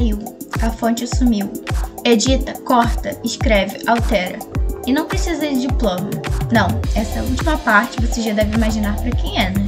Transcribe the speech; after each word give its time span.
caiu, 0.00 0.18
a 0.62 0.70
fonte 0.70 1.06
sumiu. 1.06 1.52
Edita, 2.04 2.54
corta, 2.62 3.18
escreve, 3.22 3.80
altera. 3.86 4.38
E 4.86 4.92
não 4.92 5.04
precisa 5.04 5.46
de 5.46 5.60
diploma. 5.60 6.08
Não, 6.50 6.68
essa 6.94 7.22
última 7.22 7.58
parte 7.58 8.00
você 8.00 8.22
já 8.22 8.32
deve 8.32 8.56
imaginar 8.56 8.96
para 8.96 9.10
quem 9.10 9.38
é, 9.38 9.50
né? 9.50 9.66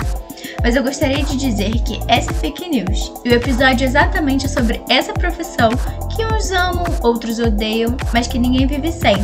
Mas 0.63 0.75
eu 0.75 0.83
gostaria 0.83 1.23
de 1.23 1.37
dizer 1.37 1.73
que 1.83 2.01
essa 2.09 2.31
é 2.31 2.35
fake 2.35 2.69
news. 2.69 3.13
E 3.25 3.29
o 3.29 3.35
episódio 3.35 3.85
é 3.85 3.89
exatamente 3.89 4.49
sobre 4.49 4.81
essa 4.89 5.13
profissão 5.13 5.71
que 6.17 6.25
uns 6.25 6.51
amam, 6.51 6.85
outros 7.03 7.39
odeiam, 7.39 7.95
mas 8.15 8.27
que 8.27 8.39
ninguém 8.39 8.67
vive 8.67 8.91
sem. 8.91 9.17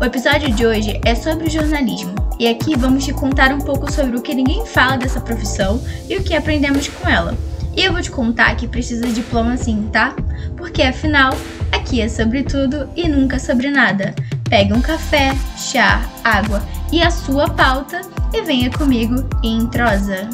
O 0.00 0.04
episódio 0.04 0.50
de 0.52 0.64
hoje 0.64 0.98
é 1.04 1.14
sobre 1.14 1.50
jornalismo. 1.50 2.14
E 2.38 2.48
aqui 2.48 2.76
vamos 2.76 3.04
te 3.04 3.12
contar 3.12 3.52
um 3.52 3.58
pouco 3.58 3.92
sobre 3.92 4.16
o 4.16 4.22
que 4.22 4.34
ninguém 4.34 4.64
fala 4.64 4.96
dessa 4.96 5.20
profissão 5.20 5.82
e 6.08 6.16
o 6.16 6.22
que 6.22 6.34
aprendemos 6.34 6.88
com 6.88 7.08
ela. 7.08 7.36
E 7.76 7.84
eu 7.84 7.92
vou 7.92 8.00
te 8.00 8.10
contar 8.10 8.56
que 8.56 8.66
precisa 8.66 9.06
de 9.06 9.12
diploma 9.12 9.56
sim, 9.56 9.88
tá? 9.92 10.14
Porque 10.56 10.82
afinal, 10.82 11.32
aqui 11.72 12.00
é 12.00 12.08
sobre 12.08 12.42
tudo 12.42 12.88
e 12.96 13.08
nunca 13.08 13.38
sobre 13.38 13.70
nada. 13.70 14.14
Pegue 14.48 14.72
um 14.72 14.80
café, 14.80 15.34
chá, 15.56 16.08
água 16.24 16.62
e 16.90 17.02
a 17.02 17.10
sua 17.10 17.48
pauta 17.50 18.00
e 18.32 18.42
venha 18.42 18.70
comigo 18.70 19.28
em 19.42 19.66
trosa. 19.66 20.28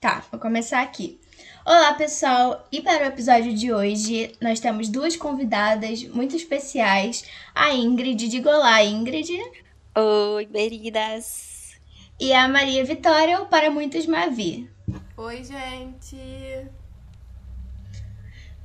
Tá, 0.00 0.22
vou 0.30 0.40
começar 0.40 0.80
aqui. 0.80 1.20
Olá, 1.70 1.92
pessoal! 1.92 2.66
E 2.72 2.80
para 2.80 3.04
o 3.04 3.08
episódio 3.08 3.52
de 3.52 3.70
hoje, 3.70 4.32
nós 4.40 4.58
temos 4.58 4.88
duas 4.88 5.16
convidadas 5.16 6.02
muito 6.02 6.34
especiais, 6.34 7.26
a 7.54 7.74
Ingrid. 7.74 8.26
Diga 8.26 8.48
olá, 8.48 8.82
Ingrid. 8.82 9.38
Oi, 9.94 10.46
queridas! 10.46 11.78
E 12.18 12.32
a 12.32 12.48
Maria 12.48 12.82
Vitória, 12.86 13.38
ou 13.38 13.44
para 13.44 13.70
muitos, 13.70 14.06
Mavi. 14.06 14.66
Oi, 15.14 15.44
gente! 15.44 16.16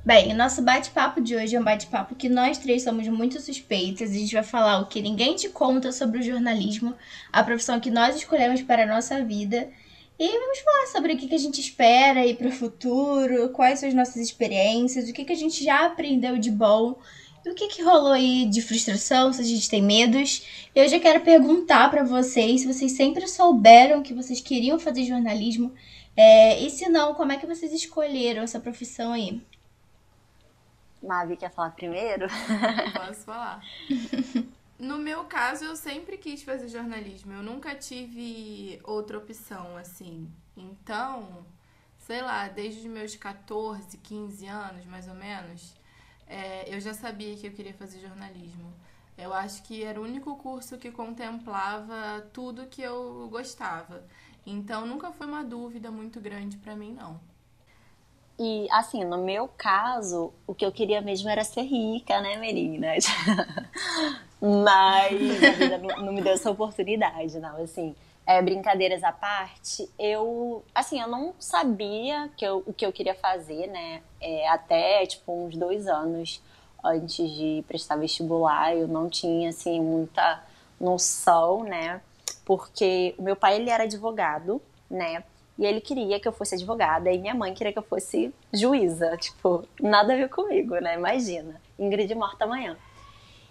Bem, 0.02 0.32
o 0.32 0.36
nosso 0.36 0.62
bate-papo 0.62 1.20
de 1.20 1.36
hoje 1.36 1.56
é 1.56 1.60
um 1.60 1.64
bate-papo 1.64 2.14
que 2.14 2.30
nós 2.30 2.56
três 2.56 2.84
somos 2.84 3.06
muito 3.08 3.38
suspeitas. 3.38 4.12
A 4.12 4.14
gente 4.14 4.32
vai 4.32 4.42
falar 4.42 4.78
o 4.78 4.86
que 4.86 5.02
ninguém 5.02 5.36
te 5.36 5.50
conta 5.50 5.92
sobre 5.92 6.20
o 6.20 6.22
jornalismo, 6.22 6.94
a 7.30 7.44
profissão 7.44 7.78
que 7.78 7.90
nós 7.90 8.16
escolhemos 8.16 8.62
para 8.62 8.84
a 8.84 8.86
nossa 8.86 9.22
vida 9.22 9.68
e 10.18 10.28
vamos 10.28 10.58
falar 10.60 10.86
sobre 10.86 11.14
o 11.14 11.16
que, 11.16 11.34
a 11.34 11.38
gente 11.38 11.60
espera 11.60 12.20
aí 12.20 12.34
para 12.34 12.48
o 12.48 12.52
futuro, 12.52 13.48
quais 13.50 13.80
são 13.80 13.88
as 13.88 13.94
nossas 13.94 14.16
experiências, 14.16 15.08
o 15.08 15.12
que, 15.12 15.24
que 15.24 15.32
a 15.32 15.36
gente 15.36 15.64
já 15.64 15.86
aprendeu 15.86 16.38
de 16.38 16.50
bom, 16.50 16.96
e 17.44 17.50
o 17.50 17.54
que, 17.54 17.68
que 17.68 17.82
rolou 17.82 18.12
aí 18.12 18.46
de 18.46 18.62
frustração, 18.62 19.32
se 19.32 19.40
a 19.40 19.44
gente 19.44 19.68
tem 19.68 19.82
medos. 19.82 20.46
Eu 20.74 20.88
já 20.88 20.98
quero 21.00 21.20
perguntar 21.20 21.90
para 21.90 22.04
vocês 22.04 22.62
se 22.62 22.66
vocês 22.66 22.92
sempre 22.92 23.26
souberam 23.26 24.02
que 24.02 24.14
vocês 24.14 24.40
queriam 24.40 24.78
fazer 24.78 25.04
jornalismo, 25.04 25.74
é, 26.16 26.60
e 26.60 26.70
se 26.70 26.88
não, 26.88 27.14
como 27.14 27.32
é 27.32 27.36
que 27.36 27.46
vocês 27.46 27.72
escolheram 27.72 28.42
essa 28.42 28.60
profissão 28.60 29.12
aí? 29.12 29.42
Mavi 31.02 31.36
quer 31.36 31.50
falar 31.50 31.70
primeiro? 31.70 32.28
Posso 32.94 33.24
falar. 33.24 33.62
No 34.78 34.98
meu 34.98 35.24
caso, 35.24 35.64
eu 35.64 35.76
sempre 35.76 36.18
quis 36.18 36.42
fazer 36.42 36.68
jornalismo. 36.68 37.32
Eu 37.32 37.42
nunca 37.42 37.74
tive 37.74 38.80
outra 38.82 39.18
opção, 39.18 39.76
assim. 39.76 40.28
Então, 40.56 41.46
sei 41.98 42.20
lá, 42.20 42.48
desde 42.48 42.80
os 42.80 42.86
meus 42.86 43.14
14, 43.14 43.96
15 43.98 44.46
anos, 44.46 44.84
mais 44.86 45.06
ou 45.08 45.14
menos, 45.14 45.74
é, 46.26 46.74
eu 46.74 46.80
já 46.80 46.92
sabia 46.92 47.36
que 47.36 47.46
eu 47.46 47.52
queria 47.52 47.74
fazer 47.74 48.00
jornalismo. 48.00 48.72
Eu 49.16 49.32
acho 49.32 49.62
que 49.62 49.84
era 49.84 50.00
o 50.00 50.04
único 50.04 50.36
curso 50.36 50.76
que 50.76 50.90
contemplava 50.90 52.20
tudo 52.32 52.66
que 52.66 52.82
eu 52.82 53.28
gostava. 53.30 54.04
Então, 54.44 54.84
nunca 54.86 55.12
foi 55.12 55.26
uma 55.26 55.44
dúvida 55.44 55.90
muito 55.90 56.20
grande 56.20 56.56
para 56.58 56.74
mim, 56.74 56.92
não. 56.92 57.20
E, 58.38 58.66
assim, 58.70 59.04
no 59.04 59.18
meu 59.18 59.48
caso, 59.56 60.32
o 60.46 60.54
que 60.54 60.66
eu 60.66 60.72
queria 60.72 61.00
mesmo 61.00 61.28
era 61.28 61.44
ser 61.44 61.62
rica, 61.62 62.20
né, 62.20 62.36
meninas? 62.36 63.04
Mas 64.42 65.42
a 65.42 65.52
vida 65.52 65.78
não, 65.78 66.12
me 66.12 66.20
deu 66.20 66.32
essa 66.32 66.50
oportunidade, 66.50 67.38
não. 67.38 67.62
Assim, 67.62 67.94
é, 68.26 68.42
brincadeiras 68.42 69.04
à 69.04 69.12
parte, 69.12 69.88
eu, 69.98 70.64
assim, 70.74 71.00
eu 71.00 71.06
não 71.06 71.34
sabia 71.38 72.28
que 72.36 72.44
eu, 72.44 72.62
o 72.66 72.72
que 72.72 72.84
eu 72.84 72.92
queria 72.92 73.14
fazer, 73.14 73.68
né? 73.68 74.02
É, 74.20 74.48
até, 74.48 75.06
tipo, 75.06 75.46
uns 75.46 75.56
dois 75.56 75.86
anos 75.86 76.42
antes 76.82 77.30
de 77.30 77.64
prestar 77.68 77.96
vestibular, 77.96 78.74
eu 78.76 78.88
não 78.88 79.08
tinha, 79.08 79.50
assim, 79.50 79.80
muita 79.80 80.42
noção, 80.80 81.62
né? 81.62 82.00
Porque 82.44 83.14
o 83.16 83.22
meu 83.22 83.36
pai, 83.36 83.56
ele 83.56 83.70
era 83.70 83.84
advogado, 83.84 84.60
né? 84.90 85.22
E 85.58 85.64
ele 85.64 85.80
queria 85.80 86.18
que 86.18 86.26
eu 86.26 86.32
fosse 86.32 86.54
advogada 86.54 87.10
e 87.12 87.18
minha 87.18 87.34
mãe 87.34 87.54
queria 87.54 87.72
que 87.72 87.78
eu 87.78 87.82
fosse 87.82 88.34
juíza. 88.52 89.16
Tipo, 89.16 89.64
nada 89.80 90.12
a 90.12 90.16
ver 90.16 90.28
comigo, 90.28 90.74
né? 90.76 90.94
Imagina. 90.94 91.60
Ingrid 91.78 92.12
morta 92.14 92.44
amanhã. 92.44 92.76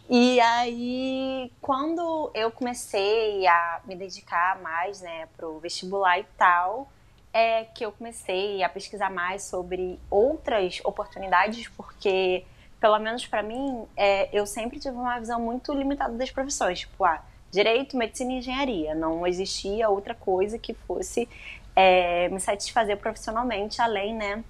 E 0.10 0.40
aí, 0.42 1.52
quando 1.62 2.30
eu 2.34 2.52
comecei 2.52 3.48
a 3.48 3.80
me 3.86 3.96
dedicar 3.96 4.62
mais, 4.62 5.02
né, 5.02 5.28
pro 5.38 5.60
vestibular 5.60 6.20
e 6.20 6.26
tal, 6.38 6.92
é 7.32 7.64
que 7.64 7.86
eu 7.86 7.92
comecei 7.92 8.62
a 8.62 8.70
pesquisar 8.70 9.10
mais 9.10 9.44
sobre 9.44 9.98
outras 10.10 10.82
oportunidades, 10.84 11.70
porque, 11.70 12.46
pelo 12.82 13.00
menos 13.00 13.26
para 13.26 13.42
mim, 13.42 13.88
é, 13.96 14.30
eu 14.38 14.46
sempre 14.46 14.78
tive 14.78 14.96
uma 14.96 15.18
visão 15.20 15.40
muito 15.40 15.74
limitada 15.74 16.14
das 16.16 16.30
profissões. 16.30 16.82
Tipo, 16.82 17.06
ah, 17.06 17.24
direito, 17.50 17.96
medicina 17.96 18.34
e 18.34 18.38
engenharia. 18.38 18.94
Não 18.94 19.26
existia 19.26 19.90
outra 19.90 20.14
coisa 20.14 20.60
que 20.60 20.74
fosse 20.74 21.30
é, 21.76 22.30
me 22.30 22.40
satisfazer 22.40 22.98
profissionalmente, 22.98 23.82
além, 23.82 24.14
né, 24.16 24.44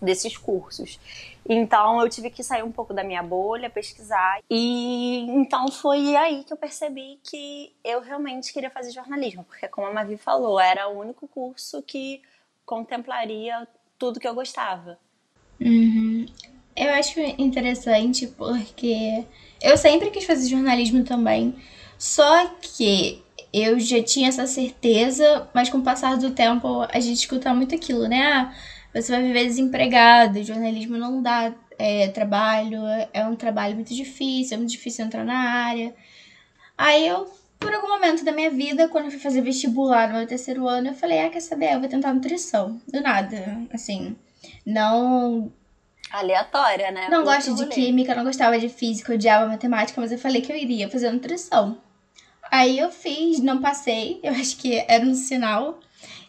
desses 0.00 0.36
cursos. 0.36 0.98
Então 1.48 2.00
eu 2.00 2.08
tive 2.08 2.30
que 2.30 2.42
sair 2.42 2.62
um 2.62 2.72
pouco 2.72 2.94
da 2.94 3.02
minha 3.02 3.22
bolha, 3.22 3.70
pesquisar. 3.70 4.40
E 4.50 5.26
então 5.30 5.68
foi 5.68 6.14
aí 6.16 6.44
que 6.44 6.52
eu 6.52 6.56
percebi 6.56 7.18
que 7.22 7.72
eu 7.84 8.00
realmente 8.00 8.52
queria 8.52 8.70
fazer 8.70 8.90
jornalismo, 8.90 9.44
porque 9.44 9.68
como 9.68 9.86
a 9.86 9.92
Mavi 9.92 10.16
falou, 10.16 10.58
era 10.60 10.88
o 10.88 10.98
único 10.98 11.26
curso 11.28 11.82
que 11.82 12.22
contemplaria 12.64 13.66
tudo 13.98 14.20
que 14.20 14.28
eu 14.28 14.34
gostava. 14.34 14.98
Uhum. 15.60 16.26
Eu 16.74 16.90
acho 16.94 17.20
interessante 17.20 18.26
porque 18.26 19.24
eu 19.60 19.76
sempre 19.76 20.10
quis 20.10 20.24
fazer 20.24 20.48
jornalismo 20.48 21.04
também, 21.04 21.54
só 21.98 22.46
que 22.60 23.22
eu 23.52 23.78
já 23.78 24.02
tinha 24.02 24.28
essa 24.28 24.46
certeza, 24.46 25.48
mas 25.52 25.68
com 25.68 25.78
o 25.78 25.82
passar 25.82 26.16
do 26.16 26.30
tempo 26.30 26.82
a 26.90 26.98
gente 27.00 27.18
escuta 27.18 27.52
muito 27.52 27.74
aquilo, 27.74 28.08
né? 28.08 28.22
Ah, 28.22 28.54
você 28.94 29.12
vai 29.12 29.22
viver 29.22 29.44
desempregado, 29.44 30.42
jornalismo 30.42 30.96
não 30.96 31.22
dá 31.22 31.52
é, 31.78 32.08
trabalho, 32.08 32.78
é 33.12 33.24
um 33.26 33.36
trabalho 33.36 33.74
muito 33.74 33.94
difícil, 33.94 34.54
é 34.54 34.58
muito 34.58 34.70
difícil 34.70 35.04
entrar 35.04 35.24
na 35.24 35.38
área. 35.38 35.94
Aí 36.76 37.06
eu, 37.06 37.30
por 37.58 37.74
algum 37.74 37.88
momento 37.88 38.24
da 38.24 38.32
minha 38.32 38.50
vida, 38.50 38.88
quando 38.88 39.06
eu 39.06 39.10
fui 39.10 39.20
fazer 39.20 39.40
vestibular 39.42 40.08
no 40.08 40.18
meu 40.18 40.26
terceiro 40.26 40.66
ano, 40.66 40.88
eu 40.88 40.94
falei, 40.94 41.20
ah, 41.20 41.30
quer 41.30 41.40
saber, 41.40 41.74
eu 41.74 41.80
vou 41.80 41.88
tentar 41.88 42.12
nutrição. 42.12 42.80
Do 42.90 43.00
nada, 43.00 43.66
assim, 43.72 44.16
não... 44.64 45.52
Aleatória, 46.10 46.90
né? 46.90 47.08
Não 47.10 47.24
gosto 47.24 47.54
de 47.54 47.66
química, 47.66 48.14
não 48.14 48.24
gostava 48.24 48.58
de 48.58 48.68
física, 48.68 49.14
odiava 49.14 49.46
matemática, 49.46 49.98
mas 50.00 50.12
eu 50.12 50.18
falei 50.18 50.42
que 50.42 50.52
eu 50.52 50.56
iria 50.56 50.90
fazer 50.90 51.10
nutrição. 51.10 51.78
Aí 52.52 52.78
eu 52.78 52.90
fiz, 52.90 53.40
não 53.40 53.62
passei, 53.62 54.20
eu 54.22 54.30
acho 54.32 54.58
que 54.58 54.84
era 54.86 55.02
um 55.02 55.14
sinal. 55.14 55.80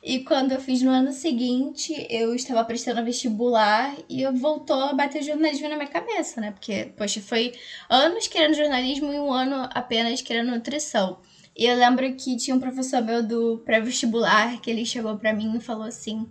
E 0.02 0.20
quando 0.20 0.54
eu 0.54 0.60
fiz 0.62 0.82
no 0.82 0.90
ano 0.90 1.12
seguinte, 1.12 1.94
eu 2.10 2.34
estava 2.34 2.64
prestando 2.64 3.04
vestibular 3.04 3.94
e 4.10 4.26
voltou 4.32 4.80
a 4.84 4.94
bater 4.94 5.22
jornalismo 5.22 5.68
na 5.68 5.76
minha 5.76 5.88
cabeça, 5.88 6.40
né? 6.40 6.52
Porque, 6.52 6.94
poxa, 6.98 7.22
foi 7.22 7.54
anos 7.90 8.28
querendo 8.28 8.54
jornalismo 8.54 9.12
e 9.12 9.20
um 9.20 9.34
ano 9.34 9.68
apenas 9.74 10.22
querendo 10.22 10.52
nutrição. 10.52 11.20
E 11.58 11.66
eu 11.66 11.76
lembro 11.76 12.16
que 12.16 12.38
tinha 12.38 12.56
um 12.56 12.60
professor 12.60 13.02
meu 13.02 13.22
do 13.22 13.58
pré-vestibular 13.66 14.62
que 14.62 14.70
ele 14.72 14.86
chegou 14.86 15.18
para 15.18 15.34
mim 15.34 15.58
e 15.58 15.62
falou 15.62 15.84
assim: 15.84 16.26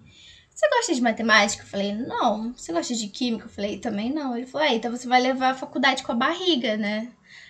Você 0.54 0.68
gosta 0.70 0.94
de 0.94 1.02
matemática? 1.02 1.64
Eu 1.64 1.68
falei: 1.68 1.92
Não. 1.94 2.54
Você 2.54 2.72
gosta 2.72 2.94
de 2.94 3.08
química? 3.08 3.44
Eu 3.44 3.50
falei: 3.50 3.78
Também 3.78 4.10
não. 4.12 4.36
Ele 4.36 4.46
falou: 4.46 4.66
É, 4.66 4.74
então 4.74 4.90
você 4.90 5.06
vai 5.06 5.20
levar 5.20 5.50
a 5.50 5.54
faculdade 5.54 6.02
com 6.02 6.12
a 6.12 6.16
barriga, 6.16 6.76
né? 6.76 7.08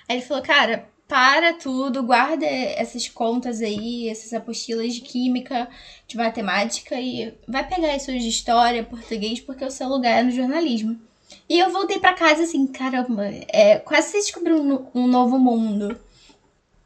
Aí 0.09 0.17
ele 0.17 0.27
falou: 0.27 0.43
Cara, 0.43 0.92
para 1.12 1.53
tudo, 1.53 2.03
guarda 2.03 2.47
essas 2.47 3.06
contas 3.06 3.61
aí, 3.61 4.09
essas 4.09 4.32
apostilas 4.32 4.94
de 4.94 5.03
química, 5.03 5.69
de 6.09 6.17
matemática 6.17 6.99
e 6.99 7.35
vai 7.47 7.69
pegar 7.69 7.94
isso 7.94 8.11
de 8.11 8.26
história, 8.26 8.82
português, 8.82 9.38
porque 9.38 9.62
o 9.62 9.70
seu 9.70 9.91
lugar 9.91 10.20
é 10.20 10.23
no 10.23 10.31
jornalismo. 10.31 10.99
E 11.47 11.59
eu 11.59 11.70
voltei 11.70 11.99
para 11.99 12.14
casa 12.14 12.44
assim, 12.44 12.67
caramba, 12.67 13.26
é, 13.49 13.79
quase 13.79 14.12
descobri 14.14 14.55
um, 14.55 14.87
um 14.94 15.06
novo 15.06 15.38
mundo. 15.38 16.00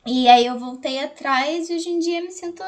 E 0.04 0.26
aí 0.26 0.44
eu 0.44 0.58
voltei 0.58 0.98
atrás 0.98 1.70
e 1.70 1.74
hoje 1.74 1.88
em 1.88 2.00
dia 2.00 2.20
me 2.20 2.32
sinto 2.32 2.64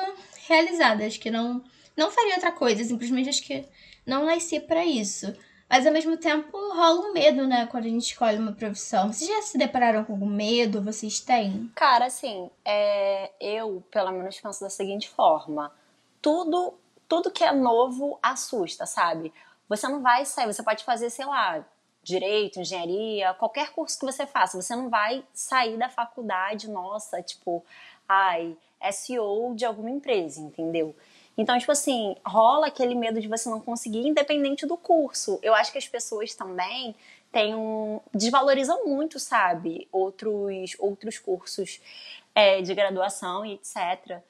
realizada. 0.46 1.04
Acho 1.04 1.18
que 1.18 1.28
não, 1.28 1.60
não 1.96 2.08
faria 2.12 2.34
outra 2.34 2.52
coisa, 2.52 2.84
simplesmente 2.84 3.30
acho 3.30 3.42
que 3.42 3.64
não 4.06 4.26
nasci 4.26 4.60
para 4.60 4.86
isso. 4.86 5.34
Mas 5.68 5.86
ao 5.86 5.92
mesmo 5.92 6.16
tempo 6.16 6.56
rola 6.56 7.00
um 7.00 7.12
medo, 7.12 7.46
né, 7.46 7.66
quando 7.66 7.84
a 7.84 7.88
gente 7.88 8.04
escolhe 8.04 8.38
uma 8.38 8.52
profissão. 8.52 9.12
Vocês 9.12 9.28
já 9.28 9.42
se 9.42 9.58
depararam 9.58 10.04
com 10.04 10.14
algum 10.14 10.26
medo? 10.26 10.82
Vocês 10.82 11.20
têm? 11.20 11.70
Cara, 11.74 12.06
assim, 12.06 12.50
é, 12.64 13.30
eu, 13.38 13.84
pelo 13.90 14.10
menos, 14.12 14.40
penso 14.40 14.60
da 14.60 14.70
seguinte 14.70 15.08
forma: 15.10 15.70
tudo, 16.22 16.74
tudo 17.06 17.30
que 17.30 17.44
é 17.44 17.52
novo 17.52 18.18
assusta, 18.22 18.86
sabe? 18.86 19.32
Você 19.68 19.86
não 19.86 20.00
vai 20.00 20.24
sair, 20.24 20.46
você 20.46 20.62
pode 20.62 20.82
fazer, 20.84 21.10
sei 21.10 21.26
lá, 21.26 21.62
direito, 22.02 22.58
engenharia, 22.58 23.34
qualquer 23.34 23.70
curso 23.72 23.98
que 23.98 24.06
você 24.06 24.26
faça, 24.26 24.60
você 24.60 24.74
não 24.74 24.88
vai 24.88 25.22
sair 25.34 25.76
da 25.76 25.90
faculdade, 25.90 26.70
nossa, 26.70 27.22
tipo, 27.22 27.62
ai, 28.08 28.56
SEO 28.90 29.54
de 29.54 29.66
alguma 29.66 29.90
empresa, 29.90 30.40
entendeu? 30.40 30.96
Então, 31.38 31.56
tipo 31.56 31.70
assim, 31.70 32.16
rola 32.26 32.66
aquele 32.66 32.96
medo 32.96 33.20
de 33.20 33.28
você 33.28 33.48
não 33.48 33.60
conseguir, 33.60 34.08
independente 34.08 34.66
do 34.66 34.76
curso. 34.76 35.38
Eu 35.40 35.54
acho 35.54 35.70
que 35.70 35.78
as 35.78 35.86
pessoas 35.86 36.34
também 36.34 36.96
têm 37.30 37.54
um. 37.54 38.00
desvalorizam 38.12 38.84
muito, 38.84 39.20
sabe? 39.20 39.86
Outros, 39.92 40.74
outros 40.80 41.16
cursos 41.16 41.80
é, 42.34 42.60
de 42.60 42.74
graduação 42.74 43.46
e 43.46 43.52
etc. 43.52 44.20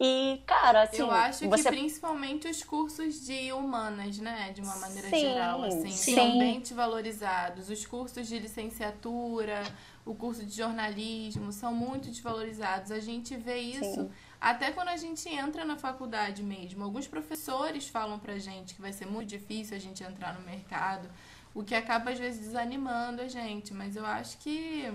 E, 0.00 0.42
cara, 0.46 0.82
assim. 0.82 1.02
Eu 1.02 1.10
acho 1.10 1.48
você... 1.48 1.64
que 1.64 1.68
principalmente 1.68 2.48
os 2.48 2.64
cursos 2.64 3.24
de 3.24 3.52
humanas, 3.52 4.18
né? 4.18 4.50
De 4.52 4.62
uma 4.62 4.76
maneira 4.76 5.08
Sim, 5.08 5.20
geral, 5.20 5.62
assim, 5.64 5.90
sim. 5.90 6.14
são 6.14 6.38
bem 6.38 6.60
desvalorizados. 6.60 7.68
Os 7.68 7.84
cursos 7.86 8.26
de 8.26 8.38
licenciatura, 8.38 9.62
o 10.04 10.14
curso 10.14 10.44
de 10.44 10.56
jornalismo 10.56 11.52
são 11.52 11.74
muito 11.74 12.08
desvalorizados. 12.08 12.90
A 12.90 13.00
gente 13.00 13.36
vê 13.36 13.58
isso. 13.58 13.84
Sim. 13.84 14.10
Até 14.44 14.70
quando 14.72 14.88
a 14.88 14.96
gente 14.98 15.26
entra 15.26 15.64
na 15.64 15.74
faculdade 15.74 16.42
mesmo, 16.42 16.84
alguns 16.84 17.06
professores 17.06 17.88
falam 17.88 18.18
pra 18.18 18.38
gente 18.38 18.74
que 18.74 18.82
vai 18.82 18.92
ser 18.92 19.06
muito 19.06 19.30
difícil 19.30 19.74
a 19.74 19.80
gente 19.80 20.04
entrar 20.04 20.34
no 20.34 20.44
mercado, 20.44 21.08
o 21.54 21.64
que 21.64 21.74
acaba 21.74 22.10
às 22.10 22.18
vezes 22.18 22.40
desanimando 22.40 23.22
a 23.22 23.26
gente, 23.26 23.72
mas 23.72 23.96
eu 23.96 24.04
acho 24.04 24.36
que 24.36 24.92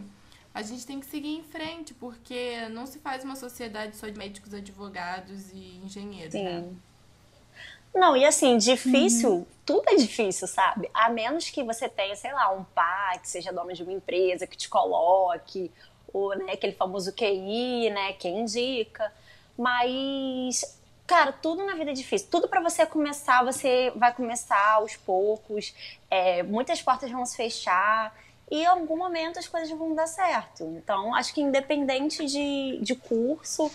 a 0.53 0.61
gente 0.61 0.85
tem 0.85 0.99
que 0.99 1.07
seguir 1.07 1.35
em 1.35 1.41
frente, 1.41 1.95
porque 1.95 2.67
não 2.69 2.85
se 2.85 2.99
faz 2.99 3.23
uma 3.23 3.35
sociedade 3.35 3.97
só 3.97 4.07
de 4.07 4.19
médicos, 4.19 4.53
advogados 4.53 5.49
e 5.51 5.81
engenheiros, 5.83 6.35
né? 6.35 6.61
Sim. 6.61 6.77
Não, 7.95 8.15
e 8.15 8.23
assim, 8.25 8.55
difícil, 8.55 9.47
tudo 9.65 9.89
é 9.89 9.95
difícil, 9.95 10.47
sabe? 10.47 10.91
A 10.93 11.09
menos 11.09 11.49
que 11.49 11.63
você 11.63 11.89
tenha, 11.89 12.15
sei 12.15 12.31
lá, 12.33 12.53
um 12.53 12.63
pai 12.63 13.17
que 13.17 13.27
seja 13.27 13.51
dono 13.51 13.73
de 13.73 13.81
uma 13.81 13.93
empresa, 13.93 14.45
que 14.45 14.55
te 14.55 14.69
coloque, 14.69 15.71
ou 16.13 16.37
né, 16.37 16.53
aquele 16.53 16.73
famoso 16.73 17.11
QI, 17.13 17.89
né, 17.89 18.13
que 18.13 18.27
indica. 18.27 19.11
Mas, 19.59 20.79
cara, 21.06 21.33
tudo 21.33 21.65
na 21.65 21.75
vida 21.75 21.91
é 21.91 21.94
difícil. 21.94 22.29
Tudo 22.31 22.47
para 22.47 22.61
você 22.61 22.85
começar, 22.85 23.44
você 23.44 23.91
vai 23.94 24.13
começar 24.13 24.75
aos 24.75 24.95
poucos. 24.95 25.75
É, 26.09 26.41
muitas 26.44 26.81
portas 26.81 27.11
vão 27.11 27.25
se 27.25 27.35
fechar. 27.35 28.15
E 28.50 28.61
em 28.61 28.65
algum 28.65 28.95
momento 28.95 29.38
as 29.38 29.50
coisas 29.50 29.69
vão 29.77 29.94
dar 29.94 30.07
certo. 30.07 30.63
Então, 30.63 31.13
acho 31.13 31.33
que 31.33 31.41
independente 31.41 32.25
de, 32.25 32.79
de 32.81 32.95
curso, 32.95 33.69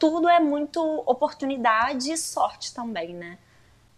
tudo 0.00 0.26
é 0.26 0.40
muito 0.40 0.80
oportunidade 1.04 2.10
e 2.10 2.16
sorte 2.16 2.72
também, 2.72 3.12
né? 3.12 3.36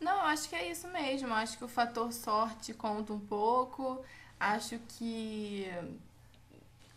Não, 0.00 0.22
acho 0.22 0.48
que 0.48 0.56
é 0.56 0.68
isso 0.68 0.88
mesmo. 0.88 1.32
Acho 1.32 1.56
que 1.56 1.64
o 1.64 1.68
fator 1.68 2.12
sorte 2.12 2.74
conta 2.74 3.12
um 3.12 3.20
pouco. 3.20 4.02
Acho 4.40 4.76
que 4.96 5.70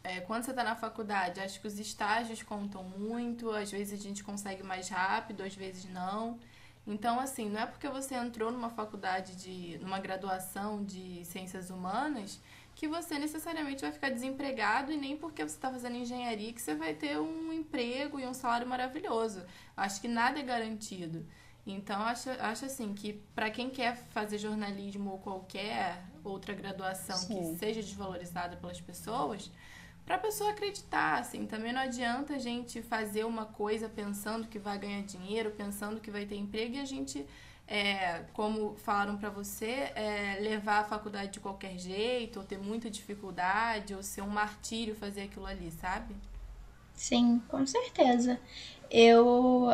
é, 0.03 0.19
quando 0.21 0.43
você 0.43 0.51
está 0.51 0.63
na 0.63 0.75
faculdade, 0.75 1.39
acho 1.39 1.59
que 1.61 1.67
os 1.67 1.79
estágios 1.79 2.41
contam 2.41 2.83
muito. 2.83 3.51
Às 3.51 3.71
vezes 3.71 3.99
a 3.99 4.01
gente 4.01 4.23
consegue 4.23 4.63
mais 4.63 4.89
rápido, 4.89 5.43
às 5.43 5.55
vezes 5.55 5.85
não. 5.85 6.39
Então, 6.85 7.19
assim, 7.19 7.49
não 7.49 7.61
é 7.61 7.65
porque 7.65 7.87
você 7.87 8.15
entrou 8.15 8.51
numa 8.51 8.69
faculdade 8.69 9.35
de. 9.35 9.77
numa 9.79 9.99
graduação 9.99 10.83
de 10.83 11.23
ciências 11.25 11.69
humanas 11.69 12.39
que 12.73 12.87
você 12.87 13.19
necessariamente 13.19 13.81
vai 13.81 13.91
ficar 13.91 14.09
desempregado 14.09 14.91
e 14.91 14.97
nem 14.97 15.15
porque 15.15 15.43
você 15.43 15.55
está 15.55 15.69
fazendo 15.69 15.97
engenharia 15.97 16.51
que 16.53 16.61
você 16.61 16.73
vai 16.73 16.93
ter 16.93 17.19
um 17.19 17.53
emprego 17.53 18.19
e 18.19 18.25
um 18.25 18.33
salário 18.33 18.65
maravilhoso. 18.65 19.43
Acho 19.77 20.01
que 20.01 20.07
nada 20.07 20.39
é 20.39 20.43
garantido. 20.43 21.23
Então, 21.65 22.01
acho, 22.01 22.29
acho 22.31 22.65
assim 22.65 22.93
que 22.93 23.13
para 23.35 23.51
quem 23.51 23.69
quer 23.69 23.95
fazer 23.95 24.39
jornalismo 24.39 25.11
ou 25.11 25.19
qualquer 25.19 26.03
outra 26.23 26.53
graduação 26.53 27.17
Sim. 27.17 27.53
que 27.53 27.59
seja 27.59 27.81
desvalorizada 27.81 28.55
pelas 28.57 28.81
pessoas, 28.81 29.51
para 30.11 30.17
a 30.17 30.19
pessoa 30.19 30.49
acreditar, 30.49 31.19
assim, 31.19 31.45
também 31.45 31.71
não 31.71 31.79
adianta 31.79 32.33
a 32.33 32.37
gente 32.37 32.81
fazer 32.81 33.23
uma 33.23 33.45
coisa 33.45 33.87
pensando 33.87 34.45
que 34.45 34.59
vai 34.59 34.77
ganhar 34.77 35.03
dinheiro, 35.03 35.51
pensando 35.51 36.01
que 36.01 36.11
vai 36.11 36.25
ter 36.25 36.35
emprego 36.35 36.75
e 36.75 36.79
a 36.81 36.85
gente, 36.85 37.25
é, 37.65 38.25
como 38.33 38.75
falaram 38.75 39.15
para 39.15 39.29
você, 39.29 39.89
é, 39.95 40.37
levar 40.41 40.79
a 40.79 40.83
faculdade 40.83 41.31
de 41.31 41.39
qualquer 41.39 41.77
jeito, 41.77 42.39
ou 42.39 42.45
ter 42.45 42.57
muita 42.57 42.89
dificuldade, 42.89 43.95
ou 43.95 44.03
ser 44.03 44.21
um 44.21 44.27
martírio 44.27 44.93
fazer 44.95 45.21
aquilo 45.21 45.45
ali, 45.45 45.71
sabe? 45.71 46.13
Sim, 46.93 47.41
com 47.47 47.65
certeza. 47.65 48.37
Eu 48.89 49.69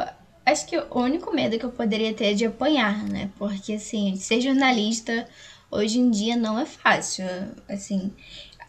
acho 0.46 0.68
que 0.68 0.78
o 0.78 1.00
único 1.00 1.34
medo 1.34 1.58
que 1.58 1.66
eu 1.66 1.72
poderia 1.72 2.14
ter 2.14 2.26
é 2.26 2.34
de 2.36 2.46
apanhar, 2.46 3.04
né? 3.06 3.32
Porque, 3.40 3.74
assim, 3.74 4.16
ser 4.16 4.40
jornalista 4.40 5.28
hoje 5.72 6.00
em 6.00 6.12
dia 6.12 6.36
não 6.36 6.60
é 6.60 6.66
fácil, 6.68 7.26
assim. 7.68 8.14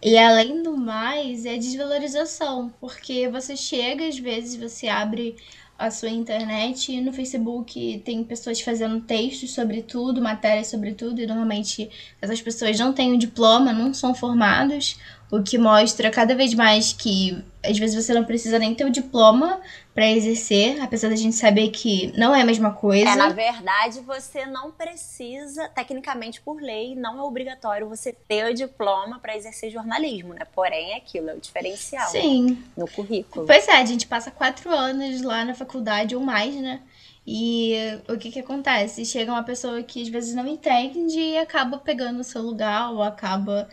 E 0.03 0.17
além 0.17 0.63
do 0.63 0.77
mais, 0.77 1.45
é 1.45 1.57
desvalorização, 1.57 2.73
porque 2.81 3.29
você 3.29 3.57
chega, 3.57 4.07
às 4.07 4.17
vezes, 4.19 4.55
você 4.55 4.87
abre 4.87 5.37
a 5.77 5.91
sua 5.91 6.09
internet 6.11 6.93
e 6.93 7.01
no 7.01 7.13
Facebook 7.13 8.01
tem 8.05 8.23
pessoas 8.25 8.61
fazendo 8.61 9.01
textos 9.01 9.53
sobre 9.53 9.83
tudo, 9.83 10.21
matérias 10.21 10.69
sobre 10.69 10.95
tudo, 10.95 11.21
e 11.21 11.27
normalmente 11.27 11.89
essas 12.21 12.41
pessoas 12.41 12.79
não 12.79 12.93
têm 12.93 13.13
o 13.13 13.19
diploma, 13.19 13.73
não 13.73 13.93
são 13.95 14.15
formados, 14.15 14.99
o 15.31 15.43
que 15.43 15.59
mostra 15.59 16.11
cada 16.11 16.35
vez 16.35 16.55
mais 16.55 16.93
que 16.93 17.45
às 17.63 17.79
vezes 17.79 18.03
você 18.03 18.15
não 18.15 18.25
precisa 18.25 18.59
nem 18.59 18.75
ter 18.75 18.85
o 18.85 18.91
diploma 18.91 19.61
para 19.95 20.09
exercer, 20.09 20.81
apesar 20.81 21.09
da 21.09 21.17
gente 21.17 21.35
saber 21.35 21.69
que 21.69 22.13
não 22.17 22.35
é 22.35 22.41
a 22.41 22.45
mesma 22.45 22.73
coisa. 22.73 23.11
É, 23.11 23.17
na 23.17 23.29
verdade, 23.31 24.01
você 24.01 24.47
não 24.47 24.71
precisa, 24.71 25.69
tecnicamente 25.69 26.41
por 26.41 26.63
lei, 26.63 26.95
não 26.95 27.19
é 27.19 27.23
obrigatório 27.23 27.89
você 27.89 28.13
ter 28.13 28.51
o 28.51 28.55
diploma 28.55 29.19
para 29.19 29.37
exercer 29.37 29.71
jornalismo, 29.71 30.33
né? 30.33 30.47
Porém, 30.55 30.93
é 30.93 30.97
aquilo, 30.97 31.31
é 31.31 31.35
o 31.35 31.41
diferencial 31.41 32.09
Sim. 32.11 32.63
no 32.77 32.89
currículo. 32.89 33.45
Pois 33.45 33.67
é, 33.69 33.73
a 33.73 33.85
gente 33.85 34.07
passa 34.07 34.31
quatro 34.31 34.71
anos 34.73 35.21
lá 35.21 35.45
na 35.45 35.55
faculdade 35.55 36.15
ou 36.15 36.23
mais, 36.23 36.55
né? 36.55 36.81
E 37.27 37.75
o 38.09 38.17
que 38.17 38.31
que 38.31 38.41
acontece? 38.41 39.05
Chega 39.05 39.31
uma 39.33 39.43
pessoa 39.43 39.83
que 39.83 40.01
às 40.01 40.09
vezes 40.09 40.35
não 40.35 40.47
entende 40.47 41.19
e 41.19 41.37
acaba 41.37 41.77
pegando 41.77 42.21
o 42.21 42.25
seu 42.25 42.41
lugar 42.41 42.91
ou 42.91 43.03
acaba 43.03 43.69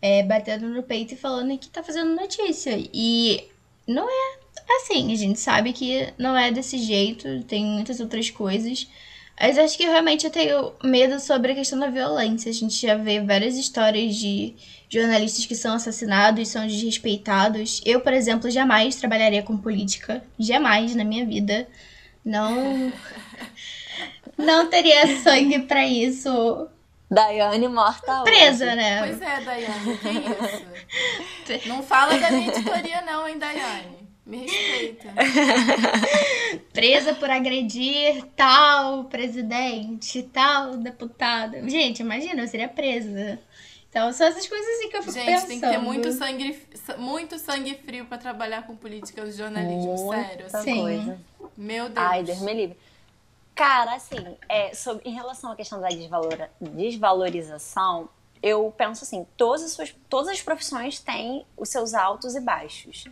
é, 0.00 0.22
batendo 0.22 0.68
no 0.68 0.82
peito 0.82 1.14
e 1.14 1.16
falando 1.16 1.56
que 1.58 1.68
tá 1.68 1.82
fazendo 1.82 2.14
notícia. 2.14 2.76
E 2.92 3.48
não 3.86 4.08
é 4.08 4.38
assim, 4.78 5.12
a 5.12 5.16
gente 5.16 5.38
sabe 5.38 5.72
que 5.72 6.12
não 6.18 6.36
é 6.36 6.50
desse 6.50 6.78
jeito, 6.78 7.42
tem 7.44 7.64
muitas 7.64 8.00
outras 8.00 8.30
coisas. 8.30 8.88
Mas 9.38 9.58
acho 9.58 9.76
que 9.76 9.84
realmente 9.84 10.24
eu 10.24 10.30
tenho 10.30 10.72
medo 10.82 11.20
sobre 11.20 11.52
a 11.52 11.54
questão 11.54 11.78
da 11.78 11.90
violência. 11.90 12.50
A 12.50 12.54
gente 12.54 12.74
já 12.74 12.96
vê 12.96 13.20
várias 13.20 13.56
histórias 13.56 14.16
de 14.16 14.54
jornalistas 14.88 15.44
que 15.44 15.54
são 15.54 15.74
assassinados, 15.74 16.48
são 16.48 16.66
desrespeitados. 16.66 17.82
Eu, 17.84 18.00
por 18.00 18.14
exemplo, 18.14 18.50
jamais 18.50 18.96
trabalharia 18.96 19.42
com 19.42 19.56
política. 19.58 20.24
Jamais 20.38 20.94
na 20.94 21.04
minha 21.04 21.26
vida. 21.26 21.68
Não. 22.24 22.90
Não 24.38 24.68
teria 24.70 25.20
sangue 25.22 25.60
pra 25.60 25.86
isso. 25.86 26.68
Daiane 27.10 27.68
morta 27.68 28.22
Presa, 28.22 28.66
hoje. 28.66 28.76
né? 28.76 28.98
Pois 28.98 29.22
é, 29.22 29.40
Daiane, 29.40 29.98
que 29.98 31.52
isso? 31.54 31.68
Não 31.68 31.82
fala 31.82 32.18
da 32.18 32.30
minha 32.30 32.48
editoria 32.48 33.00
não, 33.02 33.28
hein, 33.28 33.38
Daiane? 33.38 34.06
Me 34.26 34.38
respeita. 34.38 35.08
Presa 36.72 37.14
por 37.14 37.30
agredir 37.30 38.24
tal 38.34 39.04
presidente, 39.04 40.22
tal 40.24 40.76
deputado. 40.78 41.68
Gente, 41.68 42.00
imagina, 42.00 42.42
eu 42.42 42.48
seria 42.48 42.68
presa. 42.68 43.38
Então, 43.88 44.12
são 44.12 44.26
essas 44.26 44.46
coisas 44.46 44.66
assim 44.66 44.90
que 44.90 44.96
eu 44.96 45.02
fico 45.02 45.14
Gente, 45.14 45.26
pensando. 45.26 45.48
tem 45.48 45.60
que 45.60 45.66
ter 45.68 45.78
muito 45.78 46.12
sangue, 46.12 46.60
muito 46.98 47.38
sangue 47.38 47.74
frio 47.86 48.04
pra 48.06 48.18
trabalhar 48.18 48.66
com 48.66 48.76
política 48.76 49.24
do 49.24 49.30
jornalismo, 49.32 49.94
Muita 49.96 50.22
sério. 50.28 50.46
assim. 50.46 50.62
Sim. 50.74 50.80
coisa. 50.80 51.18
Meu 51.56 51.84
Deus. 51.88 51.96
Ai, 52.06 52.22
Deus 52.24 52.40
me 52.40 52.52
livre. 52.52 52.76
Cara, 53.56 53.94
assim, 53.94 54.36
é, 54.50 54.74
sobre, 54.74 55.08
em 55.08 55.14
relação 55.14 55.50
à 55.50 55.56
questão 55.56 55.80
da 55.80 55.88
desvalorização, 56.60 58.06
eu 58.42 58.70
penso 58.76 59.02
assim, 59.02 59.26
todas 59.34 59.64
as, 59.64 59.72
suas, 59.72 59.96
todas 60.10 60.28
as 60.28 60.42
profissões 60.42 61.00
têm 61.00 61.46
os 61.56 61.70
seus 61.70 61.94
altos 61.94 62.36
e 62.36 62.40
baixos. 62.40 63.06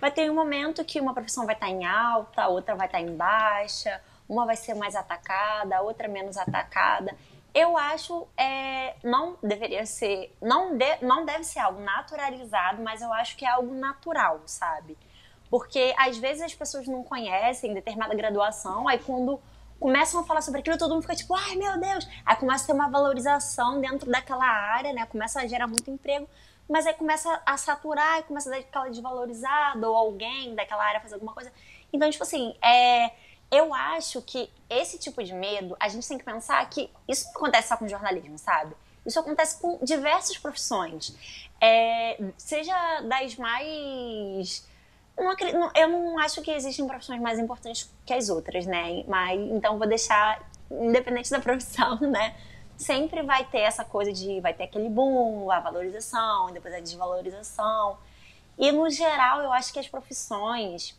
Vai 0.00 0.12
ter 0.12 0.30
um 0.30 0.34
momento 0.36 0.84
que 0.84 1.00
uma 1.00 1.12
profissão 1.12 1.44
vai 1.46 1.56
estar 1.56 1.68
em 1.68 1.84
alta, 1.84 2.46
outra 2.46 2.76
vai 2.76 2.86
estar 2.86 3.00
em 3.00 3.16
baixa, 3.16 4.00
uma 4.28 4.46
vai 4.46 4.54
ser 4.54 4.74
mais 4.74 4.94
atacada, 4.94 5.82
outra 5.82 6.06
menos 6.06 6.36
atacada. 6.36 7.12
Eu 7.52 7.76
acho, 7.76 8.28
é, 8.36 8.94
não 9.02 9.36
deveria 9.42 9.84
ser, 9.84 10.32
não, 10.40 10.76
de, 10.76 10.98
não 11.02 11.24
deve 11.24 11.42
ser 11.42 11.58
algo 11.58 11.80
naturalizado, 11.80 12.80
mas 12.84 13.02
eu 13.02 13.12
acho 13.12 13.36
que 13.36 13.44
é 13.44 13.48
algo 13.48 13.74
natural, 13.74 14.42
sabe? 14.46 14.96
Porque 15.50 15.92
às 15.98 16.16
vezes 16.18 16.42
as 16.44 16.54
pessoas 16.54 16.86
não 16.86 17.02
conhecem 17.02 17.74
determinada 17.74 18.14
graduação, 18.14 18.86
aí 18.86 19.00
quando 19.00 19.40
começam 19.78 20.20
a 20.20 20.24
falar 20.24 20.42
sobre 20.42 20.60
aquilo, 20.60 20.76
todo 20.76 20.92
mundo 20.92 21.02
fica 21.02 21.14
tipo, 21.14 21.34
ai 21.34 21.56
meu 21.56 21.78
Deus. 21.78 22.06
Aí 22.24 22.36
começa 22.36 22.64
a 22.64 22.66
ter 22.66 22.72
uma 22.72 22.88
valorização 22.88 23.80
dentro 23.80 24.10
daquela 24.10 24.46
área, 24.46 24.92
né? 24.92 25.06
Começa 25.06 25.40
a 25.40 25.46
gerar 25.46 25.66
muito 25.66 25.90
emprego, 25.90 26.28
mas 26.68 26.86
aí 26.86 26.94
começa 26.94 27.40
a 27.46 27.56
saturar 27.56 28.20
e 28.20 28.22
começa 28.24 28.48
a 28.48 28.52
dar 28.52 28.58
aquela 28.58 28.88
desvalorizada, 28.88 29.88
ou 29.88 29.96
alguém 29.96 30.54
daquela 30.54 30.84
área 30.84 31.00
fazer 31.00 31.14
alguma 31.14 31.32
coisa. 31.32 31.52
Então, 31.92 32.10
tipo 32.10 32.22
assim, 32.22 32.54
é, 32.62 33.12
eu 33.50 33.72
acho 33.72 34.20
que 34.22 34.50
esse 34.68 34.98
tipo 34.98 35.22
de 35.22 35.32
medo, 35.32 35.76
a 35.80 35.88
gente 35.88 36.06
tem 36.06 36.18
que 36.18 36.24
pensar 36.24 36.68
que 36.68 36.90
isso 37.06 37.24
não 37.26 37.32
acontece 37.32 37.68
só 37.68 37.76
com 37.76 37.88
jornalismo, 37.88 38.36
sabe? 38.38 38.74
Isso 39.06 39.18
acontece 39.18 39.58
com 39.60 39.78
diversas 39.82 40.36
profissões. 40.36 41.14
É, 41.60 42.18
seja 42.36 43.00
das 43.02 43.36
mais 43.36 44.68
não, 45.24 45.70
eu 45.74 45.88
não 45.88 46.18
acho 46.18 46.40
que 46.42 46.50
existem 46.50 46.86
profissões 46.86 47.20
mais 47.20 47.38
importantes 47.38 47.92
que 48.06 48.12
as 48.12 48.28
outras, 48.28 48.66
né? 48.66 49.04
Mas 49.06 49.40
então 49.50 49.78
vou 49.78 49.86
deixar, 49.86 50.48
independente 50.70 51.30
da 51.30 51.40
profissão, 51.40 51.98
né? 52.00 52.36
Sempre 52.76 53.22
vai 53.22 53.44
ter 53.44 53.60
essa 53.60 53.84
coisa 53.84 54.12
de 54.12 54.40
vai 54.40 54.54
ter 54.54 54.64
aquele 54.64 54.88
boom, 54.88 55.50
a 55.50 55.60
valorização, 55.60 56.52
depois 56.52 56.72
a 56.74 56.80
desvalorização. 56.80 57.98
E 58.56 58.70
no 58.72 58.88
geral, 58.90 59.40
eu 59.42 59.52
acho 59.52 59.72
que 59.72 59.78
as 59.78 59.88
profissões 59.88 60.96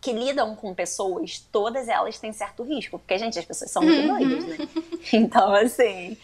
que 0.00 0.12
lidam 0.12 0.54
com 0.54 0.74
pessoas, 0.74 1.38
todas 1.50 1.88
elas 1.88 2.18
têm 2.18 2.30
certo 2.32 2.62
risco, 2.62 2.98
porque, 2.98 3.16
gente, 3.16 3.38
as 3.38 3.44
pessoas 3.44 3.70
são 3.70 3.82
muito 3.82 4.00
uhum. 4.00 4.18
doidas, 4.18 4.44
né? 4.46 4.68
Então, 5.14 5.54
assim, 5.54 6.16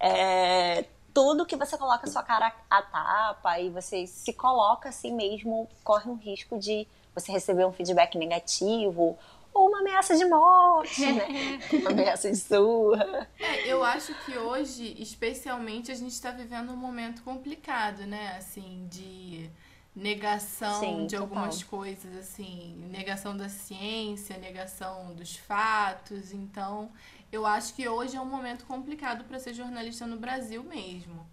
é, 0.00 0.84
tudo 1.18 1.44
que 1.44 1.56
você 1.56 1.76
coloca 1.76 2.06
a 2.06 2.08
sua 2.08 2.22
cara 2.22 2.54
a 2.70 2.80
tapa 2.80 3.58
e 3.58 3.70
você 3.70 4.06
se 4.06 4.32
coloca 4.32 4.88
assim 4.88 5.12
mesmo, 5.12 5.68
corre 5.82 6.08
um 6.08 6.14
risco 6.14 6.56
de 6.56 6.86
você 7.12 7.32
receber 7.32 7.66
um 7.66 7.72
feedback 7.72 8.16
negativo 8.16 9.18
ou 9.52 9.68
uma 9.68 9.80
ameaça 9.80 10.16
de 10.16 10.24
morte, 10.24 11.04
né? 11.12 11.58
uma 11.74 11.90
ameaça 11.90 12.30
de 12.30 12.36
surra. 12.36 13.28
É, 13.36 13.66
eu 13.66 13.82
acho 13.82 14.14
que 14.24 14.38
hoje, 14.38 14.94
especialmente, 15.00 15.90
a 15.90 15.94
gente 15.96 16.12
está 16.12 16.30
vivendo 16.30 16.70
um 16.70 16.76
momento 16.76 17.24
complicado, 17.24 18.06
né? 18.06 18.36
Assim, 18.38 18.86
de 18.88 19.50
negação 19.96 20.78
Sim, 20.78 21.06
de 21.08 21.16
algumas 21.16 21.64
coisas, 21.64 22.16
assim, 22.16 22.76
negação 22.92 23.36
da 23.36 23.48
ciência, 23.48 24.38
negação 24.38 25.12
dos 25.16 25.34
fatos. 25.34 26.32
Então, 26.32 26.88
eu 27.30 27.46
acho 27.46 27.74
que 27.74 27.88
hoje 27.88 28.16
é 28.16 28.20
um 28.20 28.26
momento 28.26 28.64
complicado 28.64 29.24
para 29.24 29.38
ser 29.38 29.54
jornalista 29.54 30.06
no 30.06 30.16
Brasil 30.16 30.62
mesmo. 30.62 31.28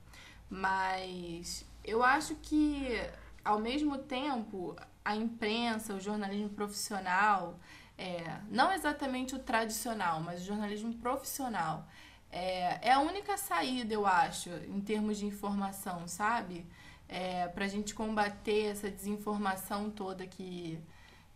Mas 0.49 1.65
eu 1.83 2.03
acho 2.03 2.35
que, 2.35 2.99
ao 3.43 3.59
mesmo 3.59 3.97
tempo, 3.97 4.75
a 5.03 5.15
imprensa, 5.15 5.93
o 5.93 5.99
jornalismo 5.99 6.49
profissional, 6.49 7.59
é, 7.97 8.39
não 8.49 8.73
exatamente 8.73 9.35
o 9.35 9.39
tradicional, 9.39 10.19
mas 10.19 10.41
o 10.41 10.45
jornalismo 10.45 10.93
profissional, 10.95 11.87
é, 12.31 12.89
é 12.89 12.91
a 12.91 12.99
única 12.99 13.37
saída, 13.37 13.93
eu 13.93 14.05
acho, 14.05 14.49
em 14.67 14.81
termos 14.81 15.17
de 15.17 15.25
informação, 15.25 16.07
sabe? 16.07 16.65
É, 17.07 17.47
para 17.47 17.65
a 17.65 17.67
gente 17.67 17.93
combater 17.93 18.71
essa 18.71 18.89
desinformação 18.89 19.89
toda 19.89 20.25
que, 20.27 20.79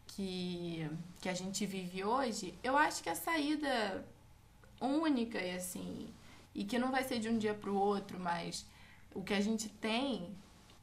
que, 0.08 0.90
que 1.22 1.30
a 1.30 1.34
gente 1.34 1.66
vive 1.66 2.04
hoje, 2.04 2.58
eu 2.64 2.78
acho 2.78 3.02
que 3.04 3.10
a 3.10 3.16
saída 3.16 4.06
única 4.80 5.40
e 5.40 5.56
assim, 5.56 6.08
e 6.54 6.64
que 6.64 6.80
não 6.80 6.92
vai 6.92 7.04
ser 7.04 7.20
de 7.20 7.30
um 7.30 7.38
dia 7.38 7.54
para 7.54 7.70
o 7.70 7.76
outro, 7.76 8.20
mas 8.20 8.66
o 9.14 9.22
que 9.22 9.34
a 9.34 9.42
gente 9.42 9.70
tem 9.70 10.36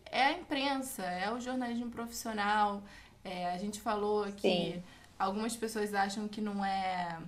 é 0.07 0.23
a 0.23 0.33
imprensa, 0.33 1.03
é 1.03 1.33
o 1.33 1.41
jornalismo 1.41 1.91
profissional. 1.91 2.83
É, 3.25 3.51
a 3.51 3.59
gente 3.59 3.81
falou 3.81 4.25
que 4.33 4.41
Sim. 4.41 4.83
algumas 5.19 5.57
pessoas 5.57 5.95
acham 5.95 6.29
que 6.29 6.41
não 6.41 6.65
é 6.65 7.19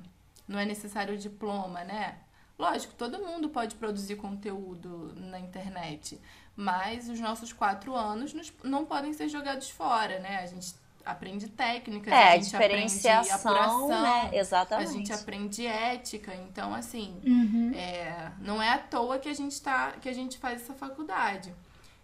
não 0.46 0.58
é 0.58 0.64
necessário 0.64 1.14
o 1.14 1.18
diploma, 1.18 1.84
né? 1.84 2.18
Lógico, 2.58 2.94
todo 2.94 3.18
mundo 3.18 3.50
pode 3.50 3.76
produzir 3.76 4.16
conteúdo 4.16 5.12
na 5.14 5.38
internet, 5.38 6.18
mas 6.56 7.08
os 7.08 7.20
nossos 7.20 7.52
quatro 7.52 7.94
anos 7.94 8.34
não 8.64 8.84
podem 8.84 9.12
ser 9.12 9.28
jogados 9.28 9.70
fora, 9.70 10.18
né? 10.18 10.38
A 10.38 10.46
gente 10.46 10.74
aprende 11.08 11.48
técnicas, 11.48 12.12
é, 12.12 12.32
a 12.32 12.36
gente 12.38 12.54
aprende 12.54 13.08
apuração, 13.08 13.88
né? 13.88 14.30
Exatamente. 14.34 14.88
a 14.88 14.92
gente 14.92 15.12
aprende 15.12 15.66
ética. 15.66 16.34
Então, 16.34 16.74
assim, 16.74 17.18
uhum. 17.24 17.72
é, 17.74 18.30
não 18.40 18.62
é 18.62 18.68
à 18.70 18.78
toa 18.78 19.18
que 19.18 19.28
a 19.28 19.34
gente 19.34 19.60
tá, 19.60 19.92
que 19.92 20.08
a 20.08 20.12
gente 20.12 20.36
faz 20.36 20.62
essa 20.62 20.74
faculdade. 20.74 21.54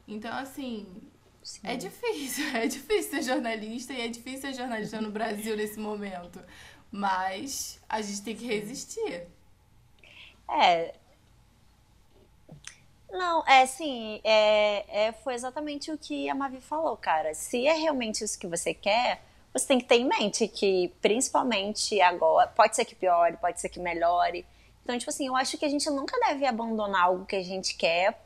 Então, 0.08 0.34
assim, 0.34 0.86
Sim. 1.42 1.60
é 1.64 1.76
difícil, 1.76 2.44
é 2.56 2.66
difícil 2.66 3.10
ser 3.10 3.22
jornalista 3.22 3.92
e 3.92 4.00
é 4.00 4.08
difícil 4.08 4.40
ser 4.40 4.54
jornalista 4.54 5.00
no 5.00 5.10
Brasil 5.10 5.54
nesse 5.54 5.78
momento. 5.78 6.40
Mas 6.90 7.80
a 7.88 8.00
gente 8.00 8.22
tem 8.22 8.34
que 8.34 8.46
resistir. 8.46 9.26
É, 10.48 10.94
não, 13.10 13.44
é 13.46 13.62
assim, 13.62 14.20
é, 14.24 15.06
é, 15.06 15.12
foi 15.12 15.34
exatamente 15.34 15.90
o 15.90 15.98
que 15.98 16.28
a 16.28 16.34
Mavi 16.34 16.60
falou, 16.60 16.96
cara. 16.96 17.34
Se 17.34 17.66
é 17.66 17.72
realmente 17.74 18.24
isso 18.24 18.38
que 18.38 18.46
você 18.46 18.74
quer, 18.74 19.22
você 19.52 19.66
tem 19.66 19.78
que 19.78 19.86
ter 19.86 19.96
em 19.96 20.08
mente 20.08 20.48
que, 20.48 20.92
principalmente 21.00 22.00
agora, 22.00 22.48
pode 22.48 22.74
ser 22.74 22.84
que 22.84 22.94
piore, 22.94 23.36
pode 23.36 23.60
ser 23.60 23.68
que 23.68 23.78
melhore. 23.78 24.44
Então, 24.82 24.98
tipo 24.98 25.10
assim, 25.10 25.28
eu 25.28 25.36
acho 25.36 25.56
que 25.56 25.64
a 25.64 25.68
gente 25.68 25.88
nunca 25.90 26.18
deve 26.26 26.44
abandonar 26.44 27.04
algo 27.04 27.24
que 27.24 27.36
a 27.36 27.42
gente 27.42 27.76
quer 27.76 28.20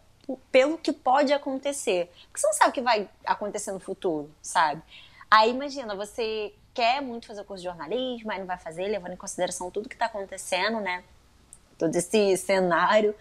pelo 0.50 0.78
que 0.78 0.92
pode 0.92 1.32
acontecer. 1.32 2.10
Porque 2.26 2.40
você 2.40 2.46
não 2.46 2.54
sabe 2.54 2.70
o 2.70 2.72
que 2.72 2.80
vai 2.80 3.08
acontecer 3.24 3.72
no 3.72 3.78
futuro, 3.78 4.30
sabe? 4.42 4.82
Aí 5.30 5.50
imagina, 5.50 5.94
você 5.94 6.52
quer 6.72 7.02
muito 7.02 7.26
fazer 7.26 7.42
o 7.42 7.44
curso 7.44 7.62
de 7.62 7.68
jornalismo, 7.68 8.30
aí 8.30 8.38
não 8.38 8.46
vai 8.46 8.58
fazer, 8.58 8.88
levando 8.88 9.12
em 9.12 9.16
consideração 9.16 9.70
tudo 9.70 9.88
que 9.88 9.94
está 9.94 10.06
acontecendo, 10.06 10.80
né? 10.80 11.04
Todo 11.78 11.94
esse 11.94 12.36
cenário. 12.36 13.14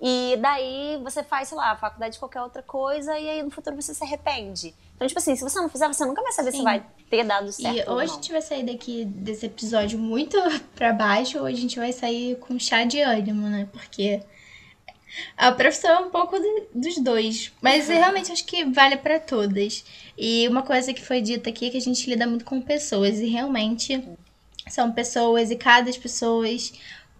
E 0.00 0.36
daí 0.40 0.98
você 1.02 1.22
faz, 1.22 1.48
sei 1.48 1.58
lá, 1.58 1.72
a 1.72 1.76
faculdade 1.76 2.14
de 2.14 2.18
qualquer 2.18 2.40
outra 2.40 2.62
coisa 2.62 3.18
e 3.18 3.28
aí 3.28 3.42
no 3.42 3.50
futuro 3.50 3.76
você 3.76 3.94
se 3.94 4.02
arrepende. 4.02 4.74
Então, 4.96 5.06
tipo 5.06 5.18
assim, 5.18 5.36
se 5.36 5.42
você 5.42 5.60
não 5.60 5.68
fizer, 5.68 5.88
você 5.88 6.04
nunca 6.04 6.22
vai 6.22 6.32
saber 6.32 6.52
Sim. 6.52 6.58
se 6.58 6.64
vai 6.64 6.82
ter 7.10 7.24
dado 7.24 7.52
certo. 7.52 7.76
E 7.76 7.90
hoje 7.90 8.12
a 8.12 8.14
gente 8.14 8.32
vai 8.32 8.42
sair 8.42 8.64
daqui 8.64 9.04
desse 9.04 9.46
episódio 9.46 9.98
muito 9.98 10.38
pra 10.74 10.92
baixo, 10.92 11.38
ou 11.38 11.46
a 11.46 11.52
gente 11.52 11.78
vai 11.78 11.92
sair 11.92 12.36
com 12.36 12.58
chá 12.58 12.84
de 12.84 13.00
ânimo, 13.00 13.46
né? 13.48 13.68
Porque 13.70 14.22
a 15.36 15.52
profissão 15.52 15.90
é 15.90 15.98
um 16.00 16.10
pouco 16.10 16.38
de, 16.38 16.62
dos 16.74 16.96
dois. 16.98 17.52
Mas 17.60 17.88
uhum. 17.88 17.94
realmente 17.94 18.32
acho 18.32 18.44
que 18.44 18.64
vale 18.64 18.96
para 18.96 19.18
todas. 19.20 19.84
E 20.16 20.48
uma 20.48 20.62
coisa 20.62 20.94
que 20.94 21.04
foi 21.04 21.20
dita 21.20 21.50
aqui 21.50 21.66
é 21.66 21.70
que 21.70 21.76
a 21.76 21.80
gente 21.80 22.08
lida 22.08 22.26
muito 22.26 22.44
com 22.44 22.60
pessoas. 22.60 23.18
E 23.18 23.26
realmente 23.26 24.02
são 24.68 24.92
pessoas 24.92 25.50
e 25.50 25.56
cada 25.56 25.90
pessoas 25.92 26.72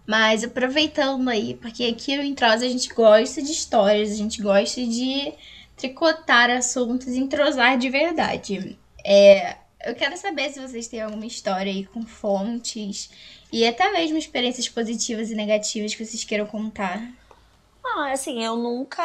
mas 0.05 0.43
aproveitando 0.43 1.29
aí, 1.29 1.55
porque 1.55 1.85
aqui 1.85 2.17
no 2.17 2.23
Entrosa 2.23 2.65
a 2.65 2.69
gente 2.69 2.93
gosta 2.93 3.41
de 3.41 3.51
histórias, 3.51 4.11
a 4.11 4.15
gente 4.15 4.41
gosta 4.41 4.85
de 4.85 5.33
tricotar 5.75 6.49
assuntos, 6.49 7.07
entrosar 7.09 7.77
de 7.77 7.89
verdade. 7.89 8.77
É, 9.03 9.55
eu 9.85 9.95
quero 9.95 10.15
saber 10.17 10.51
se 10.51 10.59
vocês 10.59 10.87
têm 10.87 11.01
alguma 11.01 11.25
história 11.25 11.71
aí 11.71 11.85
com 11.85 12.03
fontes 12.05 13.09
e 13.51 13.65
até 13.65 13.91
mesmo 13.91 14.17
experiências 14.17 14.69
positivas 14.69 15.31
e 15.31 15.35
negativas 15.35 15.93
que 15.93 16.05
vocês 16.05 16.23
queiram 16.23 16.45
contar. 16.45 17.01
Ah, 17.83 18.11
assim, 18.11 18.43
eu 18.43 18.55
nunca. 18.55 19.03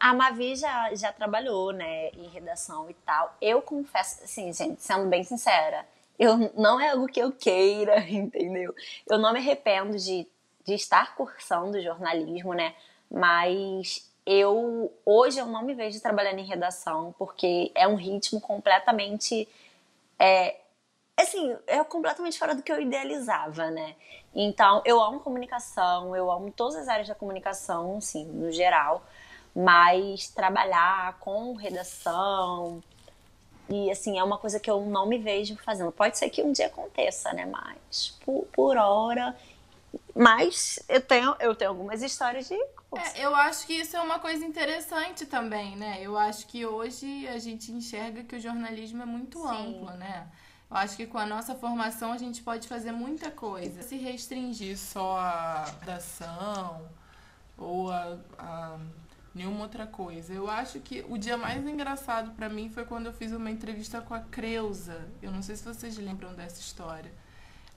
A 0.00 0.14
Mavi 0.14 0.56
já, 0.56 0.92
já 0.94 1.12
trabalhou, 1.12 1.72
né, 1.72 2.08
em 2.10 2.28
redação 2.28 2.90
e 2.90 2.94
tal. 2.94 3.36
Eu 3.40 3.62
confesso, 3.62 4.24
assim, 4.24 4.52
gente, 4.52 4.82
sendo 4.82 5.06
bem 5.06 5.22
sincera, 5.22 5.86
eu 6.20 6.52
não 6.54 6.78
é 6.78 6.90
algo 6.90 7.06
que 7.06 7.18
eu 7.18 7.32
queira, 7.32 7.98
entendeu? 8.06 8.74
Eu 9.08 9.18
não 9.18 9.32
me 9.32 9.38
arrependo 9.38 9.96
de, 9.96 10.26
de 10.66 10.74
estar 10.74 11.16
cursando 11.16 11.80
jornalismo, 11.80 12.52
né? 12.52 12.74
Mas 13.10 14.08
eu 14.26 14.92
hoje 15.04 15.38
eu 15.38 15.46
não 15.46 15.64
me 15.64 15.74
vejo 15.74 16.00
trabalhando 16.00 16.38
em 16.38 16.44
redação 16.44 17.14
porque 17.18 17.72
é 17.74 17.88
um 17.88 17.94
ritmo 17.94 18.38
completamente 18.38 19.48
é, 20.18 20.60
assim, 21.18 21.56
é 21.66 21.82
completamente 21.84 22.38
fora 22.38 22.54
do 22.54 22.62
que 22.62 22.70
eu 22.70 22.80
idealizava, 22.80 23.70
né? 23.70 23.96
Então, 24.34 24.82
eu 24.84 25.00
amo 25.00 25.20
comunicação, 25.20 26.14
eu 26.14 26.30
amo 26.30 26.52
todas 26.52 26.76
as 26.76 26.88
áreas 26.88 27.08
da 27.08 27.14
comunicação, 27.14 27.96
assim, 27.96 28.26
no 28.26 28.52
geral, 28.52 29.02
mas 29.56 30.28
trabalhar 30.28 31.18
com 31.18 31.54
redação, 31.54 32.82
e 33.70 33.90
assim, 33.90 34.18
é 34.18 34.24
uma 34.24 34.36
coisa 34.36 34.58
que 34.58 34.70
eu 34.70 34.84
não 34.84 35.06
me 35.06 35.16
vejo 35.16 35.56
fazendo. 35.56 35.92
Pode 35.92 36.18
ser 36.18 36.28
que 36.28 36.42
um 36.42 36.52
dia 36.52 36.66
aconteça, 36.66 37.32
né? 37.32 37.46
Mas 37.46 38.18
por, 38.24 38.44
por 38.52 38.76
hora. 38.76 39.36
Mas 40.14 40.80
eu 40.88 41.00
tenho, 41.00 41.36
eu 41.38 41.54
tenho 41.54 41.70
algumas 41.70 42.02
histórias 42.02 42.48
de. 42.48 42.54
É, 42.54 43.24
eu 43.24 43.34
acho 43.34 43.66
que 43.66 43.74
isso 43.74 43.96
é 43.96 44.00
uma 44.00 44.18
coisa 44.18 44.44
interessante 44.44 45.24
também, 45.24 45.76
né? 45.76 45.98
Eu 46.02 46.18
acho 46.18 46.46
que 46.48 46.66
hoje 46.66 47.28
a 47.28 47.38
gente 47.38 47.70
enxerga 47.70 48.24
que 48.24 48.34
o 48.34 48.40
jornalismo 48.40 49.02
é 49.02 49.06
muito 49.06 49.38
Sim. 49.38 49.48
amplo, 49.48 49.90
né? 49.96 50.26
Eu 50.68 50.76
acho 50.76 50.96
que 50.96 51.06
com 51.06 51.18
a 51.18 51.26
nossa 51.26 51.54
formação 51.54 52.12
a 52.12 52.18
gente 52.18 52.42
pode 52.42 52.66
fazer 52.66 52.90
muita 52.90 53.30
coisa. 53.30 53.82
Se 53.82 53.96
restringir 53.96 54.76
só 54.76 55.16
a 55.16 55.64
redação 55.80 56.88
ou 57.56 57.90
a, 57.92 58.18
a 58.38 58.78
nenhuma 59.34 59.62
outra 59.62 59.86
coisa. 59.86 60.32
Eu 60.32 60.50
acho 60.50 60.80
que 60.80 61.04
o 61.08 61.16
dia 61.16 61.36
mais 61.36 61.64
engraçado 61.66 62.32
para 62.32 62.48
mim 62.48 62.68
foi 62.70 62.84
quando 62.84 63.06
eu 63.06 63.12
fiz 63.12 63.32
uma 63.32 63.50
entrevista 63.50 64.00
com 64.00 64.14
a 64.14 64.20
Creuza. 64.20 65.08
Eu 65.22 65.30
não 65.30 65.42
sei 65.42 65.56
se 65.56 65.64
vocês 65.64 65.96
lembram 65.98 66.34
dessa 66.34 66.60
história. 66.60 67.12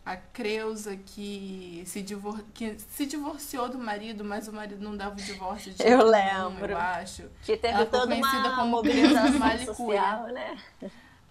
a 0.05 0.17
Creuza 0.17 0.97
que 0.97 1.83
se, 1.85 2.01
divor... 2.01 2.43
que 2.53 2.77
se 2.79 3.05
divorciou 3.05 3.69
do 3.69 3.77
marido, 3.77 4.23
mas 4.25 4.47
o 4.47 4.53
marido 4.53 4.83
não 4.83 4.97
dava 4.97 5.13
o 5.15 5.21
divórcio 5.23 5.73
de 5.73 5.81
Eu 5.85 6.05
lembro. 6.05 6.71
eu 6.71 6.77
acho. 6.77 7.23
Que 7.43 7.55
teve 7.55 7.73
Ela 7.73 7.85
toda 7.85 8.07
conhecida 8.07 8.49
uma 8.49 8.55
como 8.55 8.71
mobilização 8.71 9.65
social, 9.65 10.27
né? 10.27 10.57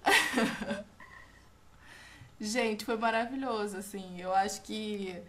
Gente, 2.41 2.85
foi 2.85 2.97
maravilhoso, 2.97 3.77
assim. 3.77 4.21
Eu 4.21 4.35
acho 4.35 4.63
que 4.63 5.23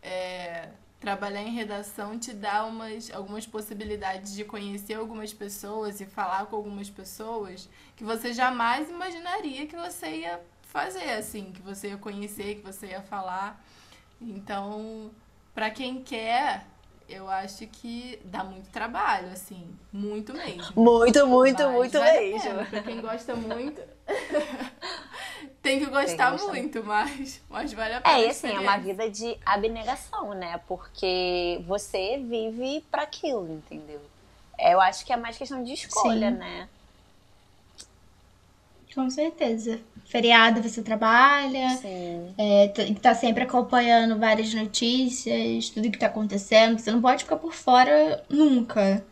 é, 0.00 0.68
trabalhar 1.00 1.42
em 1.42 1.50
redação 1.52 2.18
te 2.18 2.32
dá 2.32 2.64
umas, 2.64 3.10
algumas 3.12 3.46
possibilidades 3.46 4.34
de 4.34 4.44
conhecer 4.44 4.94
algumas 4.94 5.32
pessoas 5.32 6.00
e 6.00 6.06
falar 6.06 6.46
com 6.46 6.56
algumas 6.56 6.88
pessoas 6.90 7.68
que 7.94 8.02
você 8.04 8.32
jamais 8.32 8.88
imaginaria 8.88 9.66
que 9.66 9.76
você 9.76 10.08
ia 10.08 10.40
fazer, 10.62 11.10
assim, 11.12 11.52
que 11.52 11.62
você 11.62 11.88
ia 11.88 11.96
conhecer, 11.96 12.56
que 12.56 12.62
você 12.62 12.88
ia 12.88 13.02
falar. 13.02 13.62
Então, 14.20 15.10
pra 15.54 15.70
quem 15.70 16.02
quer, 16.02 16.66
eu 17.08 17.28
acho 17.28 17.66
que 17.66 18.18
dá 18.24 18.42
muito 18.42 18.68
trabalho, 18.70 19.28
assim, 19.28 19.68
muito 19.92 20.32
mesmo. 20.34 20.72
Muito, 20.82 21.26
muito, 21.26 21.62
Mas 21.62 21.72
muito 21.72 21.98
vale 21.98 22.32
mesmo. 22.32 22.48
pena, 22.50 22.64
Pra 22.64 22.82
quem 22.82 23.00
gosta 23.00 23.34
muito. 23.36 23.80
Tem 25.66 25.80
que 25.80 25.86
gostar 25.86 26.30
gostar 26.30 26.46
muito, 26.52 26.84
mas, 26.84 27.40
mas 27.50 27.72
vale 27.72 27.94
a 27.94 28.00
pena. 28.00 28.14
É, 28.14 28.20
a 28.20 28.24
e 28.24 28.30
assim, 28.30 28.48
é 28.48 28.60
uma 28.60 28.76
vida 28.76 29.10
de 29.10 29.36
abnegação, 29.44 30.32
né? 30.32 30.60
Porque 30.68 31.60
você 31.66 32.18
vive 32.18 32.84
pra 32.90 33.02
aquilo, 33.02 33.52
entendeu? 33.52 34.00
É, 34.56 34.74
Eu 34.74 34.80
acho 34.80 35.04
que 35.04 35.12
é 35.12 35.16
mais 35.16 35.36
questão 35.36 35.62
de 35.64 35.72
escolha, 35.72 36.30
Sim. 36.30 36.36
né? 36.38 36.68
Com 38.94 39.10
certeza. 39.10 39.80
Feriado 40.06 40.62
você 40.62 40.82
trabalha, 40.82 41.68
Sim. 41.70 42.32
é, 42.38 42.68
tem 42.68 42.94
que 42.94 43.00
estar 43.00 43.14
sempre 43.14 43.42
acompanhando 43.42 44.18
várias 44.18 44.54
notícias, 44.54 45.68
tudo 45.68 45.90
que 45.90 45.98
tá 45.98 46.06
acontecendo. 46.06 46.78
Você 46.78 46.90
não 46.90 47.02
pode 47.02 47.24
ficar 47.24 47.36
por 47.36 47.52
fora 47.52 48.24
nunca. 48.28 49.04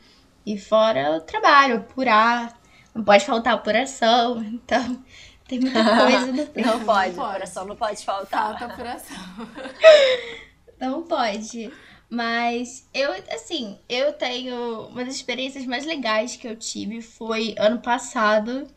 E 0.46 0.56
fora 0.56 1.16
o 1.16 1.20
trabalho, 1.20 1.76
apurar. 1.78 2.58
Não 2.94 3.02
pode 3.04 3.24
faltar 3.26 3.54
apuração. 3.54 4.40
Então, 4.54 5.04
tem 5.48 5.60
muita 5.60 5.84
coisa 5.84 6.32
no 6.32 6.46
tempo. 6.48 6.78
Não 6.78 6.80
pode, 6.84 7.14
o 7.14 7.14
pode. 7.14 7.32
coração 7.32 7.66
não 7.66 7.76
pode 7.76 8.04
faltar. 8.04 8.58
Falta 8.58 8.66
apuração. 8.66 9.16
Não 10.80 11.02
pode. 11.04 11.72
Mas 12.10 12.88
eu, 12.92 13.12
assim, 13.32 13.78
eu 13.88 14.12
tenho. 14.12 14.88
Uma 14.88 15.04
das 15.04 15.14
experiências 15.14 15.66
mais 15.66 15.84
legais 15.86 16.36
que 16.36 16.46
eu 16.46 16.56
tive 16.56 17.00
foi 17.02 17.54
ano 17.58 17.80
passado, 17.80 18.68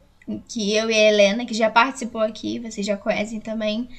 que 0.47 0.73
eu 0.75 0.89
e 0.89 0.93
a 0.95 1.09
Helena, 1.09 1.45
que 1.45 1.53
já 1.53 1.69
participou 1.69 2.21
aqui, 2.21 2.59
vocês 2.59 2.85
já 2.85 2.97
conhecem 2.97 3.39
também. 3.39 3.89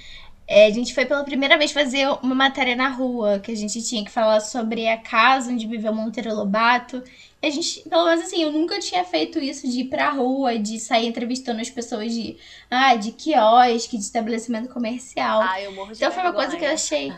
é, 0.46 0.66
a 0.66 0.70
gente 0.70 0.94
foi 0.94 1.06
pela 1.06 1.24
primeira 1.24 1.58
vez 1.58 1.72
fazer 1.72 2.08
uma 2.22 2.34
matéria 2.34 2.74
na 2.76 2.88
rua, 2.88 3.38
que 3.40 3.52
a 3.52 3.56
gente 3.56 3.82
tinha 3.82 4.04
que 4.04 4.10
falar 4.10 4.40
sobre 4.40 4.88
a 4.88 4.96
casa 4.98 5.50
onde 5.52 5.66
viveu 5.66 5.94
Monteiro 5.94 6.34
Lobato. 6.34 7.02
A 7.40 7.50
gente, 7.50 7.88
pelo 7.88 8.04
menos 8.04 8.24
assim, 8.24 8.42
eu 8.42 8.50
nunca 8.50 8.80
tinha 8.80 9.04
feito 9.04 9.38
isso 9.38 9.68
de 9.68 9.80
ir 9.80 9.84
pra 9.84 10.10
rua, 10.10 10.58
de 10.58 10.80
sair 10.80 11.06
entrevistando 11.06 11.60
as 11.60 11.70
pessoas 11.70 12.12
de, 12.12 12.36
ah, 12.68 12.96
de 12.96 13.12
quiosque, 13.12 13.96
de 13.96 14.02
estabelecimento 14.02 14.68
comercial. 14.68 15.42
Ah, 15.42 15.60
eu 15.62 15.72
morro 15.72 15.92
de 15.92 15.98
Então 15.98 16.10
foi 16.10 16.22
uma 16.22 16.32
coisa 16.32 16.56
que 16.56 16.64
eu 16.64 16.72
achei. 16.72 17.12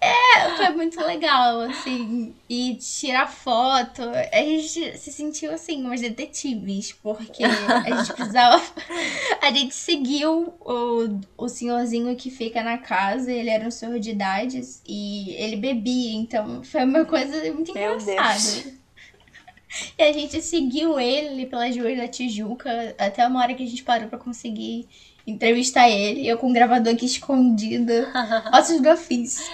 É, 0.00 0.56
foi 0.56 0.68
muito 0.70 1.00
legal, 1.00 1.60
assim. 1.62 2.34
E 2.48 2.76
tirar 2.76 3.26
foto. 3.26 4.02
A 4.32 4.38
gente 4.38 4.96
se 4.98 5.10
sentiu 5.10 5.52
assim, 5.52 5.82
umas 5.82 6.00
detetives, 6.00 6.92
porque 6.92 7.42
a 7.42 7.96
gente 7.96 8.12
precisava. 8.14 8.62
A 9.42 9.50
gente 9.50 9.74
seguiu 9.74 10.54
o, 10.60 11.20
o 11.36 11.48
senhorzinho 11.48 12.14
que 12.14 12.30
fica 12.30 12.62
na 12.62 12.78
casa, 12.78 13.32
ele 13.32 13.50
era 13.50 13.66
um 13.66 13.70
senhor 13.70 13.98
de 13.98 14.10
idades 14.10 14.82
e 14.86 15.34
ele 15.34 15.56
bebia, 15.56 16.14
então 16.14 16.62
foi 16.62 16.84
uma 16.84 17.04
coisa 17.04 17.36
muito 17.52 17.72
Meu 17.74 17.98
engraçada. 17.98 18.62
Deus. 18.62 18.85
E 19.98 20.02
a 20.02 20.12
gente 20.12 20.40
seguiu 20.40 20.98
ele 20.98 21.46
pelas 21.46 21.76
ruas 21.76 21.96
da 21.96 22.08
Tijuca 22.08 22.94
até 22.98 23.26
uma 23.26 23.40
hora 23.42 23.54
que 23.54 23.62
a 23.62 23.66
gente 23.66 23.82
parou 23.82 24.08
pra 24.08 24.18
conseguir 24.18 24.88
entrevistar 25.26 25.88
ele. 25.88 26.26
Eu 26.26 26.38
com 26.38 26.50
o 26.50 26.52
gravador 26.52 26.94
aqui 26.94 27.06
escondido. 27.06 27.92
Ossos 28.52 28.80
do 28.80 28.90
ofício. 28.90 29.44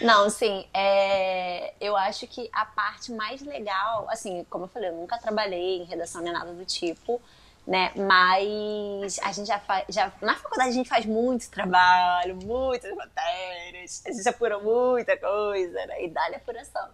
Não, 0.00 0.30
sim, 0.30 0.64
é... 0.72 1.74
eu 1.80 1.96
acho 1.96 2.26
que 2.28 2.48
a 2.52 2.64
parte 2.64 3.10
mais 3.12 3.42
legal, 3.42 4.06
assim, 4.08 4.46
como 4.48 4.64
eu 4.64 4.68
falei, 4.68 4.90
eu 4.90 4.94
nunca 4.94 5.18
trabalhei 5.18 5.78
em 5.78 5.84
redação 5.84 6.22
nem 6.22 6.32
nada 6.32 6.52
do 6.52 6.64
tipo, 6.64 7.20
né? 7.66 7.92
Mas 7.96 9.18
a 9.18 9.32
gente 9.32 9.48
já 9.48 9.58
faz. 9.58 9.84
Já... 9.88 10.12
Na 10.22 10.36
faculdade 10.36 10.70
a 10.70 10.72
gente 10.72 10.88
faz 10.88 11.04
muito 11.04 11.50
trabalho, 11.50 12.36
muitas 12.36 12.94
matérias, 12.94 14.02
a 14.06 14.12
gente 14.12 14.28
apura 14.28 14.58
muita 14.60 15.16
coisa, 15.16 15.86
né? 15.86 16.04
E 16.04 16.08
dá-lhe 16.08 16.36
apuração. 16.36 16.88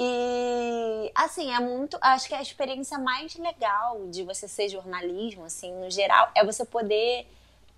E 0.00 1.10
assim, 1.12 1.52
é 1.52 1.58
muito. 1.58 1.98
Acho 2.00 2.28
que 2.28 2.34
a 2.34 2.40
experiência 2.40 2.96
mais 2.98 3.34
legal 3.34 4.06
de 4.08 4.22
você 4.22 4.46
ser 4.46 4.68
jornalismo, 4.68 5.44
assim, 5.44 5.72
no 5.74 5.90
geral, 5.90 6.30
é 6.36 6.44
você 6.44 6.64
poder 6.64 7.26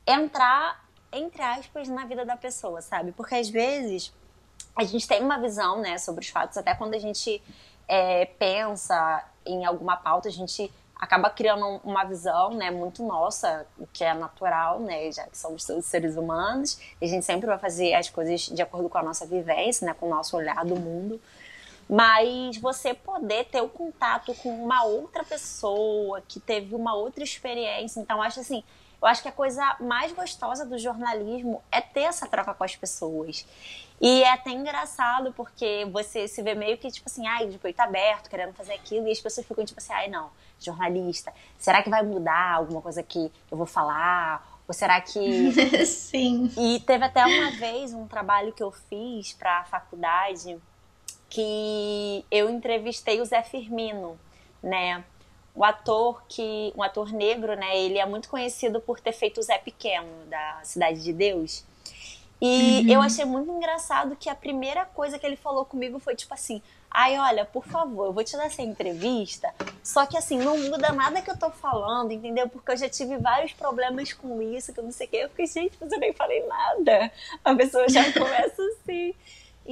entrar, 0.06 0.84
entre 1.10 1.40
aspas, 1.40 1.88
na 1.88 2.04
vida 2.04 2.26
da 2.26 2.36
pessoa, 2.36 2.82
sabe? 2.82 3.12
Porque 3.12 3.34
às 3.34 3.48
vezes 3.48 4.12
a 4.76 4.84
gente 4.84 5.08
tem 5.08 5.22
uma 5.22 5.38
visão, 5.38 5.80
né, 5.80 5.96
sobre 5.96 6.22
os 6.22 6.28
fatos, 6.28 6.58
até 6.58 6.74
quando 6.74 6.94
a 6.94 6.98
gente 6.98 7.42
é, 7.88 8.26
pensa 8.26 9.24
em 9.44 9.64
alguma 9.64 9.96
pauta, 9.96 10.28
a 10.28 10.32
gente 10.32 10.70
acaba 10.94 11.28
criando 11.30 11.66
um- 11.66 11.80
uma 11.82 12.04
visão, 12.04 12.50
né, 12.54 12.70
muito 12.70 13.02
nossa, 13.04 13.66
que 13.92 14.04
é 14.04 14.14
natural, 14.14 14.78
né, 14.78 15.10
já 15.10 15.24
que 15.26 15.36
somos 15.36 15.64
todos 15.64 15.86
seres 15.86 16.16
humanos, 16.16 16.78
e 17.00 17.04
a 17.06 17.08
gente 17.08 17.24
sempre 17.24 17.46
vai 17.46 17.58
fazer 17.58 17.94
as 17.94 18.08
coisas 18.08 18.42
de 18.42 18.62
acordo 18.62 18.88
com 18.88 18.98
a 18.98 19.02
nossa 19.02 19.26
vivência, 19.26 19.86
né, 19.86 19.94
com 19.98 20.06
o 20.06 20.10
nosso 20.10 20.36
olhar 20.36 20.64
do 20.64 20.76
mundo. 20.76 21.20
Mas 21.90 22.56
você 22.58 22.94
poder 22.94 23.46
ter 23.46 23.60
o 23.60 23.68
contato 23.68 24.32
com 24.34 24.48
uma 24.62 24.84
outra 24.84 25.24
pessoa 25.24 26.20
que 26.20 26.38
teve 26.38 26.74
uma 26.74 26.94
outra 26.94 27.24
experiência. 27.24 27.98
Então, 27.98 28.22
acho 28.22 28.38
assim, 28.38 28.62
eu 29.02 29.08
acho 29.08 29.22
que 29.22 29.28
a 29.28 29.32
coisa 29.32 29.76
mais 29.80 30.12
gostosa 30.12 30.64
do 30.64 30.78
jornalismo 30.78 31.62
é 31.72 31.80
ter 31.80 32.02
essa 32.02 32.28
troca 32.28 32.54
com 32.54 32.62
as 32.62 32.76
pessoas. 32.76 33.44
E 34.00 34.22
é 34.22 34.32
até 34.32 34.50
engraçado 34.50 35.32
porque 35.32 35.86
você 35.90 36.28
se 36.28 36.42
vê 36.42 36.54
meio 36.54 36.78
que 36.78 36.90
tipo 36.90 37.08
assim, 37.08 37.26
ai, 37.26 37.46
de 37.46 37.58
peito 37.58 37.80
aberto, 37.80 38.30
querendo 38.30 38.52
fazer 38.54 38.74
aquilo, 38.74 39.08
e 39.08 39.10
as 39.10 39.20
pessoas 39.20 39.46
ficam 39.46 39.64
tipo 39.64 39.80
assim, 39.80 39.92
ai, 39.92 40.08
não, 40.08 40.30
jornalista, 40.60 41.32
será 41.58 41.82
que 41.82 41.90
vai 41.90 42.02
mudar 42.02 42.54
alguma 42.54 42.80
coisa 42.80 43.02
que 43.02 43.32
eu 43.50 43.56
vou 43.56 43.66
falar? 43.66 44.60
Ou 44.68 44.72
será 44.72 45.00
que 45.00 45.52
Sim. 45.84 46.50
e 46.56 46.78
teve 46.80 47.04
até 47.04 47.26
uma 47.26 47.50
vez 47.52 47.92
um 47.92 48.06
trabalho 48.06 48.52
que 48.52 48.62
eu 48.62 48.70
fiz 48.70 49.32
para 49.32 49.60
a 49.60 49.64
faculdade 49.64 50.60
que 51.30 52.24
eu 52.30 52.50
entrevistei 52.50 53.20
o 53.20 53.24
Zé 53.24 53.42
Firmino, 53.42 54.18
né? 54.60 55.04
O 55.54 55.64
ator 55.64 56.22
que, 56.28 56.72
um 56.76 56.82
ator 56.82 57.12
negro, 57.12 57.54
né? 57.54 57.78
Ele 57.78 57.98
é 57.98 58.04
muito 58.04 58.28
conhecido 58.28 58.80
por 58.80 59.00
ter 59.00 59.12
feito 59.12 59.38
o 59.38 59.42
Zé 59.42 59.56
Pequeno 59.58 60.26
da 60.26 60.60
Cidade 60.64 61.02
de 61.02 61.12
Deus. 61.12 61.64
E 62.42 62.90
eu 62.90 63.02
achei 63.02 63.24
muito 63.26 63.50
engraçado 63.52 64.16
que 64.16 64.28
a 64.30 64.34
primeira 64.34 64.86
coisa 64.86 65.18
que 65.18 65.26
ele 65.26 65.36
falou 65.36 65.64
comigo 65.64 65.98
foi 65.98 66.16
tipo 66.16 66.32
assim: 66.32 66.62
"Ai, 66.90 67.18
olha, 67.18 67.44
por 67.44 67.66
favor, 67.66 68.06
eu 68.06 68.12
vou 68.14 68.24
te 68.24 68.34
dar 68.34 68.46
essa 68.46 68.62
entrevista, 68.62 69.54
só 69.84 70.06
que 70.06 70.16
assim, 70.16 70.38
não 70.38 70.56
muda 70.56 70.90
nada 70.90 71.20
que 71.20 71.30
eu 71.30 71.36
tô 71.38 71.50
falando, 71.50 72.12
entendeu? 72.12 72.48
Porque 72.48 72.72
eu 72.72 72.76
já 72.78 72.88
tive 72.88 73.18
vários 73.18 73.52
problemas 73.52 74.14
com 74.14 74.40
isso, 74.40 74.72
que 74.72 74.80
eu 74.80 74.84
não 74.84 74.90
sei 74.92 75.06
o 75.06 75.10
quê". 75.10 75.16
Eu 75.18 75.28
fiquei, 75.28 75.46
gente, 75.46 75.76
mas 75.78 75.92
eu 75.92 75.98
nem 75.98 76.14
falei 76.14 76.44
nada. 76.46 77.12
A 77.44 77.54
pessoa 77.54 77.86
já 77.88 78.04
começa 78.10 78.62
assim. 78.62 79.14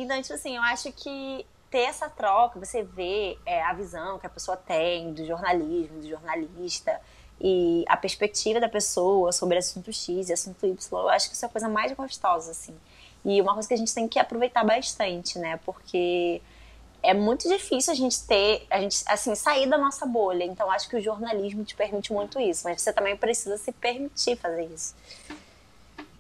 Então, 0.02 0.20
tipo 0.22 0.34
assim, 0.34 0.56
eu 0.56 0.62
acho 0.62 0.92
que 0.92 1.44
ter 1.70 1.80
essa 1.80 2.08
troca, 2.08 2.58
você 2.58 2.82
vê 2.82 3.37
é, 3.44 3.62
a 3.62 3.72
visão 3.72 4.18
que 4.18 4.26
a 4.26 4.30
pessoa 4.30 4.56
tem 4.56 5.12
do 5.12 5.26
jornalismo, 5.26 6.00
do 6.00 6.08
jornalista, 6.08 7.00
e 7.40 7.84
a 7.88 7.96
perspectiva 7.96 8.58
da 8.58 8.68
pessoa 8.68 9.32
sobre 9.32 9.58
assunto 9.58 9.92
X 9.92 10.28
e 10.28 10.32
assunto 10.32 10.66
Y, 10.66 11.00
eu 11.00 11.08
acho 11.08 11.28
que 11.28 11.34
isso 11.34 11.44
é 11.44 11.48
a 11.48 11.50
coisa 11.50 11.68
mais 11.68 11.92
gostosa, 11.92 12.50
assim. 12.50 12.74
E 13.24 13.40
uma 13.40 13.54
coisa 13.54 13.68
que 13.68 13.74
a 13.74 13.76
gente 13.76 13.94
tem 13.94 14.08
que 14.08 14.18
aproveitar 14.18 14.64
bastante, 14.64 15.38
né? 15.38 15.58
Porque 15.64 16.40
é 17.02 17.14
muito 17.14 17.48
difícil 17.48 17.92
a 17.92 17.96
gente 17.96 18.24
ter, 18.24 18.66
a 18.70 18.80
gente, 18.80 19.02
assim, 19.06 19.34
sair 19.34 19.68
da 19.68 19.78
nossa 19.78 20.04
bolha. 20.06 20.44
Então, 20.44 20.70
acho 20.70 20.88
que 20.88 20.96
o 20.96 21.00
jornalismo 21.00 21.64
te 21.64 21.76
permite 21.76 22.12
muito 22.12 22.40
isso. 22.40 22.62
Mas 22.64 22.82
você 22.82 22.92
também 22.92 23.16
precisa 23.16 23.56
se 23.56 23.70
permitir 23.72 24.37
fazer 24.37 24.64
isso. 24.66 24.94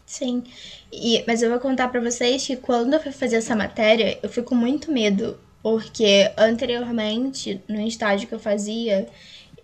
Sim. 0.08 0.42
E, 0.90 1.22
mas 1.26 1.42
eu 1.42 1.50
vou 1.50 1.60
contar 1.60 1.88
pra 1.88 2.00
vocês 2.00 2.46
que 2.46 2.56
quando 2.56 2.94
eu 2.94 3.00
fui 3.00 3.12
fazer 3.12 3.36
essa 3.36 3.54
matéria, 3.54 4.18
eu 4.22 4.30
fui 4.30 4.42
com 4.42 4.54
muito 4.54 4.90
medo. 4.90 5.38
Porque 5.62 6.32
anteriormente, 6.36 7.60
no 7.68 7.86
estágio 7.86 8.26
que 8.26 8.34
eu 8.34 8.38
fazia, 8.38 9.06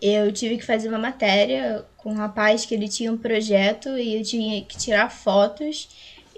eu 0.03 0.31
tive 0.31 0.59
que 0.59 0.65
fazer 0.65 0.89
uma 0.89 0.99
matéria 0.99 1.87
com 1.97 2.11
um 2.11 2.17
rapaz 2.17 2.67
que 2.67 2.75
ele 2.75 2.89
tinha 2.89 3.11
um 3.11 3.17
projeto 3.17 3.89
e 3.97 4.17
eu 4.17 4.23
tinha 4.23 4.63
que 4.63 4.77
tirar 4.77 5.11
fotos. 5.11 5.89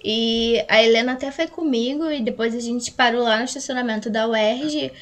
E 0.05 0.65
a 0.69 0.81
Helena 0.81 1.15
até 1.15 1.33
foi 1.33 1.49
comigo 1.49 2.09
e 2.09 2.23
depois 2.23 2.55
a 2.55 2.61
gente 2.61 2.93
parou 2.93 3.25
lá 3.25 3.39
no 3.39 3.45
estacionamento 3.45 4.09
da 4.09 4.29
UERJ. 4.29 4.93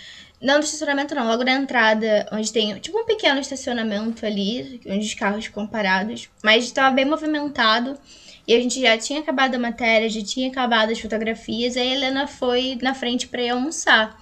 Não 0.40 0.54
no 0.54 0.64
estacionamento 0.64 1.14
não, 1.14 1.26
logo 1.26 1.44
na 1.44 1.52
entrada, 1.52 2.26
onde 2.32 2.50
tem 2.50 2.78
tipo 2.78 2.98
um 2.98 3.04
pequeno 3.04 3.38
estacionamento 3.38 4.24
ali, 4.24 4.80
onde 4.86 5.04
os 5.04 5.14
carros 5.14 5.44
ficam 5.44 5.66
parados. 5.66 6.30
Mas 6.42 6.64
estava 6.64 6.94
bem 6.94 7.04
movimentado. 7.04 7.98
E 8.46 8.54
a 8.54 8.60
gente 8.60 8.80
já 8.80 8.96
tinha 8.98 9.20
acabado 9.20 9.54
a 9.54 9.58
matéria, 9.58 10.08
já 10.08 10.22
tinha 10.22 10.48
acabado 10.48 10.90
as 10.90 11.00
fotografias, 11.00 11.76
aí 11.76 11.92
a 11.92 11.94
Helena 11.94 12.26
foi 12.26 12.78
na 12.82 12.94
frente 12.94 13.26
para 13.26 13.42
ir 13.42 13.50
almoçar. 13.50 14.20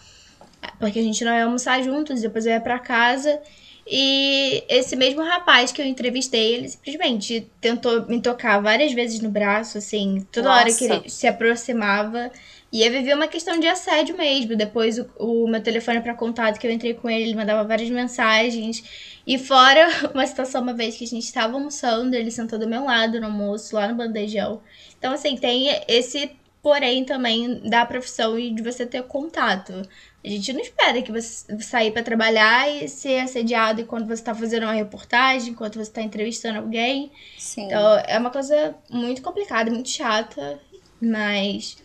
Porque 0.78 0.98
a 0.98 1.02
gente 1.02 1.24
não 1.24 1.32
ia 1.32 1.44
almoçar 1.44 1.82
juntos, 1.82 2.20
depois 2.20 2.46
eu 2.46 2.52
ia 2.52 2.60
para 2.60 2.78
casa. 2.78 3.40
E 3.86 4.62
esse 4.68 4.94
mesmo 4.94 5.22
rapaz 5.22 5.72
que 5.72 5.82
eu 5.82 5.86
entrevistei, 5.86 6.54
ele 6.54 6.68
simplesmente 6.68 7.50
tentou 7.60 8.06
me 8.06 8.20
tocar 8.20 8.60
várias 8.60 8.92
vezes 8.92 9.20
no 9.20 9.28
braço, 9.28 9.78
assim, 9.78 10.24
toda 10.30 10.48
Nossa. 10.48 10.60
hora 10.60 10.72
que 10.72 10.84
ele 10.84 11.10
se 11.10 11.26
aproximava. 11.26 12.30
E 12.72 12.82
eu 12.82 12.90
vivi 12.90 13.12
uma 13.12 13.28
questão 13.28 13.60
de 13.60 13.66
assédio 13.66 14.16
mesmo. 14.16 14.56
Depois 14.56 14.98
o, 14.98 15.06
o 15.18 15.46
meu 15.46 15.62
telefone 15.62 16.00
para 16.00 16.14
contato 16.14 16.58
que 16.58 16.66
eu 16.66 16.70
entrei 16.70 16.94
com 16.94 17.10
ele, 17.10 17.24
ele 17.24 17.34
mandava 17.34 17.62
várias 17.68 17.90
mensagens. 17.90 18.82
E 19.26 19.38
fora 19.38 19.86
uma 20.14 20.26
situação 20.26 20.62
uma 20.62 20.72
vez 20.72 20.96
que 20.96 21.04
a 21.04 21.06
gente 21.06 21.24
estava 21.24 21.52
almoçando, 21.52 22.16
ele 22.16 22.30
sentou 22.30 22.58
do 22.58 22.66
meu 22.66 22.84
lado 22.84 23.20
no 23.20 23.26
almoço, 23.26 23.76
lá 23.76 23.86
no 23.86 23.94
bandejão. 23.94 24.62
Então, 24.98 25.12
assim, 25.12 25.36
tem 25.36 25.68
esse 25.86 26.30
porém 26.62 27.04
também 27.04 27.60
da 27.68 27.84
profissão 27.84 28.38
e 28.38 28.54
de 28.54 28.62
você 28.62 28.86
ter 28.86 29.02
contato. 29.02 29.82
A 30.24 30.28
gente 30.28 30.52
não 30.52 30.60
espera 30.60 31.02
que 31.02 31.10
você 31.10 31.44
sair 31.60 31.90
para 31.90 32.02
trabalhar 32.02 32.70
e 32.70 32.88
ser 32.88 33.18
assediado 33.18 33.80
enquanto 33.82 34.06
você 34.06 34.14
está 34.14 34.34
fazendo 34.34 34.62
uma 34.62 34.72
reportagem, 34.72 35.50
enquanto 35.50 35.74
você 35.74 35.90
está 35.90 36.00
entrevistando 36.00 36.60
alguém. 36.60 37.10
Sim. 37.36 37.64
Então, 37.66 37.98
é 38.06 38.16
uma 38.16 38.30
coisa 38.30 38.74
muito 38.88 39.20
complicada, 39.20 39.70
muito 39.70 39.90
chata, 39.90 40.60
mas 41.00 41.76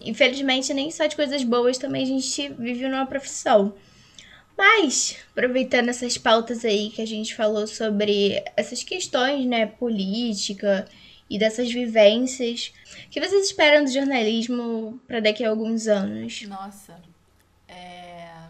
infelizmente 0.00 0.72
nem 0.74 0.90
só 0.90 1.06
de 1.06 1.16
coisas 1.16 1.42
boas 1.42 1.78
também 1.78 2.02
a 2.02 2.06
gente 2.06 2.48
vive 2.50 2.88
numa 2.88 3.06
profissão. 3.06 3.74
Mas, 4.56 5.16
aproveitando 5.32 5.88
essas 5.88 6.16
pautas 6.16 6.64
aí 6.64 6.90
que 6.90 7.02
a 7.02 7.06
gente 7.06 7.34
falou 7.34 7.66
sobre 7.66 8.42
essas 8.56 8.84
questões, 8.84 9.44
né, 9.46 9.66
política 9.66 10.86
e 11.28 11.38
dessas 11.38 11.72
vivências, 11.72 12.72
o 13.06 13.10
que 13.10 13.20
vocês 13.20 13.46
esperam 13.46 13.84
do 13.84 13.90
jornalismo 13.90 15.00
para 15.08 15.20
daqui 15.20 15.44
a 15.44 15.50
alguns 15.50 15.88
anos? 15.88 16.42
Nossa, 16.42 17.00
é... 17.66 18.46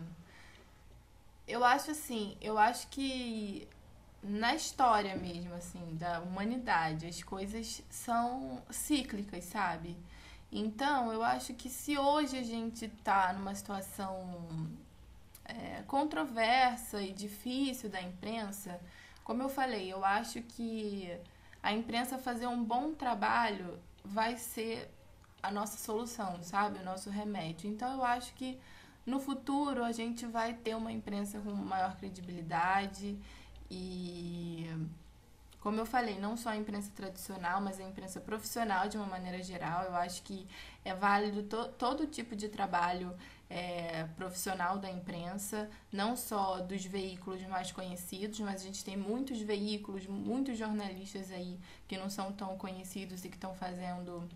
eu 1.48 1.64
acho 1.64 1.90
assim, 1.90 2.36
eu 2.42 2.58
acho 2.58 2.88
que 2.88 3.66
na 4.22 4.54
história 4.54 5.14
mesmo, 5.16 5.54
assim, 5.54 5.82
da 5.92 6.20
humanidade, 6.20 7.06
as 7.06 7.22
coisas 7.22 7.82
são 7.90 8.62
cíclicas, 8.70 9.44
sabe? 9.44 9.96
Então, 10.56 11.12
eu 11.12 11.24
acho 11.24 11.52
que 11.52 11.68
se 11.68 11.98
hoje 11.98 12.38
a 12.38 12.42
gente 12.44 12.86
tá 13.02 13.32
numa 13.32 13.52
situação 13.56 14.70
é, 15.44 15.82
controversa 15.88 17.02
e 17.02 17.12
difícil 17.12 17.90
da 17.90 18.00
imprensa, 18.00 18.80
como 19.24 19.42
eu 19.42 19.48
falei, 19.48 19.92
eu 19.92 20.04
acho 20.04 20.40
que 20.42 21.10
a 21.60 21.72
imprensa 21.72 22.18
fazer 22.18 22.46
um 22.46 22.62
bom 22.62 22.94
trabalho 22.94 23.80
vai 24.04 24.36
ser 24.36 24.88
a 25.42 25.50
nossa 25.50 25.76
solução, 25.76 26.40
sabe? 26.44 26.78
O 26.78 26.84
nosso 26.84 27.10
remédio. 27.10 27.68
Então 27.68 27.92
eu 27.92 28.04
acho 28.04 28.32
que 28.34 28.56
no 29.04 29.18
futuro 29.18 29.82
a 29.82 29.90
gente 29.90 30.24
vai 30.24 30.54
ter 30.54 30.76
uma 30.76 30.92
imprensa 30.92 31.40
com 31.40 31.50
maior 31.50 31.96
credibilidade 31.96 33.18
e 33.68 34.70
como 35.64 35.80
eu 35.80 35.86
falei, 35.86 36.18
não 36.20 36.36
só 36.36 36.50
a 36.50 36.56
imprensa 36.56 36.92
tradicional, 36.94 37.58
mas 37.58 37.80
a 37.80 37.82
imprensa 37.82 38.20
profissional 38.20 38.86
de 38.86 38.98
uma 38.98 39.06
maneira 39.06 39.42
geral. 39.42 39.84
Eu 39.84 39.94
acho 39.94 40.22
que 40.22 40.46
é 40.84 40.94
válido 40.94 41.42
to 41.44 41.68
todo 41.78 42.06
tipo 42.06 42.36
de 42.36 42.50
trabalho 42.50 43.16
é, 43.48 44.04
profissional 44.14 44.76
da 44.78 44.90
imprensa, 44.90 45.70
não 45.90 46.18
só 46.18 46.60
dos 46.60 46.84
veículos 46.84 47.42
mais 47.46 47.72
conhecidos, 47.72 48.38
mas 48.40 48.60
a 48.60 48.64
gente 48.66 48.84
tem 48.84 48.94
muitos 48.94 49.40
veículos, 49.40 50.06
muitos 50.06 50.58
jornalistas 50.58 51.30
aí 51.30 51.58
que 51.88 51.96
não 51.96 52.10
são 52.10 52.30
tão 52.30 52.58
conhecidos 52.58 53.24
e 53.24 53.30
que 53.30 53.36
estão 53.36 53.54
fazendo 53.54 54.28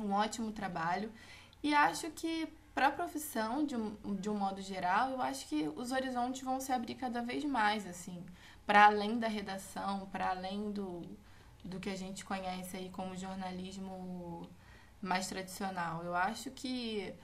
um 0.00 0.10
ótimo 0.10 0.52
trabalho. 0.52 1.12
E 1.62 1.74
acho 1.74 2.10
que 2.12 2.48
para 2.74 2.86
a 2.86 2.92
profissão, 2.92 3.66
de 3.66 3.76
um, 3.76 3.94
de 4.14 4.30
um 4.30 4.34
modo 4.38 4.62
geral, 4.62 5.10
eu 5.10 5.20
acho 5.20 5.46
que 5.48 5.68
os 5.76 5.92
horizontes 5.92 6.40
vão 6.40 6.60
se 6.60 6.72
abrir 6.72 6.94
cada 6.94 7.20
vez 7.20 7.44
mais, 7.44 7.86
assim, 7.86 8.24
para 8.66 8.86
além 8.86 9.18
da 9.18 9.28
redação, 9.28 10.06
para 10.10 10.30
além 10.30 10.70
do, 10.72 11.02
do 11.64 11.78
que 11.78 11.88
a 11.88 11.96
gente 11.96 12.24
conhece 12.24 12.76
aí 12.76 12.90
como 12.90 13.16
jornalismo 13.16 14.48
mais 15.00 15.28
tradicional. 15.28 16.02
Eu 16.02 16.14
acho 16.14 16.50
que 16.50 17.14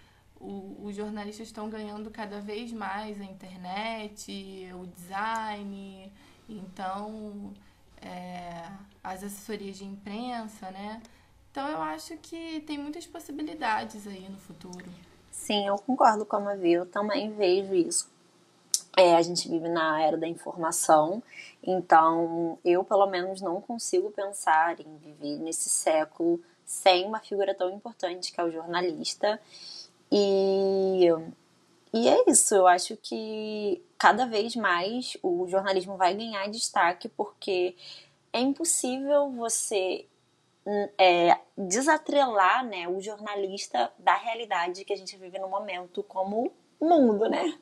o, 0.40 0.76
os 0.84 0.94
jornalistas 0.94 1.48
estão 1.48 1.68
ganhando 1.68 2.10
cada 2.10 2.40
vez 2.40 2.72
mais 2.72 3.20
a 3.20 3.24
internet, 3.24 4.70
o 4.74 4.86
design, 4.86 6.12
então 6.48 7.52
é, 8.00 8.68
as 9.02 9.24
assessorias 9.24 9.78
de 9.78 9.84
imprensa, 9.84 10.70
né? 10.70 11.02
Então 11.50 11.68
eu 11.68 11.82
acho 11.82 12.16
que 12.18 12.60
tem 12.60 12.78
muitas 12.78 13.06
possibilidades 13.06 14.06
aí 14.06 14.28
no 14.28 14.38
futuro. 14.38 14.86
Sim, 15.30 15.66
eu 15.66 15.76
concordo 15.76 16.24
com 16.24 16.36
a 16.36 16.40
Mavi, 16.40 16.72
eu 16.72 16.86
também 16.86 17.30
vejo 17.32 17.74
isso. 17.74 18.11
É, 18.96 19.14
a 19.16 19.22
gente 19.22 19.48
vive 19.48 19.68
na 19.68 20.02
era 20.02 20.18
da 20.18 20.28
informação, 20.28 21.22
então 21.62 22.58
eu 22.62 22.84
pelo 22.84 23.06
menos 23.06 23.40
não 23.40 23.60
consigo 23.60 24.10
pensar 24.10 24.78
em 24.80 24.96
viver 24.98 25.38
nesse 25.38 25.70
século 25.70 26.40
sem 26.66 27.06
uma 27.06 27.18
figura 27.20 27.54
tão 27.54 27.70
importante 27.70 28.32
que 28.32 28.40
é 28.40 28.44
o 28.44 28.50
jornalista. 28.50 29.40
E, 30.10 31.06
e 31.92 32.08
é 32.08 32.30
isso, 32.30 32.54
eu 32.54 32.66
acho 32.66 32.94
que 32.98 33.82
cada 33.96 34.26
vez 34.26 34.54
mais 34.56 35.16
o 35.22 35.46
jornalismo 35.48 35.96
vai 35.96 36.14
ganhar 36.14 36.50
destaque 36.50 37.08
porque 37.08 37.74
é 38.30 38.40
impossível 38.40 39.30
você 39.30 40.06
hum, 40.66 40.88
é, 40.98 41.38
desatrelar 41.56 42.66
né, 42.66 42.86
o 42.88 43.00
jornalista 43.00 43.90
da 43.98 44.16
realidade 44.16 44.84
que 44.84 44.92
a 44.92 44.96
gente 44.96 45.16
vive 45.16 45.38
no 45.38 45.48
momento 45.48 46.02
como 46.02 46.52
mundo, 46.78 47.28
né? 47.28 47.58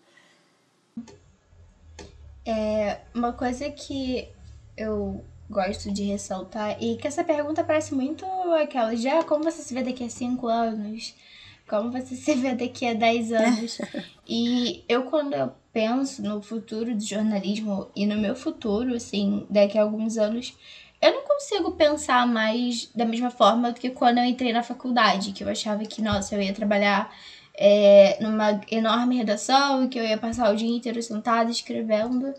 É, 2.44 3.00
uma 3.14 3.33
coisa 3.33 3.70
que 3.70 4.29
eu 4.76 5.24
gosto 5.48 5.90
de 5.92 6.05
ressaltar 6.05 6.83
e 6.83 6.96
que 6.96 7.07
essa 7.07 7.24
pergunta 7.24 7.64
parece 7.64 7.94
muito 7.94 8.24
aquela 8.55 8.94
já 8.94 9.22
como 9.24 9.42
você 9.44 9.62
se 9.62 9.74
vê 9.74 9.83
daqui 9.83 10.05
a 10.05 10.09
cinco 10.09 10.46
anos 10.46 11.14
como 11.70 11.92
você 11.92 12.16
se 12.16 12.35
vê 12.35 12.53
daqui 12.53 12.85
a 12.85 12.94
10 12.94 13.33
anos. 13.33 13.79
e 14.29 14.83
eu, 14.88 15.05
quando 15.05 15.35
eu 15.35 15.53
penso 15.72 16.20
no 16.20 16.42
futuro 16.42 16.96
do 16.96 17.03
jornalismo 17.03 17.88
e 17.94 18.05
no 18.05 18.18
meu 18.18 18.35
futuro, 18.35 18.96
assim, 18.96 19.46
daqui 19.48 19.79
a 19.79 19.83
alguns 19.83 20.18
anos, 20.18 20.53
eu 21.00 21.12
não 21.12 21.22
consigo 21.22 21.70
pensar 21.72 22.26
mais 22.26 22.90
da 22.92 23.05
mesma 23.05 23.31
forma 23.31 23.70
do 23.70 23.79
que 23.79 23.90
quando 23.90 24.18
eu 24.18 24.24
entrei 24.24 24.53
na 24.53 24.64
faculdade, 24.64 25.31
que 25.31 25.44
eu 25.44 25.48
achava 25.48 25.85
que, 25.85 26.03
nossa, 26.03 26.35
eu 26.35 26.42
ia 26.42 26.53
trabalhar 26.53 27.14
é, 27.62 28.16
numa 28.23 28.59
enorme 28.70 29.18
redação 29.18 29.87
que 29.87 29.99
eu 29.99 30.05
ia 30.05 30.16
passar 30.16 30.51
o 30.51 30.57
dia 30.57 30.75
inteiro 30.75 31.03
sentada 31.03 31.51
escrevendo. 31.51 32.33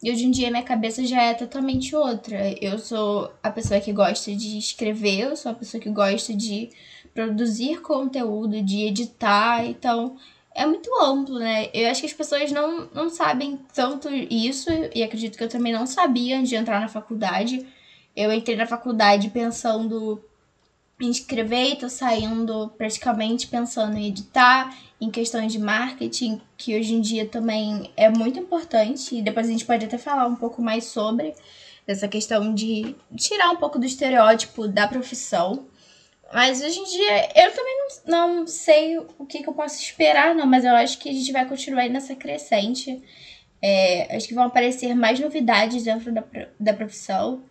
E 0.00 0.12
hoje 0.12 0.24
em 0.24 0.30
dia 0.30 0.52
minha 0.52 0.62
cabeça 0.62 1.04
já 1.04 1.20
é 1.20 1.34
totalmente 1.34 1.96
outra. 1.96 2.54
Eu 2.62 2.78
sou 2.78 3.32
a 3.42 3.50
pessoa 3.50 3.80
que 3.80 3.92
gosta 3.92 4.32
de 4.36 4.56
escrever, 4.56 5.22
eu 5.22 5.36
sou 5.36 5.50
a 5.50 5.54
pessoa 5.54 5.82
que 5.82 5.90
gosta 5.90 6.32
de 6.32 6.70
produzir 7.12 7.80
conteúdo, 7.82 8.62
de 8.62 8.82
editar, 8.82 9.64
então 9.66 10.16
é 10.54 10.64
muito 10.64 10.88
amplo, 11.02 11.40
né? 11.40 11.68
Eu 11.74 11.90
acho 11.90 12.00
que 12.00 12.06
as 12.06 12.12
pessoas 12.12 12.52
não, 12.52 12.88
não 12.94 13.10
sabem 13.10 13.58
tanto 13.74 14.08
isso, 14.08 14.70
e 14.94 15.02
acredito 15.02 15.36
que 15.36 15.42
eu 15.42 15.48
também 15.48 15.72
não 15.72 15.86
sabia 15.86 16.38
antes 16.38 16.50
de 16.50 16.56
entrar 16.56 16.80
na 16.80 16.88
faculdade. 16.88 17.66
Eu 18.14 18.32
entrei 18.32 18.56
na 18.56 18.66
faculdade 18.66 19.30
pensando 19.30 20.22
escrever 21.00 21.72
e 21.72 21.76
tô 21.76 21.88
saindo 21.88 22.68
praticamente 22.76 23.46
pensando 23.46 23.96
em 23.96 24.06
editar, 24.06 24.76
em 25.00 25.10
questões 25.10 25.52
de 25.52 25.58
marketing, 25.58 26.40
que 26.56 26.76
hoje 26.76 26.94
em 26.94 27.00
dia 27.00 27.26
também 27.26 27.90
é 27.96 28.08
muito 28.08 28.38
importante, 28.38 29.16
e 29.16 29.22
depois 29.22 29.46
a 29.46 29.50
gente 29.50 29.64
pode 29.64 29.84
até 29.84 29.96
falar 29.96 30.26
um 30.26 30.34
pouco 30.34 30.60
mais 30.60 30.86
sobre 30.86 31.34
essa 31.86 32.08
questão 32.08 32.52
de 32.52 32.94
tirar 33.16 33.50
um 33.50 33.56
pouco 33.56 33.78
do 33.78 33.86
estereótipo 33.86 34.68
da 34.68 34.86
profissão. 34.86 35.66
Mas 36.32 36.60
hoje 36.60 36.78
em 36.78 36.84
dia 36.84 37.28
eu 37.34 37.54
também 37.54 37.78
não, 38.06 38.34
não 38.34 38.46
sei 38.46 38.98
o 38.98 39.24
que, 39.24 39.42
que 39.42 39.48
eu 39.48 39.54
posso 39.54 39.80
esperar, 39.80 40.34
não, 40.34 40.46
mas 40.46 40.64
eu 40.64 40.74
acho 40.74 40.98
que 40.98 41.08
a 41.08 41.12
gente 41.12 41.32
vai 41.32 41.46
continuar 41.46 41.88
nessa 41.88 42.14
crescente. 42.14 43.02
É, 43.62 44.14
acho 44.14 44.28
que 44.28 44.34
vão 44.34 44.44
aparecer 44.44 44.94
mais 44.94 45.18
novidades 45.18 45.84
dentro 45.84 46.12
da, 46.12 46.22
da 46.60 46.74
profissão. 46.74 47.42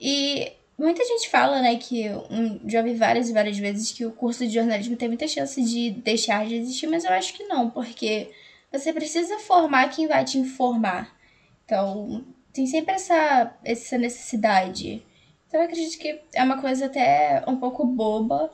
E 0.00 0.52
muita 0.78 1.04
gente 1.04 1.28
fala, 1.28 1.60
né, 1.60 1.76
que 1.76 2.08
um, 2.30 2.60
já 2.68 2.82
vi 2.82 2.94
várias 2.94 3.28
e 3.28 3.32
várias 3.32 3.58
vezes 3.58 3.92
que 3.92 4.04
o 4.04 4.12
curso 4.12 4.46
de 4.46 4.54
jornalismo 4.54 4.96
tem 4.96 5.08
muita 5.08 5.28
chance 5.28 5.62
de 5.62 5.90
deixar 5.90 6.46
de 6.46 6.56
existir, 6.56 6.86
mas 6.86 7.04
eu 7.04 7.12
acho 7.12 7.34
que 7.34 7.44
não, 7.44 7.70
porque 7.70 8.30
você 8.70 8.92
precisa 8.92 9.38
formar 9.38 9.90
quem 9.90 10.06
vai 10.06 10.24
te 10.24 10.38
informar. 10.38 11.14
Então, 11.64 12.24
tem 12.52 12.66
sempre 12.66 12.94
essa, 12.94 13.54
essa 13.64 13.96
necessidade. 13.98 15.04
Então 15.48 15.60
eu 15.60 15.66
acredito 15.66 15.98
que 15.98 16.20
é 16.34 16.42
uma 16.42 16.60
coisa 16.60 16.86
até 16.86 17.44
um 17.46 17.56
pouco 17.56 17.84
boba 17.84 18.50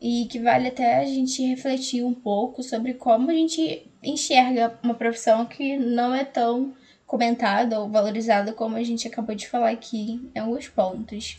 e 0.00 0.26
que 0.30 0.38
vale 0.38 0.68
até 0.68 0.98
a 0.98 1.04
gente 1.04 1.42
refletir 1.42 2.04
um 2.04 2.14
pouco 2.14 2.62
sobre 2.62 2.94
como 2.94 3.30
a 3.30 3.34
gente 3.34 3.90
enxerga 4.02 4.78
uma 4.82 4.94
profissão 4.94 5.46
que 5.46 5.76
não 5.76 6.14
é 6.14 6.24
tão 6.24 6.74
comentada 7.08 7.80
ou 7.80 7.88
valorizada 7.88 8.52
como 8.52 8.76
a 8.76 8.82
gente 8.84 9.08
acabou 9.08 9.34
de 9.34 9.48
falar 9.48 9.70
aqui 9.70 10.30
em 10.34 10.38
alguns 10.38 10.68
pontos. 10.68 11.38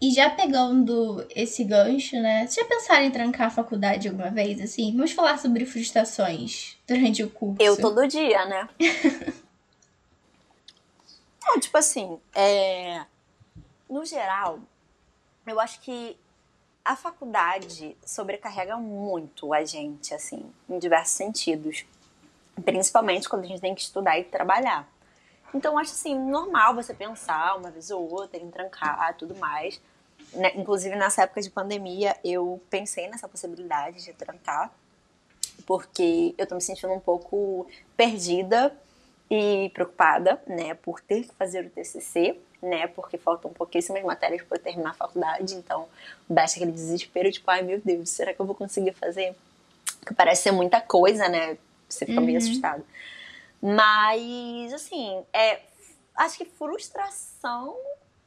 E 0.00 0.10
já 0.12 0.28
pegando 0.28 1.26
esse 1.34 1.64
gancho, 1.64 2.20
né? 2.20 2.46
Vocês 2.46 2.56
já 2.56 2.64
pensaram 2.66 3.04
em 3.04 3.10
trancar 3.10 3.46
a 3.46 3.50
faculdade 3.50 4.06
alguma 4.06 4.30
vez, 4.30 4.60
assim? 4.60 4.92
Vamos 4.92 5.12
falar 5.12 5.38
sobre 5.38 5.64
frustrações 5.64 6.76
durante 6.86 7.22
o 7.22 7.30
curso. 7.30 7.62
Eu 7.62 7.80
todo 7.80 8.06
dia, 8.06 8.44
né? 8.44 8.68
Não, 11.42 11.58
tipo 11.58 11.78
assim, 11.78 12.20
é... 12.34 13.02
no 13.88 14.04
geral, 14.04 14.60
eu 15.46 15.58
acho 15.58 15.80
que 15.80 16.18
a 16.84 16.94
faculdade 16.94 17.96
sobrecarrega 18.04 18.76
muito 18.76 19.54
a 19.54 19.64
gente, 19.64 20.12
assim, 20.12 20.44
em 20.68 20.78
diversos 20.78 21.16
sentidos. 21.16 21.86
Principalmente 22.64 23.28
quando 23.28 23.44
a 23.44 23.48
gente 23.48 23.60
tem 23.60 23.74
que 23.74 23.82
estudar 23.82 24.18
e 24.18 24.24
trabalhar. 24.24 24.88
Então, 25.54 25.78
acho 25.78 25.92
assim, 25.92 26.18
normal 26.18 26.74
você 26.74 26.92
pensar 26.92 27.56
uma 27.56 27.70
vez 27.70 27.90
ou 27.90 28.10
outra 28.10 28.38
em 28.38 28.50
trancar 28.50 29.16
tudo 29.16 29.34
mais. 29.36 29.80
Né? 30.32 30.52
Inclusive, 30.56 30.96
nessa 30.96 31.22
época 31.22 31.40
de 31.40 31.50
pandemia, 31.50 32.16
eu 32.24 32.60
pensei 32.68 33.08
nessa 33.08 33.28
possibilidade 33.28 34.04
de 34.04 34.12
trancar, 34.12 34.72
porque 35.66 36.34
eu 36.36 36.46
tô 36.46 36.54
me 36.54 36.60
sentindo 36.60 36.92
um 36.92 37.00
pouco 37.00 37.66
perdida 37.96 38.76
e 39.30 39.70
preocupada, 39.74 40.40
né, 40.46 40.74
por 40.74 41.00
ter 41.00 41.24
que 41.24 41.34
fazer 41.34 41.66
o 41.66 41.70
TCC, 41.70 42.38
né, 42.62 42.86
porque 42.86 43.18
faltam 43.18 43.52
pouquíssimas 43.52 44.02
matérias 44.04 44.42
para 44.42 44.58
terminar 44.58 44.90
a 44.90 44.94
faculdade, 44.94 45.54
então 45.54 45.88
baixa 46.28 46.56
aquele 46.56 46.70
desespero, 46.70 47.30
tipo, 47.30 47.50
ai 47.50 47.62
meu 47.62 47.80
Deus, 47.84 48.10
será 48.10 48.32
que 48.32 48.40
eu 48.40 48.46
vou 48.46 48.54
conseguir 48.54 48.92
fazer? 48.92 49.34
Que 50.06 50.14
parece 50.14 50.44
ser 50.44 50.52
muita 50.52 50.80
coisa, 50.80 51.28
né, 51.28 51.58
você 51.88 52.06
fica 52.06 52.20
uhum. 52.20 52.26
meio 52.26 52.38
assustado. 52.38 52.84
Mas, 53.62 54.72
assim, 54.72 55.24
é, 55.32 55.60
acho 56.14 56.38
que 56.38 56.44
frustração. 56.44 57.76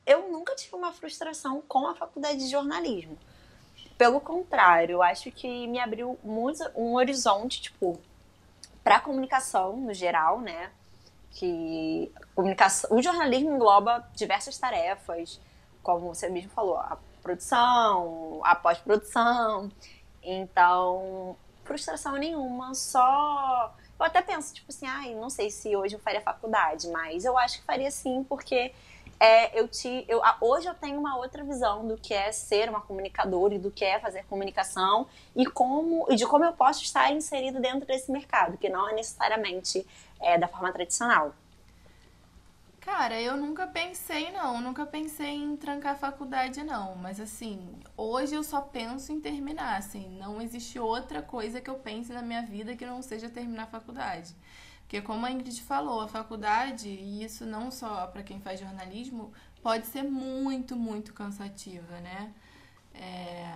Eu 0.05 0.31
nunca 0.31 0.55
tive 0.55 0.75
uma 0.75 0.91
frustração 0.91 1.61
com 1.67 1.87
a 1.87 1.95
faculdade 1.95 2.39
de 2.39 2.47
jornalismo. 2.47 3.17
Pelo 3.97 4.19
contrário, 4.19 4.93
eu 4.93 5.03
acho 5.03 5.31
que 5.31 5.67
me 5.67 5.79
abriu 5.79 6.17
muito 6.23 6.63
um 6.75 6.95
horizonte, 6.95 7.61
tipo, 7.61 7.99
para 8.83 8.99
comunicação 8.99 9.77
no 9.77 9.93
geral, 9.93 10.39
né? 10.41 10.71
Que 11.31 12.11
comunicação, 12.33 12.97
o 12.97 13.01
jornalismo 13.01 13.51
engloba 13.51 14.09
diversas 14.15 14.57
tarefas, 14.57 15.39
como 15.83 16.13
você 16.13 16.29
mesmo 16.29 16.49
falou, 16.51 16.77
a 16.77 16.97
produção, 17.21 18.41
a 18.43 18.55
pós-produção. 18.55 19.71
Então, 20.23 21.35
frustração 21.69 22.15
nenhuma, 22.15 22.73
só 22.73 23.75
eu 23.99 24.05
até 24.05 24.23
penso, 24.23 24.53
tipo 24.53 24.71
assim, 24.71 24.87
ai, 24.87 25.13
não 25.13 25.29
sei 25.29 25.51
se 25.51 25.75
hoje 25.75 25.95
eu 25.95 25.99
faria 25.99 26.19
faculdade, 26.19 26.87
mas 26.87 27.25
eu 27.25 27.37
acho 27.37 27.59
que 27.59 27.65
faria 27.65 27.91
sim, 27.91 28.25
porque 28.27 28.73
é, 29.19 29.59
eu 29.59 29.67
te, 29.67 30.03
eu, 30.07 30.19
hoje 30.41 30.67
eu 30.67 30.73
tenho 30.73 30.99
uma 30.99 31.17
outra 31.17 31.43
visão 31.43 31.87
do 31.87 31.95
que 31.95 32.13
é 32.13 32.31
ser 32.31 32.69
uma 32.69 32.81
comunicadora 32.81 33.53
e 33.53 33.59
do 33.59 33.69
que 33.69 33.85
é 33.85 33.99
fazer 33.99 34.25
comunicação 34.25 35.05
e 35.35 35.45
como 35.45 36.07
e 36.09 36.15
de 36.15 36.25
como 36.25 36.43
eu 36.43 36.53
posso 36.53 36.81
estar 36.81 37.11
inserido 37.11 37.59
dentro 37.59 37.85
desse 37.85 38.11
mercado, 38.11 38.57
que 38.57 38.69
não 38.69 38.89
é 38.89 38.93
necessariamente 38.93 39.85
é, 40.19 40.37
da 40.39 40.47
forma 40.47 40.71
tradicional. 40.71 41.33
Cara, 42.81 43.19
eu 43.21 43.35
nunca 43.37 43.67
pensei, 43.67 44.31
não. 44.31 44.61
Nunca 44.61 44.85
pensei 44.85 45.35
em 45.35 45.55
trancar 45.57 45.93
a 45.93 45.97
faculdade, 45.97 46.63
não. 46.63 46.95
Mas, 46.95 47.19
assim, 47.19 47.59
hoje 47.97 48.33
eu 48.35 48.43
só 48.43 48.61
penso 48.61 49.11
em 49.11 49.19
terminar, 49.19 49.77
assim. 49.77 50.17
Não 50.17 50.41
existe 50.41 50.79
outra 50.79 51.21
coisa 51.21 51.59
que 51.61 51.69
eu 51.69 51.75
pense 51.75 52.11
na 52.13 52.21
minha 52.21 52.41
vida 52.41 52.75
que 52.75 52.85
não 52.85 53.01
seja 53.01 53.29
terminar 53.29 53.63
a 53.63 53.67
faculdade. 53.67 54.33
Porque, 54.81 55.01
como 55.01 55.25
a 55.25 55.31
Ingrid 55.31 55.61
falou, 55.61 56.01
a 56.01 56.07
faculdade, 56.07 56.89
e 56.89 57.23
isso 57.23 57.45
não 57.45 57.69
só 57.69 58.07
para 58.07 58.23
quem 58.23 58.39
faz 58.41 58.59
jornalismo, 58.59 59.31
pode 59.61 59.85
ser 59.87 60.03
muito, 60.03 60.75
muito 60.75 61.13
cansativa, 61.13 61.99
né? 61.99 62.33
É... 62.93 63.55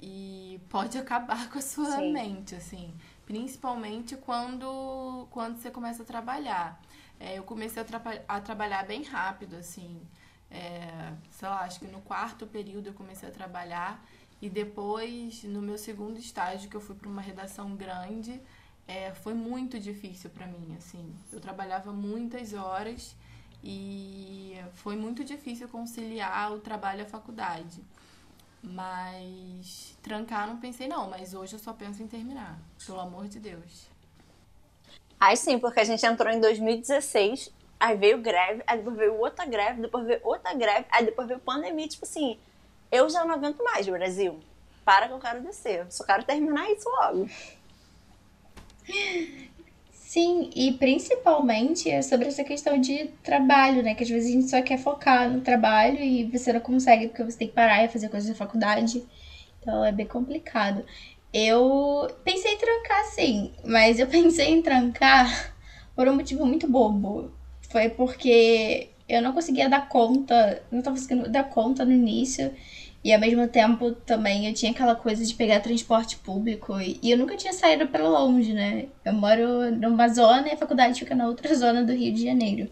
E 0.00 0.60
pode 0.68 0.96
acabar 0.98 1.48
com 1.50 1.58
a 1.58 1.62
sua 1.62 1.96
Sim. 1.96 2.12
mente, 2.12 2.54
assim. 2.54 2.92
Principalmente 3.26 4.16
quando, 4.16 5.26
quando 5.30 5.58
você 5.58 5.70
começa 5.70 6.02
a 6.02 6.06
trabalhar. 6.06 6.80
É, 7.22 7.38
eu 7.38 7.44
comecei 7.44 7.80
a, 7.80 7.84
tra 7.84 8.02
a, 8.26 8.40
trabalhar 8.40 8.84
bem 8.84 9.04
rápido, 9.04 9.54
assim. 9.54 10.02
É, 10.50 11.12
sei 11.30 11.48
lá, 11.48 11.60
acho 11.60 11.78
que 11.78 11.86
no 11.86 12.00
quarto 12.00 12.46
período 12.48 12.88
eu 12.88 12.94
comecei 12.94 13.28
a 13.28 13.32
trabalhar. 13.32 14.04
E 14.40 14.50
depois, 14.50 15.44
no 15.44 15.62
meu 15.62 15.78
segundo 15.78 16.18
estágio, 16.18 16.68
que 16.68 16.74
eu 16.74 16.80
fui 16.80 16.96
para 16.96 17.08
uma 17.08 17.22
redação 17.22 17.76
grande, 17.76 18.40
é, 18.88 19.14
foi 19.14 19.34
muito 19.34 19.78
difícil 19.78 20.30
para 20.30 20.48
mim, 20.48 20.74
assim. 20.76 21.14
Eu 21.32 21.40
trabalhava 21.40 21.92
muitas 21.92 22.54
horas 22.54 23.14
e 23.62 24.56
foi 24.72 24.96
muito 24.96 25.22
difícil 25.22 25.68
conciliar 25.68 26.52
o 26.52 26.58
trabalho 26.58 27.02
e 27.02 27.02
a 27.02 27.06
faculdade. 27.06 27.80
Mas 28.60 29.96
trancar 30.02 30.48
não 30.48 30.58
pensei 30.58 30.88
não, 30.88 31.08
mas 31.08 31.34
hoje 31.34 31.52
eu 31.54 31.60
só 31.60 31.72
penso 31.72 32.02
em 32.02 32.08
terminar, 32.08 32.58
pelo 32.84 32.98
amor 32.98 33.28
de 33.28 33.38
Deus. 33.38 33.91
Aí 35.22 35.36
sim, 35.36 35.56
porque 35.56 35.78
a 35.78 35.84
gente 35.84 36.04
entrou 36.04 36.32
em 36.32 36.40
2016, 36.40 37.52
aí 37.78 37.96
veio 37.96 38.18
greve, 38.18 38.60
aí 38.66 38.78
depois 38.78 38.96
veio 38.96 39.14
outra 39.20 39.46
greve, 39.46 39.80
depois 39.80 40.04
veio 40.04 40.18
outra 40.24 40.52
greve, 40.52 40.84
aí 40.90 41.04
depois 41.04 41.28
veio 41.28 41.38
pandemia. 41.38 41.86
Tipo 41.86 42.04
assim, 42.04 42.40
eu 42.90 43.08
já 43.08 43.24
não 43.24 43.32
aguento 43.32 43.62
mais, 43.62 43.86
Brasil. 43.86 44.40
Para 44.84 45.06
que 45.06 45.14
eu 45.14 45.20
quero 45.20 45.40
descer. 45.42 45.86
Só 45.90 46.02
quero 46.02 46.24
terminar 46.24 46.68
isso 46.72 46.88
logo. 46.88 47.28
Sim, 49.92 50.50
e 50.56 50.72
principalmente 50.72 51.88
é 51.88 52.02
sobre 52.02 52.26
essa 52.26 52.42
questão 52.42 52.76
de 52.80 53.06
trabalho, 53.22 53.80
né? 53.80 53.94
Que 53.94 54.02
às 54.02 54.10
vezes 54.10 54.28
a 54.28 54.32
gente 54.32 54.50
só 54.50 54.60
quer 54.60 54.76
focar 54.76 55.30
no 55.30 55.40
trabalho 55.40 56.00
e 56.00 56.24
você 56.24 56.52
não 56.52 56.58
consegue 56.58 57.06
porque 57.06 57.22
você 57.22 57.38
tem 57.38 57.46
que 57.46 57.54
parar 57.54 57.84
e 57.84 57.88
fazer 57.88 58.08
coisas 58.08 58.28
da 58.28 58.34
faculdade. 58.34 59.06
Então 59.60 59.84
é 59.84 59.92
bem 59.92 60.04
complicado. 60.06 60.84
Eu 61.32 62.08
pensei 62.24 62.52
em 62.52 62.58
trancar 62.58 63.04
sim, 63.06 63.52
mas 63.64 63.98
eu 63.98 64.06
pensei 64.08 64.48
em 64.50 64.62
trancar 64.62 65.54
por 65.96 66.06
um 66.08 66.14
motivo 66.14 66.44
muito 66.44 66.68
bobo. 66.68 67.32
Foi 67.70 67.88
porque 67.88 68.88
eu 69.08 69.22
não 69.22 69.32
conseguia 69.32 69.68
dar 69.68 69.88
conta, 69.88 70.62
não 70.70 70.80
estava 70.80 70.96
conseguindo 70.96 71.28
dar 71.28 71.44
conta 71.44 71.84
no 71.84 71.92
início. 71.92 72.52
E 73.04 73.12
ao 73.12 73.18
mesmo 73.18 73.48
tempo 73.48 73.92
também 73.92 74.46
eu 74.46 74.54
tinha 74.54 74.70
aquela 74.70 74.94
coisa 74.94 75.24
de 75.24 75.34
pegar 75.34 75.60
transporte 75.60 76.16
público. 76.18 76.80
E, 76.80 76.98
eu 77.02 77.18
nunca 77.18 77.36
tinha 77.36 77.52
saído 77.52 77.86
para 77.88 78.06
longe, 78.08 78.52
né? 78.52 78.86
Eu 79.04 79.12
moro 79.12 79.72
numa 79.72 80.08
zona 80.08 80.48
e 80.48 80.52
a 80.52 80.56
faculdade 80.56 81.00
fica 81.00 81.14
na 81.14 81.26
outra 81.26 81.52
zona 81.56 81.82
do 81.82 81.92
Rio 81.92 82.12
de 82.12 82.24
Janeiro. 82.24 82.70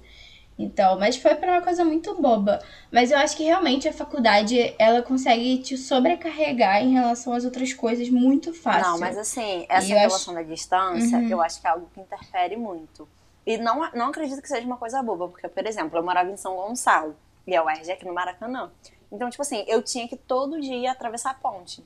Então, 0.61 0.99
mas 0.99 1.17
foi 1.17 1.35
para 1.35 1.53
uma 1.53 1.63
coisa 1.63 1.83
muito 1.87 2.21
boba. 2.21 2.63
Mas 2.93 3.11
eu 3.11 3.17
acho 3.17 3.35
que 3.35 3.45
realmente 3.45 3.89
a 3.89 3.93
faculdade, 3.95 4.75
ela 4.79 5.01
consegue 5.01 5.57
te 5.59 5.79
sobrecarregar 5.79 6.83
em 6.83 6.93
relação 6.93 7.33
às 7.33 7.47
outras 7.47 7.73
coisas 7.73 8.11
muito 8.11 8.53
fácil. 8.53 8.93
Não, 8.93 8.99
mas 8.99 9.17
assim, 9.17 9.65
essa 9.71 9.87
e 9.87 9.91
relação 9.91 10.35
acho... 10.37 10.47
da 10.47 10.55
distância, 10.55 11.19
uhum. 11.19 11.29
eu 11.29 11.41
acho 11.41 11.63
que 11.63 11.67
é 11.67 11.71
algo 11.71 11.89
que 11.95 12.01
interfere 12.01 12.57
muito. 12.59 13.09
E 13.47 13.57
não, 13.57 13.91
não 13.93 14.09
acredito 14.09 14.43
que 14.43 14.49
seja 14.49 14.67
uma 14.67 14.77
coisa 14.77 15.03
boba, 15.03 15.29
porque, 15.29 15.49
por 15.49 15.67
exemplo, 15.67 15.99
eu 15.99 16.03
morava 16.03 16.31
em 16.31 16.37
São 16.37 16.55
Gonçalo, 16.55 17.17
e 17.47 17.57
a 17.57 17.65
UERJ 17.65 17.91
é 17.91 17.95
aqui 17.95 18.07
no 18.07 18.13
Maracanã. 18.13 18.71
Então, 19.11 19.31
tipo 19.31 19.41
assim, 19.41 19.65
eu 19.67 19.83
tinha 19.83 20.07
que 20.07 20.17
todo 20.17 20.61
dia 20.61 20.93
atravessar 20.93 21.31
a 21.31 21.35
ponte. 21.35 21.83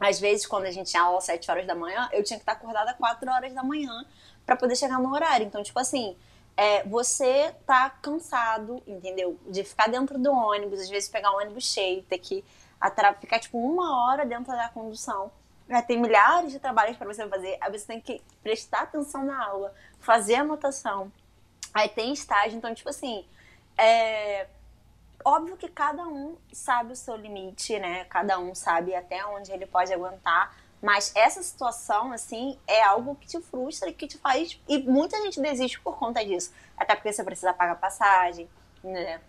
Às 0.00 0.18
vezes, 0.18 0.46
quando 0.46 0.64
a 0.64 0.70
gente 0.70 0.90
tinha 0.90 1.02
aula 1.02 1.18
às 1.18 1.24
7 1.24 1.50
horas 1.50 1.66
da 1.66 1.74
manhã, 1.74 2.08
eu 2.10 2.24
tinha 2.24 2.38
que 2.38 2.42
estar 2.42 2.52
acordada 2.52 2.92
às 2.92 2.96
4 2.96 3.30
horas 3.30 3.52
da 3.52 3.62
manhã 3.62 4.04
para 4.46 4.56
poder 4.56 4.76
chegar 4.76 4.98
no 4.98 5.12
horário. 5.12 5.46
Então, 5.46 5.62
tipo 5.62 5.78
assim, 5.78 6.16
é, 6.58 6.82
você 6.82 7.54
tá 7.64 7.88
cansado, 7.88 8.82
entendeu? 8.84 9.38
De 9.48 9.62
ficar 9.62 9.88
dentro 9.88 10.18
do 10.18 10.32
ônibus, 10.32 10.80
às 10.80 10.88
vezes 10.90 11.08
pegar 11.08 11.30
um 11.30 11.36
ônibus 11.36 11.62
cheio, 11.62 12.02
ter 12.02 12.18
que 12.18 12.44
ficar 13.20 13.38
tipo 13.38 13.56
uma 13.56 14.04
hora 14.04 14.26
dentro 14.26 14.50
da 14.50 14.68
condução. 14.70 15.30
Já 15.68 15.80
tem 15.82 16.00
milhares 16.00 16.50
de 16.50 16.58
trabalhos 16.58 16.96
para 16.96 17.06
você 17.06 17.28
fazer. 17.28 17.56
Aí 17.60 17.70
você 17.70 17.86
tem 17.86 18.00
que 18.00 18.20
prestar 18.42 18.82
atenção 18.82 19.24
na 19.24 19.40
aula, 19.40 19.72
fazer 20.00 20.34
anotação. 20.34 21.12
Aí 21.72 21.88
tem 21.88 22.12
estágio, 22.12 22.58
então, 22.58 22.74
tipo 22.74 22.88
assim, 22.88 23.24
é 23.76 24.48
óbvio 25.24 25.56
que 25.56 25.68
cada 25.68 26.08
um 26.08 26.36
sabe 26.52 26.92
o 26.92 26.96
seu 26.96 27.14
limite, 27.14 27.78
né? 27.78 28.04
Cada 28.06 28.36
um 28.40 28.52
sabe 28.52 28.96
até 28.96 29.24
onde 29.26 29.52
ele 29.52 29.66
pode 29.66 29.92
aguentar. 29.92 30.56
Mas 30.80 31.12
essa 31.14 31.42
situação, 31.42 32.12
assim, 32.12 32.58
é 32.66 32.82
algo 32.82 33.16
que 33.16 33.26
te 33.26 33.40
frustra 33.40 33.88
e 33.88 33.92
que 33.92 34.06
te 34.06 34.16
faz. 34.18 34.60
E 34.68 34.78
muita 34.78 35.20
gente 35.22 35.40
desiste 35.40 35.80
por 35.80 35.98
conta 35.98 36.24
disso. 36.24 36.52
Até 36.76 36.94
porque 36.94 37.12
você 37.12 37.24
precisa 37.24 37.52
pagar 37.52 37.74
passagem, 37.76 38.48
né? 38.82 39.20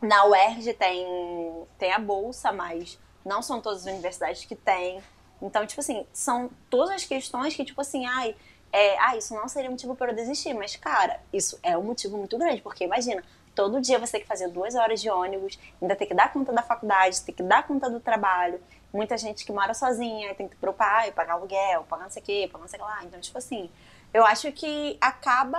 Na 0.00 0.26
UERJ 0.26 0.74
tem, 0.74 1.66
tem 1.78 1.92
a 1.92 1.98
bolsa, 1.98 2.52
mas 2.52 2.98
não 3.24 3.40
são 3.40 3.60
todas 3.60 3.80
as 3.80 3.86
universidades 3.86 4.44
que 4.44 4.54
têm. 4.54 5.02
Então, 5.40 5.66
tipo 5.66 5.80
assim, 5.80 6.06
são 6.12 6.50
todas 6.68 6.90
as 6.90 7.04
questões 7.04 7.56
que, 7.56 7.64
tipo 7.64 7.80
assim, 7.80 8.04
ai, 8.04 8.36
é, 8.70 8.98
ah, 8.98 9.16
isso 9.16 9.34
não 9.34 9.48
seria 9.48 9.70
motivo 9.70 9.94
para 9.94 10.12
eu 10.12 10.16
desistir. 10.16 10.52
Mas, 10.52 10.76
cara, 10.76 11.20
isso 11.32 11.58
é 11.62 11.78
um 11.78 11.82
motivo 11.82 12.18
muito 12.18 12.36
grande, 12.36 12.60
porque 12.60 12.84
imagina, 12.84 13.24
todo 13.54 13.80
dia 13.80 13.98
você 13.98 14.12
tem 14.12 14.20
que 14.22 14.26
fazer 14.26 14.48
duas 14.48 14.74
horas 14.74 15.00
de 15.00 15.08
ônibus, 15.08 15.58
ainda 15.80 15.96
tem 15.96 16.06
que 16.06 16.14
dar 16.14 16.32
conta 16.32 16.52
da 16.52 16.62
faculdade, 16.62 17.22
tem 17.22 17.34
que 17.34 17.42
dar 17.42 17.66
conta 17.66 17.88
do 17.88 18.00
trabalho, 18.00 18.60
muita 18.94 19.18
gente 19.18 19.44
que 19.44 19.52
mora 19.52 19.74
sozinha, 19.74 20.34
tem 20.34 20.46
que 20.46 20.54
ir 20.54 20.58
pro 20.58 20.72
pai, 20.72 21.10
pagar 21.10 21.34
aluguel, 21.34 21.82
pagar 21.84 22.04
não 22.04 22.10
sei 22.10 22.22
o 22.22 22.24
quê, 22.24 22.48
pagar 22.50 22.62
não 22.62 22.68
sei 22.68 22.78
o 22.78 22.82
que 22.82 22.88
lá. 22.88 23.04
Então, 23.04 23.20
tipo 23.20 23.36
assim, 23.36 23.68
eu 24.12 24.24
acho 24.24 24.50
que 24.52 24.96
acaba. 25.00 25.58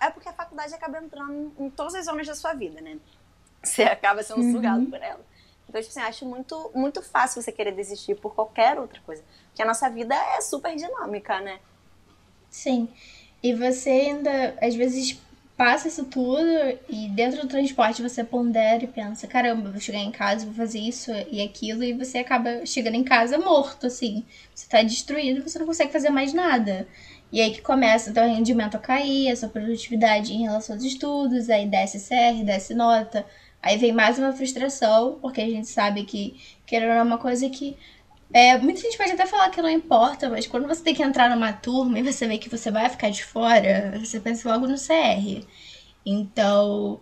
É 0.00 0.10
porque 0.10 0.28
a 0.28 0.32
faculdade 0.32 0.74
acaba 0.74 0.98
entrando 0.98 1.52
em 1.58 1.70
todas 1.70 1.94
as 1.94 2.04
zonas 2.04 2.26
da 2.26 2.34
sua 2.34 2.52
vida, 2.52 2.80
né? 2.82 2.98
Você 3.62 3.82
acaba 3.84 4.22
sendo 4.22 4.42
uhum. 4.42 4.52
sugado 4.52 4.86
por 4.86 5.02
ela. 5.02 5.24
Então, 5.66 5.80
tipo 5.80 5.90
assim, 5.90 6.06
acho 6.06 6.26
muito, 6.26 6.70
muito 6.74 7.02
fácil 7.02 7.40
você 7.40 7.50
querer 7.50 7.72
desistir 7.72 8.14
por 8.16 8.34
qualquer 8.34 8.78
outra 8.78 9.00
coisa. 9.00 9.24
Porque 9.48 9.62
a 9.62 9.66
nossa 9.66 9.88
vida 9.88 10.14
é 10.14 10.40
super 10.42 10.76
dinâmica, 10.76 11.40
né? 11.40 11.58
Sim. 12.50 12.88
E 13.42 13.54
você 13.54 13.90
ainda, 13.90 14.56
às 14.60 14.74
vezes, 14.74 15.18
passa 15.56 15.88
isso 15.88 16.04
tudo 16.04 16.40
e 16.88 17.08
dentro 17.08 17.42
do 17.42 17.48
transporte 17.48 18.02
você 18.02 18.24
pondera 18.24 18.82
e 18.82 18.88
pensa, 18.88 19.26
caramba, 19.26 19.70
vou 19.70 19.80
chegar 19.80 19.98
em 19.98 20.10
casa, 20.10 20.44
vou 20.44 20.54
fazer 20.54 20.80
isso 20.80 21.12
e 21.30 21.40
aquilo, 21.40 21.84
e 21.84 21.92
você 21.92 22.18
acaba 22.18 22.66
chegando 22.66 22.96
em 22.96 23.04
casa 23.04 23.38
morto, 23.38 23.86
assim. 23.86 24.24
Você 24.54 24.68
tá 24.68 24.82
destruído, 24.82 25.42
você 25.42 25.58
não 25.58 25.66
consegue 25.66 25.92
fazer 25.92 26.10
mais 26.10 26.32
nada. 26.32 26.88
E 27.30 27.40
aí 27.40 27.52
que 27.52 27.62
começa 27.62 28.10
o 28.10 28.14
teu 28.14 28.24
rendimento 28.24 28.76
a 28.76 28.80
cair, 28.80 29.30
a 29.30 29.36
sua 29.36 29.48
produtividade 29.48 30.32
em 30.32 30.42
relação 30.42 30.74
aos 30.76 30.84
estudos, 30.84 31.48
aí 31.50 31.66
desce 31.66 31.98
CR, 31.98 32.44
desce 32.44 32.74
nota. 32.74 33.24
Aí 33.62 33.78
vem 33.78 33.92
mais 33.92 34.18
uma 34.18 34.32
frustração, 34.32 35.18
porque 35.22 35.40
a 35.40 35.48
gente 35.48 35.68
sabe 35.68 36.04
que 36.04 36.38
querer 36.66 36.86
é 36.86 37.02
uma 37.02 37.18
coisa 37.18 37.48
que 37.48 37.76
é, 38.34 38.58
muita 38.58 38.80
gente 38.80 38.98
pode 38.98 39.12
até 39.12 39.26
falar 39.26 39.48
que 39.50 39.62
não 39.62 39.70
importa, 39.70 40.28
mas 40.28 40.44
quando 40.44 40.66
você 40.66 40.82
tem 40.82 40.92
que 40.92 41.04
entrar 41.04 41.30
numa 41.30 41.52
turma 41.52 42.00
e 42.00 42.02
você 42.02 42.26
vê 42.26 42.36
que 42.36 42.48
você 42.48 42.68
vai 42.68 42.88
ficar 42.90 43.08
de 43.08 43.24
fora, 43.24 43.94
você 44.00 44.18
pensa 44.18 44.52
logo 44.52 44.66
no 44.66 44.74
CR. 44.74 45.46
Então, 46.04 47.00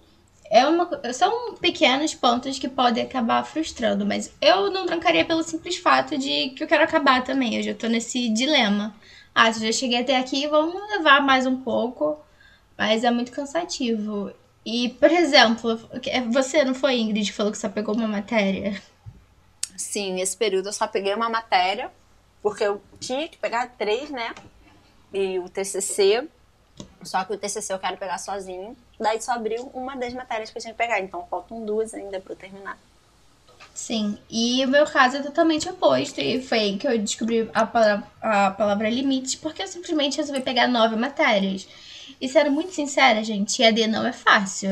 é 0.51 0.66
uma, 0.66 0.90
são 1.14 1.55
pequenos 1.55 2.12
pontos 2.14 2.59
que 2.59 2.68
podem 2.68 3.05
acabar 3.05 3.42
frustrando, 3.45 4.05
mas 4.05 4.31
eu 4.42 4.71
não 4.71 4.85
trancaria 4.85 5.25
pelo 5.25 5.42
simples 5.42 5.79
fato 5.79 6.18
de 6.18 6.51
que 6.51 6.64
eu 6.64 6.68
quero 6.68 6.85
acabar 6.85 7.25
também. 7.25 7.57
Eu 7.57 7.62
já 7.62 7.75
tô 7.75 7.88
nesse 7.88 8.29
dilema. 8.29 8.95
Ah, 9.35 9.51
se 9.51 9.61
eu 9.61 9.73
já 9.73 9.79
cheguei 9.79 10.01
até 10.01 10.18
aqui, 10.18 10.47
vamos 10.47 10.75
levar 10.90 11.23
mais 11.23 11.47
um 11.47 11.57
pouco, 11.62 12.18
mas 12.77 13.05
é 13.05 13.11
muito 13.11 13.33
cansativo. 13.33 14.31
E, 14.66 14.90
por 14.90 15.11
exemplo, 15.11 15.81
você 16.31 16.62
não 16.62 16.75
foi, 16.75 16.99
Ingrid, 17.01 17.31
que 17.31 17.37
falou 17.37 17.51
que 17.51 17.59
só 17.59 17.71
pegou 17.71 17.95
uma 17.95 18.07
matéria? 18.07 18.79
Sim, 19.77 20.15
nesse 20.15 20.37
período 20.37 20.69
eu 20.69 20.73
só 20.73 20.87
peguei 20.87 21.15
uma 21.15 21.29
matéria, 21.29 21.91
porque 22.43 22.65
eu 22.65 22.83
tinha 23.01 23.29
que 23.29 23.39
pegar 23.39 23.69
três, 23.79 24.11
né? 24.11 24.35
E 25.13 25.39
o 25.39 25.49
TCC, 25.49 26.29
só 27.03 27.25
que 27.25 27.33
o 27.33 27.39
TCC 27.39 27.73
eu 27.73 27.79
quero 27.79 27.97
pegar 27.97 28.19
sozinho. 28.19 28.77
Daí 28.99 29.21
só 29.21 29.33
abriu 29.33 29.71
uma 29.75 29.97
das 29.97 30.13
matérias 30.15 30.51
que 30.51 30.59
eu 30.59 30.63
tinha 30.63 30.73
que 30.73 30.79
pegar, 30.79 31.01
então 31.01 31.27
faltam 31.31 31.65
duas 31.65 31.93
ainda 31.95 32.21
para 32.21 32.33
eu 32.33 32.37
terminar. 32.37 32.79
Sim, 33.75 34.19
e 34.29 34.65
o 34.65 34.69
meu 34.69 34.87
caso 34.87 35.17
é 35.17 35.23
totalmente 35.23 35.69
oposto, 35.69 36.21
e 36.21 36.43
foi 36.43 36.59
aí 36.59 36.77
que 36.77 36.87
eu 36.87 36.99
descobri 36.99 37.51
a 37.55 37.65
palavra, 37.65 38.07
a 38.21 38.51
palavra 38.51 38.91
limite, 38.91 39.39
porque 39.39 39.63
eu 39.63 39.67
simplesmente 39.67 40.19
resolvi 40.19 40.43
pegar 40.43 40.69
nove 40.69 40.95
matérias. 40.95 41.67
E 42.21 42.29
sendo 42.29 42.51
muito 42.51 42.73
sincera, 42.73 43.25
gente, 43.25 43.63
EAD 43.63 43.87
não 43.87 44.07
é 44.07 44.13
fácil. 44.13 44.69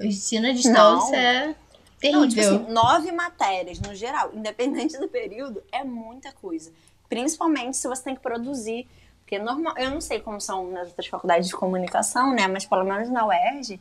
O 0.00 0.04
ensino 0.04 0.48
à 0.48 0.52
distância 0.52 1.16
é 1.16 1.54
terrível. 1.98 2.20
Não, 2.20 2.28
tipo 2.28 2.40
assim, 2.40 2.72
nove 2.72 3.12
matérias 3.12 3.80
no 3.80 3.94
geral, 3.94 4.30
independente 4.34 4.98
do 4.98 5.08
período, 5.08 5.62
é 5.70 5.84
muita 5.84 6.32
coisa. 6.32 6.72
Principalmente 7.08 7.76
se 7.76 7.88
você 7.88 8.04
tem 8.04 8.14
que 8.14 8.20
produzir. 8.20 8.86
Porque 9.20 9.38
normal, 9.38 9.74
eu 9.76 9.90
não 9.90 10.00
sei 10.00 10.20
como 10.20 10.40
são 10.40 10.70
nas 10.70 10.88
outras 10.88 11.06
faculdades 11.06 11.48
de 11.48 11.54
comunicação, 11.54 12.34
né? 12.34 12.48
Mas 12.48 12.64
pelo 12.64 12.84
menos 12.84 13.10
na 13.10 13.26
UERJ, 13.26 13.78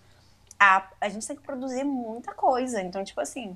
a, 0.60 0.86
a 1.00 1.08
gente 1.08 1.26
tem 1.26 1.36
que 1.36 1.42
produzir 1.42 1.86
muita 1.86 2.34
coisa. 2.34 2.82
Então, 2.82 3.02
tipo 3.04 3.22
assim, 3.22 3.56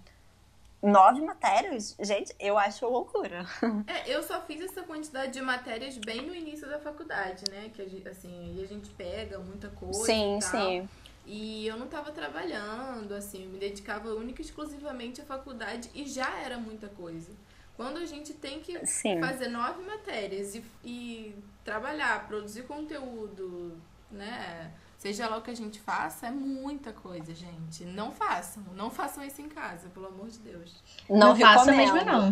nove 0.81 1.21
matérias, 1.21 1.95
gente, 1.99 2.33
eu 2.39 2.57
acho 2.57 2.87
loucura. 2.87 3.45
É, 3.87 4.09
eu 4.09 4.23
só 4.23 4.41
fiz 4.41 4.61
essa 4.61 4.83
quantidade 4.83 5.33
de 5.33 5.41
matérias 5.41 5.97
bem 5.97 6.21
no 6.25 6.33
início 6.33 6.67
da 6.67 6.79
faculdade, 6.79 7.43
né? 7.51 7.69
Que 7.73 7.81
a 7.81 7.87
gente, 7.87 8.07
assim, 8.07 8.29
aí 8.29 8.63
a 8.63 8.67
gente 8.67 8.89
pega 8.91 9.37
muita 9.39 9.69
coisa. 9.69 10.05
Sim, 10.05 10.39
sim. 10.41 10.89
E 11.33 11.65
eu 11.65 11.77
não 11.77 11.85
estava 11.85 12.11
trabalhando, 12.11 13.13
assim, 13.13 13.45
eu 13.45 13.49
me 13.49 13.57
dedicava 13.57 14.13
única 14.13 14.41
e 14.41 14.45
exclusivamente 14.45 15.21
à 15.21 15.23
faculdade 15.23 15.89
e 15.95 16.05
já 16.05 16.37
era 16.37 16.57
muita 16.57 16.89
coisa. 16.89 17.31
Quando 17.77 17.99
a 17.99 18.05
gente 18.05 18.33
tem 18.33 18.59
que 18.59 18.85
Sim. 18.85 19.21
fazer 19.21 19.47
nove 19.47 19.81
matérias 19.81 20.55
e, 20.55 20.63
e 20.83 21.33
trabalhar, 21.63 22.27
produzir 22.27 22.63
conteúdo, 22.63 23.81
né? 24.11 24.73
Seja 25.01 25.27
lá 25.27 25.37
o 25.37 25.41
que 25.41 25.49
a 25.49 25.55
gente 25.55 25.79
faça, 25.79 26.27
é 26.27 26.29
muita 26.29 26.93
coisa, 26.93 27.33
gente. 27.33 27.83
Não 27.83 28.11
façam. 28.11 28.61
Não 28.75 28.91
façam 28.91 29.23
isso 29.23 29.41
em 29.41 29.49
casa, 29.49 29.89
pelo 29.89 30.05
amor 30.05 30.29
de 30.29 30.37
Deus. 30.37 30.75
Não, 31.09 31.29
não 31.29 31.35
façam 31.35 31.75
mesmo, 31.75 32.05
não. 32.05 32.31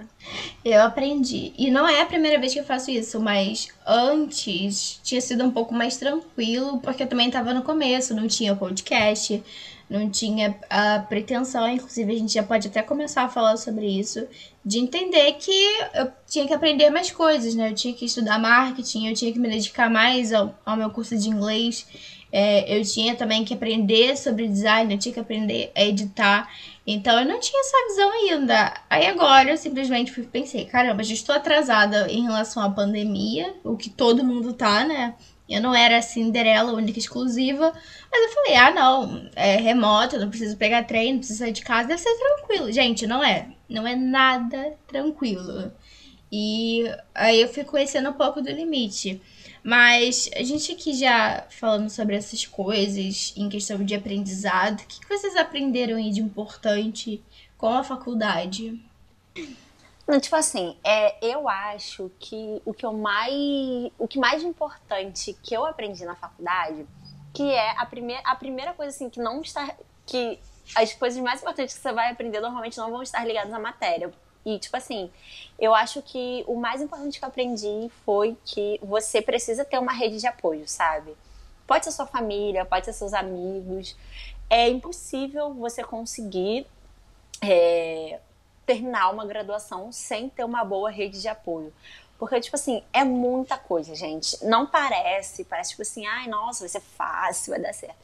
eu 0.64 0.82
aprendi. 0.84 1.52
E 1.58 1.70
não 1.70 1.86
é 1.86 2.00
a 2.00 2.06
primeira 2.06 2.40
vez 2.40 2.54
que 2.54 2.60
eu 2.60 2.64
faço 2.64 2.90
isso, 2.90 3.20
mas 3.20 3.68
antes 3.86 4.98
tinha 5.04 5.20
sido 5.20 5.44
um 5.44 5.50
pouco 5.50 5.74
mais 5.74 5.98
tranquilo, 5.98 6.78
porque 6.78 7.02
eu 7.02 7.06
também 7.06 7.26
estava 7.26 7.52
no 7.52 7.62
começo, 7.62 8.14
não 8.14 8.26
tinha 8.26 8.56
podcast, 8.56 9.44
não 9.88 10.10
tinha 10.10 10.58
a 10.68 10.98
pretensão, 10.98 11.68
inclusive 11.68 12.12
a 12.12 12.18
gente 12.18 12.34
já 12.34 12.42
pode 12.42 12.68
até 12.68 12.82
começar 12.82 13.22
a 13.22 13.28
falar 13.28 13.56
sobre 13.56 13.86
isso, 13.86 14.26
de 14.64 14.78
entender 14.78 15.32
que 15.34 15.50
eu 15.94 16.10
tinha 16.26 16.46
que 16.46 16.52
aprender 16.52 16.90
mais 16.90 17.10
coisas, 17.10 17.54
né? 17.54 17.70
Eu 17.70 17.74
tinha 17.74 17.94
que 17.94 18.04
estudar 18.04 18.38
marketing, 18.38 19.08
eu 19.08 19.14
tinha 19.14 19.32
que 19.32 19.38
me 19.38 19.48
dedicar 19.48 19.88
mais 19.90 20.32
ao, 20.32 20.54
ao 20.64 20.76
meu 20.76 20.90
curso 20.90 21.16
de 21.16 21.28
inglês, 21.28 21.86
é, 22.30 22.78
eu 22.78 22.84
tinha 22.84 23.16
também 23.16 23.44
que 23.44 23.54
aprender 23.54 24.16
sobre 24.16 24.46
design, 24.46 24.92
eu 24.92 24.98
tinha 24.98 25.14
que 25.14 25.20
aprender 25.20 25.72
a 25.74 25.84
editar. 25.84 26.48
Então 26.86 27.18
eu 27.18 27.26
não 27.26 27.40
tinha 27.40 27.60
essa 27.60 27.88
visão 27.88 28.12
ainda. 28.12 28.74
Aí 28.88 29.06
agora 29.06 29.50
eu 29.50 29.56
simplesmente 29.56 30.12
pensei, 30.22 30.66
caramba, 30.66 31.02
já 31.02 31.14
estou 31.14 31.34
atrasada 31.34 32.10
em 32.10 32.22
relação 32.22 32.62
à 32.62 32.70
pandemia, 32.70 33.54
o 33.64 33.76
que 33.76 33.88
todo 33.88 34.24
mundo 34.24 34.52
tá, 34.52 34.84
né? 34.84 35.14
Eu 35.48 35.62
não 35.62 35.74
era 35.74 36.02
Cinderela 36.02 36.72
única 36.72 36.98
exclusiva. 36.98 37.72
Mas 38.10 38.22
eu 38.22 38.34
falei, 38.34 38.56
ah, 38.56 38.70
não, 38.70 39.30
é 39.34 39.56
remoto, 39.56 40.18
não 40.18 40.28
preciso 40.28 40.56
pegar 40.56 40.84
trem, 40.84 41.12
não 41.12 41.18
preciso 41.18 41.38
sair 41.38 41.52
de 41.52 41.62
casa, 41.62 41.88
deve 41.88 42.00
ser 42.00 42.14
tranquilo. 42.14 42.70
Gente, 42.70 43.06
não 43.06 43.24
é. 43.24 43.48
Não 43.68 43.86
é 43.86 43.96
nada 43.96 44.74
tranquilo. 44.86 45.72
E 46.30 46.84
aí 47.14 47.40
eu 47.40 47.48
fui 47.48 47.64
conhecendo 47.64 48.10
um 48.10 48.14
pouco 48.14 48.42
do 48.42 48.50
limite. 48.50 49.20
Mas 49.62 50.30
a 50.36 50.42
gente 50.42 50.72
aqui 50.72 50.94
já 50.94 51.46
falando 51.50 51.90
sobre 51.90 52.14
essas 52.14 52.46
coisas, 52.46 53.34
em 53.36 53.48
questão 53.48 53.84
de 53.84 53.94
aprendizado, 53.94 54.80
o 54.80 54.86
que 54.86 55.08
vocês 55.08 55.36
aprenderam 55.36 55.96
aí 55.96 56.10
de 56.10 56.20
importante 56.20 57.22
com 57.56 57.68
a 57.68 57.82
faculdade? 57.82 58.80
Não, 60.08 60.18
tipo 60.18 60.34
assim, 60.36 60.74
é, 60.82 61.22
eu 61.22 61.46
acho 61.46 62.10
que 62.18 62.62
o 62.64 62.72
que 62.72 62.86
eu 62.86 62.94
mais. 62.94 63.92
O 63.98 64.08
que 64.08 64.18
mais 64.18 64.42
importante 64.42 65.36
que 65.42 65.54
eu 65.54 65.66
aprendi 65.66 66.02
na 66.06 66.16
faculdade, 66.16 66.86
que 67.34 67.50
é 67.50 67.78
a 67.78 67.84
primeira, 67.84 68.22
a 68.24 68.34
primeira 68.34 68.72
coisa 68.72 68.88
assim, 68.88 69.10
que 69.10 69.20
não 69.20 69.42
está. 69.42 69.76
que 70.06 70.40
as 70.74 70.94
coisas 70.94 71.22
mais 71.22 71.40
importantes 71.42 71.74
que 71.74 71.82
você 71.82 71.92
vai 71.92 72.10
aprender 72.10 72.40
normalmente 72.40 72.78
não 72.78 72.90
vão 72.90 73.02
estar 73.02 73.22
ligadas 73.26 73.52
à 73.52 73.58
matéria. 73.58 74.10
E, 74.46 74.58
tipo 74.58 74.74
assim, 74.78 75.10
eu 75.58 75.74
acho 75.74 76.00
que 76.00 76.42
o 76.46 76.56
mais 76.56 76.80
importante 76.80 77.18
que 77.18 77.24
eu 77.24 77.28
aprendi 77.28 77.90
foi 78.06 78.34
que 78.46 78.80
você 78.82 79.20
precisa 79.20 79.62
ter 79.62 79.78
uma 79.78 79.92
rede 79.92 80.18
de 80.18 80.26
apoio, 80.26 80.66
sabe? 80.66 81.14
Pode 81.66 81.84
ser 81.84 81.92
sua 81.92 82.06
família, 82.06 82.64
pode 82.64 82.86
ser 82.86 82.94
seus 82.94 83.12
amigos. 83.12 83.94
É 84.48 84.70
impossível 84.70 85.52
você 85.52 85.84
conseguir 85.84 86.66
é, 87.42 88.20
terminar 88.68 89.10
uma 89.10 89.24
graduação 89.24 89.90
sem 89.90 90.28
ter 90.28 90.44
uma 90.44 90.62
boa 90.62 90.90
rede 90.90 91.22
de 91.22 91.26
apoio. 91.26 91.72
Porque, 92.18 92.38
tipo 92.38 92.54
assim, 92.54 92.84
é 92.92 93.02
muita 93.02 93.56
coisa, 93.56 93.94
gente. 93.94 94.44
Não 94.44 94.66
parece, 94.66 95.42
parece 95.42 95.70
tipo 95.70 95.80
assim, 95.80 96.04
ai, 96.04 96.28
nossa, 96.28 96.60
vai 96.60 96.68
ser 96.68 96.80
fácil, 96.82 97.52
vai 97.52 97.62
dar 97.62 97.72
certo. 97.72 97.96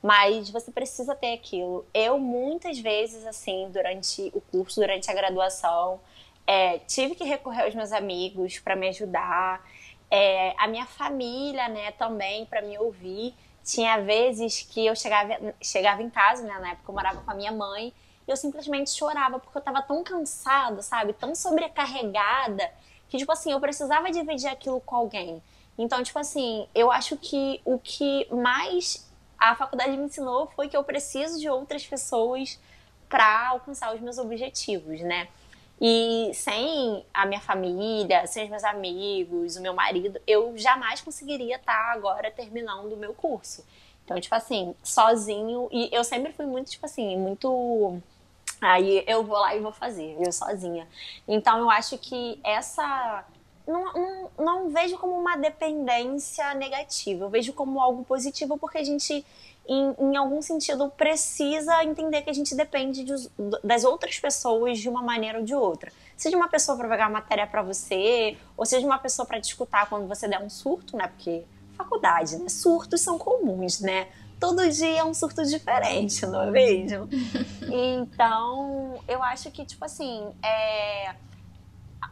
Mas 0.00 0.50
você 0.50 0.70
precisa 0.70 1.16
ter 1.16 1.32
aquilo. 1.32 1.84
Eu, 1.92 2.16
muitas 2.16 2.78
vezes, 2.78 3.26
assim, 3.26 3.68
durante 3.72 4.30
o 4.32 4.40
curso, 4.40 4.80
durante 4.80 5.10
a 5.10 5.14
graduação, 5.14 5.98
é, 6.46 6.78
tive 6.80 7.16
que 7.16 7.24
recorrer 7.24 7.64
aos 7.64 7.74
meus 7.74 7.90
amigos 7.90 8.60
para 8.60 8.76
me 8.76 8.88
ajudar. 8.90 9.66
É, 10.08 10.54
a 10.58 10.68
minha 10.68 10.86
família, 10.86 11.68
né, 11.68 11.90
também, 11.92 12.46
para 12.46 12.62
me 12.62 12.78
ouvir. 12.78 13.34
Tinha 13.64 13.96
vezes 13.96 14.62
que 14.62 14.86
eu 14.86 14.94
chegava, 14.94 15.36
chegava 15.60 16.02
em 16.02 16.10
casa, 16.10 16.44
né, 16.44 16.56
na 16.60 16.70
época 16.72 16.88
eu 16.88 16.94
morava 16.94 17.20
com 17.22 17.30
a 17.30 17.34
minha 17.34 17.50
mãe, 17.50 17.92
eu 18.26 18.36
simplesmente 18.36 18.90
chorava 18.90 19.38
porque 19.38 19.56
eu 19.56 19.62
tava 19.62 19.82
tão 19.82 20.02
cansada, 20.02 20.82
sabe? 20.82 21.12
Tão 21.12 21.34
sobrecarregada 21.34 22.70
que, 23.08 23.18
tipo 23.18 23.30
assim, 23.32 23.52
eu 23.52 23.60
precisava 23.60 24.10
dividir 24.10 24.48
aquilo 24.48 24.80
com 24.80 24.96
alguém. 24.96 25.42
Então, 25.76 26.02
tipo 26.02 26.18
assim, 26.18 26.66
eu 26.74 26.90
acho 26.90 27.16
que 27.16 27.60
o 27.64 27.78
que 27.78 28.26
mais 28.32 29.10
a 29.38 29.54
faculdade 29.54 29.96
me 29.96 30.04
ensinou 30.04 30.46
foi 30.48 30.68
que 30.68 30.76
eu 30.76 30.84
preciso 30.84 31.38
de 31.38 31.48
outras 31.48 31.84
pessoas 31.86 32.58
para 33.08 33.48
alcançar 33.48 33.94
os 33.94 34.00
meus 34.00 34.18
objetivos, 34.18 35.00
né? 35.00 35.28
E 35.80 36.30
sem 36.34 37.04
a 37.12 37.26
minha 37.26 37.40
família, 37.40 38.26
sem 38.26 38.44
os 38.44 38.50
meus 38.50 38.64
amigos, 38.64 39.56
o 39.56 39.60
meu 39.60 39.74
marido, 39.74 40.20
eu 40.26 40.56
jamais 40.56 41.00
conseguiria 41.00 41.56
estar 41.56 41.72
tá 41.72 41.92
agora 41.92 42.30
terminando 42.30 42.92
o 42.92 42.96
meu 42.96 43.12
curso. 43.12 43.64
Então, 44.04 44.20
tipo 44.20 44.34
assim, 44.34 44.74
sozinho. 44.82 45.68
E 45.72 45.88
eu 45.92 46.04
sempre 46.04 46.32
fui 46.32 46.46
muito, 46.46 46.70
tipo 46.70 46.86
assim, 46.86 47.16
muito 47.16 48.00
Aí 48.64 49.04
eu 49.06 49.22
vou 49.22 49.38
lá 49.38 49.54
e 49.54 49.60
vou 49.60 49.72
fazer, 49.72 50.16
eu 50.18 50.32
sozinha. 50.32 50.88
Então 51.28 51.58
eu 51.58 51.70
acho 51.70 51.98
que 51.98 52.40
essa. 52.44 53.24
Não, 53.66 53.92
não, 53.94 54.30
não 54.38 54.68
vejo 54.70 54.98
como 54.98 55.18
uma 55.18 55.36
dependência 55.36 56.52
negativa, 56.52 57.24
eu 57.24 57.30
vejo 57.30 57.54
como 57.54 57.80
algo 57.80 58.04
positivo 58.04 58.58
porque 58.58 58.76
a 58.76 58.84
gente 58.84 59.24
em, 59.66 59.94
em 59.98 60.16
algum 60.16 60.42
sentido, 60.42 60.90
precisa 60.90 61.82
entender 61.84 62.22
que 62.22 62.30
a 62.30 62.32
gente 62.32 62.54
depende 62.54 63.02
de, 63.02 63.14
das 63.62 63.84
outras 63.84 64.18
pessoas 64.18 64.78
de 64.78 64.88
uma 64.88 65.02
maneira 65.02 65.38
ou 65.38 65.44
de 65.44 65.54
outra. 65.54 65.90
Seja 66.16 66.36
uma 66.36 66.48
pessoa 66.48 66.76
para 66.76 66.88
pegar 66.88 67.10
matéria 67.10 67.46
para 67.46 67.62
você, 67.62 68.36
ou 68.56 68.66
seja 68.66 68.86
uma 68.86 68.98
pessoa 68.98 69.26
para 69.26 69.40
te 69.40 69.44
escutar 69.44 69.88
quando 69.88 70.06
você 70.06 70.28
der 70.28 70.40
um 70.40 70.50
surto, 70.50 70.96
né? 70.96 71.08
Porque 71.08 71.44
faculdade, 71.76 72.36
né? 72.36 72.48
Surtos 72.48 73.00
são 73.00 73.18
comuns, 73.18 73.80
né? 73.80 74.08
Todo 74.38 74.68
dia 74.70 74.98
é 74.98 75.04
um 75.04 75.14
surto 75.14 75.44
diferente, 75.44 76.26
não 76.26 76.42
é 76.42 76.50
mesmo? 76.50 77.08
Então, 77.76 79.02
eu 79.08 79.22
acho 79.22 79.50
que, 79.50 79.64
tipo 79.64 79.84
assim, 79.84 80.32
é 80.44 81.14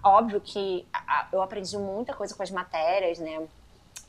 óbvio 0.02 0.40
que 0.40 0.84
eu 1.32 1.40
aprendi 1.40 1.76
muita 1.76 2.14
coisa 2.14 2.34
com 2.34 2.42
as 2.42 2.50
matérias, 2.50 3.18
né? 3.18 3.46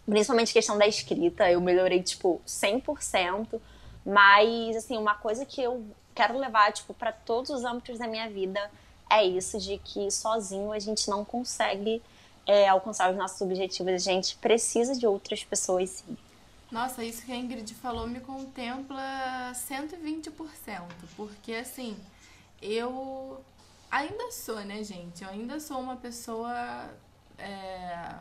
Principalmente 0.05 0.51
questão 0.51 0.77
da 0.77 0.87
escrita, 0.87 1.49
eu 1.51 1.61
melhorei, 1.61 2.01
tipo, 2.01 2.41
100%. 2.47 3.61
Mas, 4.05 4.75
assim, 4.75 4.97
uma 4.97 5.15
coisa 5.15 5.45
que 5.45 5.61
eu 5.61 5.85
quero 6.15 6.37
levar, 6.37 6.71
tipo, 6.73 6.93
para 6.93 7.11
todos 7.11 7.51
os 7.51 7.63
âmbitos 7.63 7.99
da 7.99 8.07
minha 8.07 8.29
vida 8.29 8.59
é 9.09 9.23
isso, 9.23 9.59
de 9.59 9.77
que 9.77 10.09
sozinho 10.09 10.71
a 10.71 10.79
gente 10.79 11.09
não 11.09 11.23
consegue 11.23 12.01
é, 12.45 12.67
alcançar 12.67 13.11
os 13.11 13.17
nossos 13.17 13.39
objetivos. 13.41 13.93
A 13.93 13.97
gente 13.97 14.35
precisa 14.37 14.97
de 14.97 15.05
outras 15.05 15.43
pessoas, 15.43 15.89
sim. 15.89 16.17
Nossa, 16.73 17.03
isso 17.03 17.23
que 17.23 17.31
a 17.31 17.35
Ingrid 17.35 17.71
falou 17.75 18.07
me 18.07 18.19
contempla 18.19 19.53
120%. 19.53 20.31
Porque, 21.15 21.53
assim, 21.53 21.95
eu 22.59 23.39
ainda 23.91 24.31
sou, 24.31 24.59
né, 24.65 24.83
gente? 24.83 25.23
Eu 25.23 25.29
ainda 25.29 25.59
sou 25.59 25.79
uma 25.79 25.95
pessoa 25.95 26.89
é, 27.37 28.15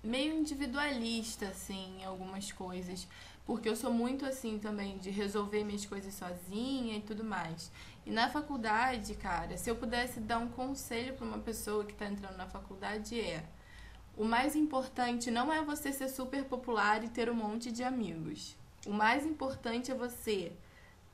meio 0.00 0.32
individualista, 0.38 1.48
assim, 1.48 1.98
em 2.00 2.04
algumas 2.04 2.52
coisas. 2.52 3.08
Porque 3.44 3.68
eu 3.68 3.74
sou 3.74 3.92
muito 3.92 4.24
assim 4.24 4.60
também, 4.60 4.96
de 4.98 5.10
resolver 5.10 5.64
minhas 5.64 5.84
coisas 5.84 6.14
sozinha 6.14 6.96
e 6.96 7.00
tudo 7.00 7.24
mais. 7.24 7.72
E 8.06 8.12
na 8.12 8.30
faculdade, 8.30 9.12
cara, 9.16 9.56
se 9.56 9.68
eu 9.68 9.74
pudesse 9.74 10.20
dar 10.20 10.38
um 10.38 10.48
conselho 10.48 11.14
para 11.14 11.26
uma 11.26 11.38
pessoa 11.38 11.84
que 11.84 11.92
está 11.92 12.06
entrando 12.06 12.36
na 12.36 12.46
faculdade 12.46 13.20
é: 13.20 13.44
o 14.16 14.24
mais 14.24 14.56
importante 14.56 15.30
não 15.30 15.52
é 15.52 15.62
você 15.62 15.92
ser 15.92 16.08
super 16.08 16.44
popular 16.44 17.04
e 17.04 17.08
ter 17.08 17.28
um 17.28 17.34
monte 17.34 17.70
de 17.70 17.84
amigos. 17.84 18.56
O 18.86 18.92
mais 18.92 19.26
importante 19.26 19.90
é 19.90 19.94
você 19.94 20.52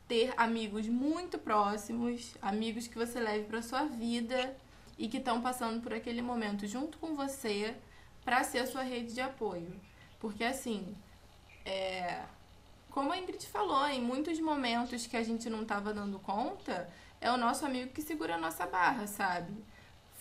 ter 0.07 0.32
amigos 0.36 0.86
muito 0.86 1.38
próximos, 1.38 2.36
amigos 2.40 2.86
que 2.86 2.96
você 2.96 3.18
leve 3.18 3.44
para 3.44 3.62
sua 3.62 3.84
vida 3.84 4.57
e 4.98 5.09
que 5.09 5.16
estão 5.16 5.40
passando 5.40 5.82
por 5.82 5.92
aquele 5.92 6.22
momento 6.22 6.66
junto 6.66 6.98
com 6.98 7.14
você 7.14 7.74
para 8.24 8.44
ser 8.44 8.59
a 8.59 8.66
sua 8.66 8.82
rede 8.82 9.14
de 9.14 9.20
apoio. 9.20 9.74
Porque 10.20 10.44
assim, 10.44 10.94
é, 11.64 12.22
como 12.90 13.11
a 13.11 13.18
Ingrid 13.18 13.46
falou, 13.46 13.86
em 13.88 14.00
muitos 14.00 14.38
momentos 14.38 15.07
que 15.07 15.16
a 15.16 15.22
gente 15.22 15.48
não 15.48 15.62
estava 15.62 15.92
dando 15.92 16.18
conta, 16.18 16.88
é 17.20 17.32
o 17.32 17.36
nosso 17.36 17.64
amigo 17.64 17.92
que 17.92 18.03
segura 18.03 18.34
a 18.34 18.38
nossa 18.38 18.66
barra, 18.66 19.07
sabe? 19.07 19.53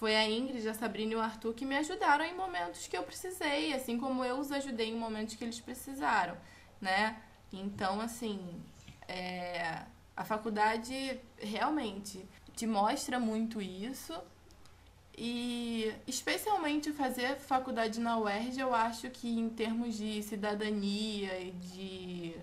Foi 0.01 0.15
a 0.15 0.27
Ingrid, 0.27 0.67
a 0.67 0.73
Sabrina 0.73 1.13
e 1.13 1.15
o 1.15 1.21
Arthur 1.21 1.53
que 1.53 1.63
me 1.63 1.77
ajudaram 1.77 2.25
em 2.25 2.35
momentos 2.35 2.87
que 2.87 2.97
eu 2.97 3.03
precisei, 3.03 3.71
assim 3.71 3.99
como 3.99 4.25
eu 4.25 4.39
os 4.39 4.51
ajudei 4.51 4.89
em 4.89 4.97
momentos 4.97 5.35
que 5.35 5.43
eles 5.43 5.59
precisaram, 5.59 6.35
né? 6.81 7.21
Então, 7.53 8.01
assim, 8.01 8.39
é, 9.07 9.83
a 10.17 10.25
faculdade 10.25 11.19
realmente 11.37 12.27
te 12.55 12.65
mostra 12.65 13.19
muito 13.19 13.61
isso. 13.61 14.19
E 15.15 15.93
especialmente 16.07 16.91
fazer 16.91 17.37
faculdade 17.37 17.99
na 17.99 18.17
UERJ, 18.17 18.59
eu 18.59 18.73
acho 18.73 19.07
que 19.11 19.29
em 19.29 19.49
termos 19.49 19.95
de 19.95 20.23
cidadania 20.23 21.39
e 21.39 21.51
de, 21.51 22.35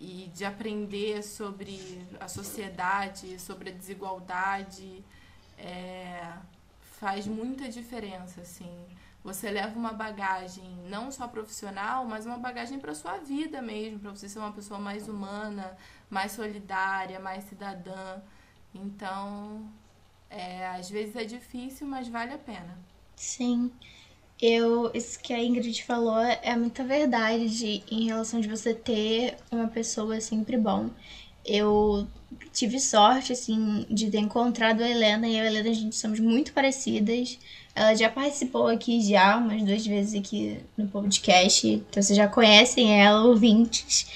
e 0.00 0.28
de 0.34 0.44
aprender 0.44 1.22
sobre 1.22 2.04
a 2.18 2.26
sociedade, 2.26 3.38
sobre 3.38 3.70
a 3.70 3.72
desigualdade, 3.72 5.04
é, 5.56 6.32
faz 7.04 7.26
muita 7.26 7.68
diferença, 7.68 8.40
assim. 8.40 8.74
Você 9.22 9.50
leva 9.50 9.78
uma 9.78 9.92
bagagem 9.92 10.64
não 10.88 11.12
só 11.12 11.28
profissional, 11.28 12.06
mas 12.06 12.24
uma 12.24 12.38
bagagem 12.38 12.78
para 12.78 12.94
sua 12.94 13.18
vida 13.18 13.60
mesmo, 13.60 13.98
para 13.98 14.10
você 14.10 14.26
ser 14.26 14.38
uma 14.38 14.52
pessoa 14.52 14.80
mais 14.80 15.06
humana, 15.06 15.76
mais 16.08 16.32
solidária, 16.32 17.20
mais 17.20 17.44
cidadã. 17.44 18.22
Então, 18.74 19.68
é, 20.30 20.66
às 20.68 20.88
vezes 20.88 21.14
é 21.14 21.24
difícil, 21.24 21.86
mas 21.86 22.08
vale 22.08 22.32
a 22.32 22.38
pena. 22.38 22.78
Sim. 23.16 23.70
Eu, 24.40 24.90
isso 24.94 25.20
que 25.20 25.34
a 25.34 25.44
Ingrid 25.44 25.84
falou 25.84 26.22
é 26.22 26.56
muita 26.56 26.82
verdade 26.84 27.50
de, 27.50 27.84
em 27.90 28.06
relação 28.06 28.40
de 28.40 28.48
você 28.48 28.72
ter 28.72 29.36
uma 29.52 29.68
pessoa 29.68 30.18
sempre 30.22 30.56
bom. 30.56 30.88
Eu 31.44 32.08
tive 32.52 32.80
sorte, 32.80 33.32
assim, 33.32 33.84
de 33.90 34.10
ter 34.10 34.18
encontrado 34.18 34.82
a 34.82 34.88
Helena 34.88 35.26
e 35.26 35.38
a 35.38 35.46
Helena, 35.46 35.70
a 35.70 35.72
gente 35.72 35.96
somos 35.96 36.20
muito 36.20 36.52
parecidas. 36.52 37.38
Ela 37.74 37.94
já 37.94 38.08
participou 38.08 38.68
aqui 38.68 39.00
já 39.02 39.36
umas 39.36 39.62
duas 39.62 39.86
vezes 39.86 40.14
aqui 40.14 40.58
no 40.76 40.86
podcast, 40.88 41.66
então 41.66 42.02
vocês 42.02 42.16
já 42.16 42.28
conhecem 42.28 43.00
ela, 43.02 43.24
ouvintes. 43.24 44.06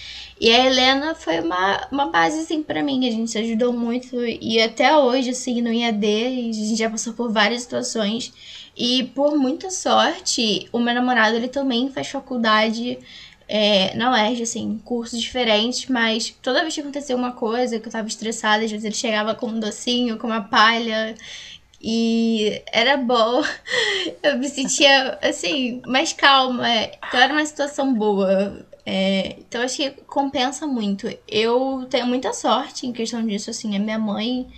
E 0.41 0.51
a 0.53 0.67
Helena 0.67 1.15
foi 1.17 1.41
uma, 1.41 1.89
uma 1.91 2.07
base, 2.07 2.41
assim, 2.41 2.63
pra 2.63 2.83
mim. 2.83 3.09
A 3.09 3.11
gente 3.11 3.31
se 3.31 3.39
ajudou 3.39 3.73
muito. 3.73 4.17
E 4.25 4.61
até 4.63 4.97
hoje, 4.97 5.31
assim, 5.31 5.61
no 5.61 5.73
IAD, 5.73 6.07
a 6.07 6.53
gente 6.53 6.77
já 6.77 6.89
passou 6.89 7.13
por 7.13 7.33
várias 7.33 7.63
situações. 7.63 8.33
E 8.77 9.11
por 9.15 9.37
muita 9.37 9.71
sorte, 9.71 10.69
o 10.73 10.79
meu 10.79 10.95
namorado, 10.95 11.37
ele 11.37 11.49
também 11.49 11.91
faz 11.91 12.07
faculdade 12.07 12.97
é, 13.49 13.95
na 13.97 14.13
UERJ, 14.13 14.43
assim, 14.43 14.81
cursos 14.85 15.21
diferentes. 15.21 15.87
Mas 15.89 16.31
toda 16.43 16.61
vez 16.61 16.75
que 16.75 16.81
acontecia 16.81 17.17
uma 17.17 17.33
coisa, 17.33 17.81
que 17.81 17.89
eu 17.89 17.93
tava 17.93 18.07
estressada, 18.07 18.65
às 18.65 18.71
vezes 18.71 18.85
ele 18.85 18.95
chegava 18.95 19.35
com 19.35 19.47
um 19.49 19.59
docinho, 19.59 20.19
com 20.19 20.27
uma 20.27 20.43
palha. 20.43 21.15
E 21.81 22.63
era 22.73 22.97
bom. 22.97 23.43
Eu 24.23 24.39
me 24.39 24.49
sentia, 24.49 25.19
assim, 25.23 25.81
mais 25.87 26.13
calma. 26.13 26.69
Então 27.09 27.21
era 27.21 27.33
uma 27.33 27.47
situação 27.47 27.95
boa. 27.95 28.67
É, 28.85 29.37
então 29.39 29.63
acho 29.63 29.77
que 29.77 29.91
compensa 30.07 30.67
muito. 30.67 31.09
Eu 31.29 31.87
tenho 31.91 32.07
muita 32.07 32.33
sorte 32.33 32.87
em 32.87 32.93
questão 32.93 33.25
disso, 33.27 33.51
assim, 33.51 33.77
a 33.77 33.79
minha 33.79 33.99
mãe 33.99 34.49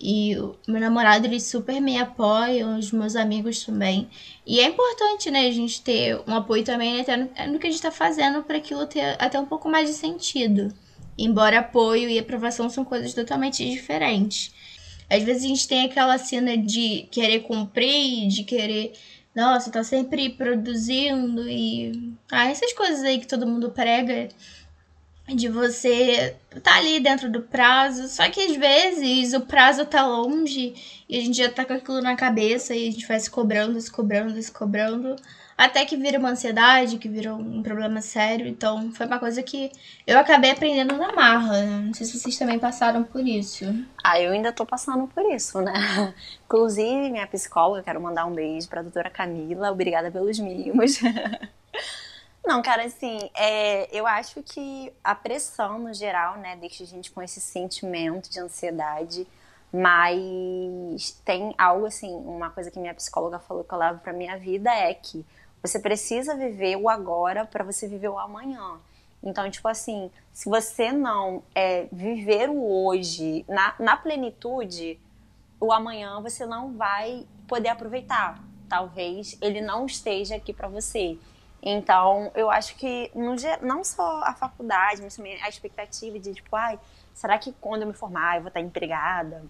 e 0.00 0.36
o 0.38 0.56
meu 0.66 0.80
namorado, 0.80 1.26
eles 1.26 1.44
super 1.44 1.80
me 1.80 1.98
apoiam, 1.98 2.78
os 2.78 2.92
meus 2.92 3.16
amigos 3.16 3.64
também. 3.64 4.08
E 4.46 4.60
é 4.60 4.66
importante, 4.66 5.30
né, 5.30 5.46
a 5.46 5.52
gente 5.52 5.82
ter 5.82 6.20
um 6.26 6.34
apoio 6.34 6.64
também 6.64 7.00
até 7.00 7.16
no, 7.16 7.28
no 7.52 7.58
que 7.58 7.66
a 7.66 7.70
gente 7.70 7.82
tá 7.82 7.90
fazendo 7.90 8.42
para 8.42 8.58
aquilo 8.58 8.86
ter 8.86 9.16
até 9.18 9.38
um 9.38 9.46
pouco 9.46 9.68
mais 9.68 9.88
de 9.88 9.94
sentido. 9.94 10.72
Embora 11.18 11.58
apoio 11.58 12.08
e 12.08 12.18
aprovação 12.18 12.70
são 12.70 12.84
coisas 12.84 13.12
totalmente 13.12 13.68
diferentes. 13.68 14.54
Às 15.10 15.22
vezes 15.22 15.44
a 15.44 15.48
gente 15.48 15.66
tem 15.66 15.86
aquela 15.86 16.16
cena 16.18 16.56
de 16.56 17.08
querer 17.10 17.40
cumprir, 17.40 18.28
de 18.28 18.44
querer 18.44 18.92
nossa, 19.38 19.70
tá 19.70 19.84
sempre 19.84 20.30
produzindo 20.30 21.48
e. 21.48 22.12
Ah, 22.28 22.50
essas 22.50 22.72
coisas 22.72 23.04
aí 23.04 23.20
que 23.20 23.26
todo 23.26 23.46
mundo 23.46 23.70
prega 23.70 24.28
de 25.34 25.48
você 25.48 26.36
tá 26.62 26.76
ali 26.76 27.00
dentro 27.00 27.30
do 27.30 27.42
prazo, 27.42 28.08
só 28.08 28.28
que 28.30 28.40
às 28.40 28.56
vezes 28.56 29.34
o 29.34 29.40
prazo 29.40 29.84
tá 29.84 30.06
longe 30.06 30.74
e 31.08 31.18
a 31.18 31.20
gente 31.20 31.36
já 31.36 31.50
tá 31.50 31.64
com 31.64 31.74
aquilo 31.74 32.00
na 32.00 32.16
cabeça 32.16 32.74
e 32.74 32.88
a 32.88 32.90
gente 32.90 33.06
vai 33.06 33.18
se 33.20 33.30
cobrando, 33.30 33.80
se 33.80 33.90
cobrando, 33.90 34.40
se 34.40 34.50
cobrando. 34.50 35.16
Até 35.56 35.84
que 35.84 35.96
vira 35.96 36.20
uma 36.20 36.30
ansiedade, 36.30 36.98
que 36.98 37.08
vira 37.08 37.34
um 37.34 37.64
problema 37.64 38.00
sério. 38.00 38.46
Então, 38.46 38.92
foi 38.92 39.06
uma 39.06 39.18
coisa 39.18 39.42
que 39.42 39.72
eu 40.06 40.16
acabei 40.16 40.52
aprendendo 40.52 40.96
na 40.96 41.12
marra. 41.12 41.64
Não 41.64 41.92
sei 41.92 42.06
se 42.06 42.16
vocês 42.16 42.38
também 42.38 42.60
passaram 42.60 43.02
por 43.02 43.26
isso. 43.26 43.64
Ah, 44.04 44.20
eu 44.20 44.30
ainda 44.30 44.52
tô 44.52 44.64
passando 44.64 45.08
por 45.08 45.24
isso, 45.34 45.60
né? 45.60 46.14
Inclusive, 46.46 47.10
minha 47.10 47.26
psicóloga, 47.26 47.82
quero 47.82 48.00
mandar 48.00 48.26
um 48.26 48.32
beijo 48.32 48.68
pra 48.68 48.82
doutora 48.82 49.10
Camila. 49.10 49.72
Obrigada 49.72 50.12
pelos 50.12 50.38
mimos. 50.38 51.00
Não, 52.48 52.62
cara, 52.62 52.86
assim, 52.86 53.28
é, 53.34 53.94
eu 53.94 54.06
acho 54.06 54.42
que 54.42 54.90
a 55.04 55.14
pressão 55.14 55.78
no 55.78 55.92
geral, 55.92 56.38
né, 56.38 56.56
deixa 56.56 56.82
a 56.82 56.86
gente 56.86 57.10
com 57.10 57.20
esse 57.20 57.42
sentimento 57.42 58.30
de 58.30 58.40
ansiedade, 58.40 59.26
mas 59.70 61.10
tem 61.26 61.54
algo 61.58 61.84
assim, 61.84 62.10
uma 62.10 62.48
coisa 62.48 62.70
que 62.70 62.78
minha 62.78 62.94
psicóloga 62.94 63.38
falou 63.38 63.62
que 63.64 63.74
eu 63.74 63.76
levo 63.76 63.98
pra 63.98 64.14
minha 64.14 64.38
vida 64.38 64.72
é 64.74 64.94
que 64.94 65.26
você 65.62 65.78
precisa 65.78 66.34
viver 66.36 66.76
o 66.76 66.88
agora 66.88 67.44
para 67.44 67.62
você 67.62 67.86
viver 67.86 68.08
o 68.08 68.18
amanhã. 68.18 68.78
Então, 69.22 69.50
tipo 69.50 69.68
assim, 69.68 70.10
se 70.32 70.48
você 70.48 70.90
não 70.90 71.42
é, 71.54 71.86
viver 71.92 72.48
o 72.48 72.86
hoje 72.86 73.44
na, 73.46 73.74
na 73.78 73.94
plenitude, 73.94 74.98
o 75.60 75.70
amanhã 75.70 76.18
você 76.22 76.46
não 76.46 76.72
vai 76.72 77.26
poder 77.46 77.68
aproveitar. 77.68 78.42
Talvez 78.70 79.36
ele 79.42 79.60
não 79.60 79.84
esteja 79.84 80.36
aqui 80.36 80.54
para 80.54 80.66
você. 80.66 81.18
Então, 81.62 82.30
eu 82.34 82.50
acho 82.50 82.76
que 82.76 83.10
no, 83.14 83.34
não 83.62 83.82
só 83.82 84.22
a 84.22 84.32
faculdade, 84.34 85.02
mas 85.02 85.16
também 85.16 85.40
a 85.42 85.48
expectativa 85.48 86.18
de, 86.18 86.34
tipo, 86.34 86.54
ai, 86.54 86.78
será 87.14 87.38
que 87.38 87.52
quando 87.60 87.82
eu 87.82 87.88
me 87.88 87.94
formar 87.94 88.36
eu 88.36 88.42
vou 88.42 88.48
estar 88.48 88.60
empregada? 88.60 89.44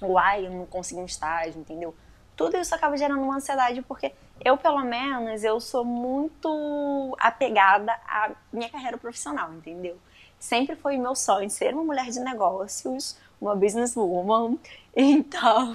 Ou 0.00 0.18
ai, 0.18 0.46
eu 0.46 0.50
não 0.50 0.66
consigo 0.66 1.00
um 1.00 1.06
estágio, 1.06 1.60
entendeu? 1.60 1.94
Tudo 2.36 2.56
isso 2.56 2.74
acaba 2.74 2.96
gerando 2.96 3.22
uma 3.22 3.36
ansiedade 3.36 3.80
porque 3.82 4.12
eu, 4.44 4.58
pelo 4.58 4.84
menos, 4.84 5.42
eu 5.42 5.58
sou 5.60 5.84
muito 5.84 7.16
apegada 7.18 7.92
à 8.06 8.30
minha 8.52 8.68
carreira 8.68 8.98
profissional, 8.98 9.52
entendeu? 9.54 9.98
sempre 10.38 10.76
foi 10.76 10.96
meu 10.96 11.14
sonho 11.14 11.48
ser 11.50 11.74
uma 11.74 11.84
mulher 11.84 12.06
de 12.10 12.20
negócios, 12.20 13.16
uma 13.40 13.54
businesswoman. 13.54 14.58
Então, 14.98 15.74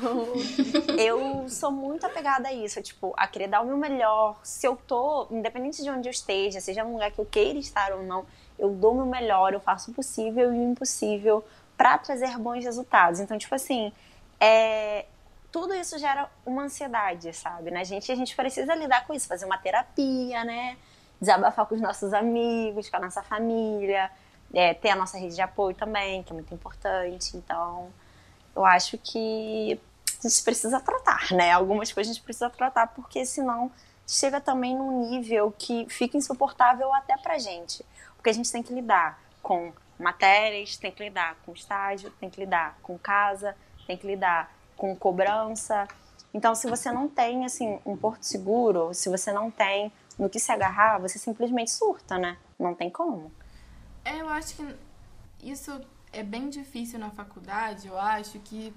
eu 0.97 1.47
sou 1.47 1.71
muito 1.71 2.03
apegada 2.07 2.47
a 2.47 2.53
isso, 2.53 2.81
tipo, 2.81 3.13
a 3.15 3.27
querer 3.27 3.47
dar 3.47 3.61
o 3.61 3.67
meu 3.67 3.77
melhor. 3.77 4.39
Se 4.41 4.65
eu 4.65 4.75
tô, 4.75 5.27
independente 5.29 5.83
de 5.83 5.91
onde 5.91 6.09
eu 6.09 6.11
esteja, 6.11 6.59
seja 6.59 6.83
num 6.83 6.93
lugar 6.93 7.11
que 7.11 7.19
eu 7.19 7.25
queira 7.25 7.59
estar 7.59 7.91
ou 7.91 8.01
não, 8.01 8.25
eu 8.57 8.71
dou 8.71 8.93
o 8.93 8.95
meu 8.95 9.05
melhor, 9.05 9.53
eu 9.53 9.59
faço 9.59 9.91
o 9.91 9.93
possível 9.93 10.51
e 10.51 10.57
o 10.57 10.71
impossível 10.71 11.45
para 11.77 11.99
trazer 11.99 12.35
bons 12.39 12.63
resultados. 12.63 13.19
Então, 13.19 13.37
tipo 13.37 13.53
assim, 13.53 13.93
é, 14.39 15.05
tudo 15.51 15.75
isso 15.75 15.99
gera 15.99 16.27
uma 16.43 16.63
ansiedade, 16.63 17.31
sabe? 17.31 17.69
Na 17.69 17.83
gente, 17.83 18.11
a 18.11 18.15
gente 18.15 18.35
precisa 18.35 18.73
lidar 18.73 19.05
com 19.05 19.13
isso, 19.13 19.27
fazer 19.27 19.45
uma 19.45 19.57
terapia, 19.59 20.43
né? 20.43 20.77
Desabafar 21.19 21.67
com 21.67 21.75
os 21.75 21.81
nossos 21.81 22.11
amigos, 22.11 22.89
com 22.89 22.97
a 22.97 22.99
nossa 22.99 23.21
família, 23.21 24.09
é, 24.51 24.73
ter 24.73 24.89
a 24.89 24.95
nossa 24.95 25.19
rede 25.19 25.35
de 25.35 25.41
apoio 25.41 25.75
também, 25.75 26.23
que 26.23 26.31
é 26.31 26.33
muito 26.33 26.51
importante. 26.51 27.37
Então, 27.37 27.89
eu 28.55 28.65
acho 28.65 28.97
que 28.97 29.79
a 30.23 30.27
gente 30.27 30.43
precisa 30.43 30.79
tratar, 30.79 31.31
né? 31.31 31.51
Algumas 31.51 31.91
coisas 31.91 32.11
a 32.11 32.13
gente 32.13 32.23
precisa 32.23 32.49
tratar, 32.49 32.87
porque 32.87 33.25
senão 33.25 33.71
chega 34.07 34.41
também 34.41 34.75
num 34.75 35.09
nível 35.09 35.53
que 35.57 35.87
fica 35.89 36.17
insuportável 36.17 36.93
até 36.93 37.17
pra 37.17 37.37
gente. 37.37 37.85
Porque 38.15 38.29
a 38.29 38.33
gente 38.33 38.51
tem 38.51 38.61
que 38.61 38.73
lidar 38.73 39.19
com 39.41 39.73
matérias, 39.97 40.77
tem 40.77 40.91
que 40.91 41.03
lidar 41.03 41.35
com 41.45 41.53
estágio, 41.53 42.11
tem 42.19 42.29
que 42.29 42.39
lidar 42.39 42.77
com 42.83 42.97
casa, 42.97 43.55
tem 43.87 43.97
que 43.97 44.05
lidar 44.05 44.53
com 44.75 44.95
cobrança. 44.95 45.87
Então, 46.33 46.55
se 46.55 46.69
você 46.69 46.91
não 46.91 47.07
tem 47.07 47.45
assim 47.45 47.79
um 47.85 47.95
porto 47.95 48.23
seguro, 48.23 48.93
se 48.93 49.09
você 49.09 49.31
não 49.31 49.49
tem 49.49 49.91
no 50.17 50.29
que 50.29 50.39
se 50.39 50.51
agarrar, 50.51 50.99
você 50.99 51.17
simplesmente 51.17 51.71
surta, 51.71 52.17
né? 52.17 52.37
Não 52.59 52.75
tem 52.75 52.89
como. 52.89 53.31
É, 54.03 54.21
eu 54.21 54.29
acho 54.29 54.55
que 54.55 54.75
isso 55.43 55.81
é 56.11 56.23
bem 56.23 56.49
difícil 56.49 56.99
na 56.99 57.09
faculdade, 57.09 57.87
eu 57.87 57.97
acho 57.97 58.39
que 58.39 58.73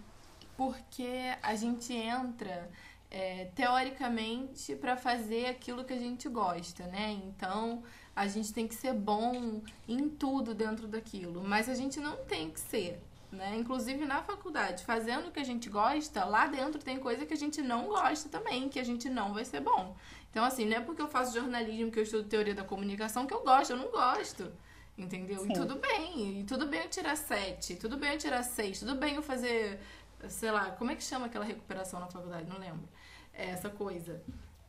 porque 0.56 1.34
a 1.42 1.54
gente 1.56 1.92
entra 1.92 2.70
é, 3.10 3.46
teoricamente 3.54 4.74
para 4.76 4.96
fazer 4.96 5.46
aquilo 5.46 5.84
que 5.84 5.92
a 5.92 5.98
gente 5.98 6.28
gosta, 6.28 6.86
né? 6.86 7.12
Então 7.24 7.82
a 8.14 8.26
gente 8.26 8.52
tem 8.52 8.68
que 8.68 8.74
ser 8.74 8.92
bom 8.92 9.62
em 9.88 10.08
tudo 10.08 10.54
dentro 10.54 10.86
daquilo, 10.86 11.42
mas 11.44 11.68
a 11.68 11.74
gente 11.74 11.98
não 12.00 12.16
tem 12.24 12.50
que 12.50 12.60
ser. 12.60 13.00
Né? 13.32 13.56
Inclusive 13.56 14.04
na 14.04 14.22
faculdade, 14.22 14.84
fazendo 14.84 15.28
o 15.28 15.32
que 15.32 15.40
a 15.40 15.44
gente 15.44 15.68
gosta, 15.68 16.24
lá 16.24 16.46
dentro 16.46 16.80
tem 16.80 16.98
coisa 16.98 17.26
que 17.26 17.34
a 17.34 17.36
gente 17.36 17.60
não 17.60 17.88
gosta 17.88 18.28
também, 18.28 18.68
que 18.68 18.78
a 18.78 18.84
gente 18.84 19.08
não 19.08 19.34
vai 19.34 19.44
ser 19.44 19.60
bom. 19.60 19.96
Então, 20.30 20.44
assim, 20.44 20.64
não 20.64 20.76
é 20.76 20.80
porque 20.80 21.02
eu 21.02 21.08
faço 21.08 21.34
jornalismo, 21.34 21.90
que 21.90 21.98
eu 21.98 22.04
estudo 22.04 22.28
teoria 22.28 22.54
da 22.54 22.62
comunicação, 22.62 23.26
que 23.26 23.34
eu 23.34 23.42
gosto, 23.42 23.70
eu 23.70 23.76
não 23.76 23.90
gosto. 23.90 24.52
Entendeu? 24.96 25.40
Sim. 25.40 25.52
E 25.52 25.54
tudo 25.54 25.76
bem. 25.76 26.40
E 26.40 26.44
tudo 26.44 26.66
bem 26.66 26.82
eu 26.82 26.88
tirar 26.88 27.16
sete, 27.16 27.76
tudo 27.76 27.96
bem 27.96 28.12
eu 28.12 28.18
tirar 28.18 28.42
seis, 28.42 28.78
tudo 28.78 28.94
bem 28.94 29.16
eu 29.16 29.22
fazer, 29.22 29.80
sei 30.28 30.50
lá, 30.50 30.70
como 30.72 30.90
é 30.90 30.96
que 30.96 31.02
chama 31.02 31.26
aquela 31.26 31.44
recuperação 31.44 31.98
na 31.98 32.06
faculdade? 32.06 32.48
Não 32.48 32.58
lembro. 32.58 32.88
É 33.32 33.50
essa 33.50 33.68
coisa. 33.68 34.22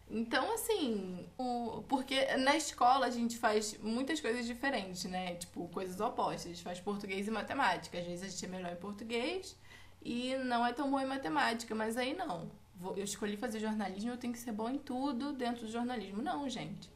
Então, 0.10 0.54
assim, 0.54 1.28
o, 1.38 1.84
porque 1.88 2.38
na 2.38 2.56
escola 2.56 3.08
a 3.08 3.10
gente 3.10 3.38
faz 3.38 3.78
muitas 3.80 4.22
coisas 4.22 4.46
diferentes, 4.46 5.06
né? 5.06 5.36
Tipo, 5.36 5.68
coisas 5.70 6.00
opostas. 6.00 6.46
A 6.46 6.50
gente 6.50 6.64
faz 6.64 6.80
português 6.80 7.28
e 7.28 7.32
matemática. 7.32 7.98
Às 7.98 8.06
vezes 8.06 8.24
a 8.24 8.28
gente 8.30 8.46
é 8.46 8.48
melhor 8.48 8.72
em 8.72 8.76
português 8.76 9.56
e 10.04 10.36
não 10.38 10.66
é 10.66 10.72
tão 10.74 10.90
bom 10.90 11.00
em 11.00 11.06
matemática, 11.06 11.74
mas 11.74 11.98
aí 11.98 12.14
não. 12.16 12.52
Eu 12.96 13.04
escolhi 13.04 13.38
fazer 13.38 13.60
jornalismo, 13.60 14.12
eu 14.12 14.18
tenho 14.18 14.34
que 14.34 14.40
ser 14.40 14.52
bom 14.52 14.70
em 14.70 14.78
tudo 14.78 15.34
dentro 15.34 15.66
do 15.66 15.72
jornalismo. 15.72 16.22
Não, 16.22 16.48
gente. 16.48 16.92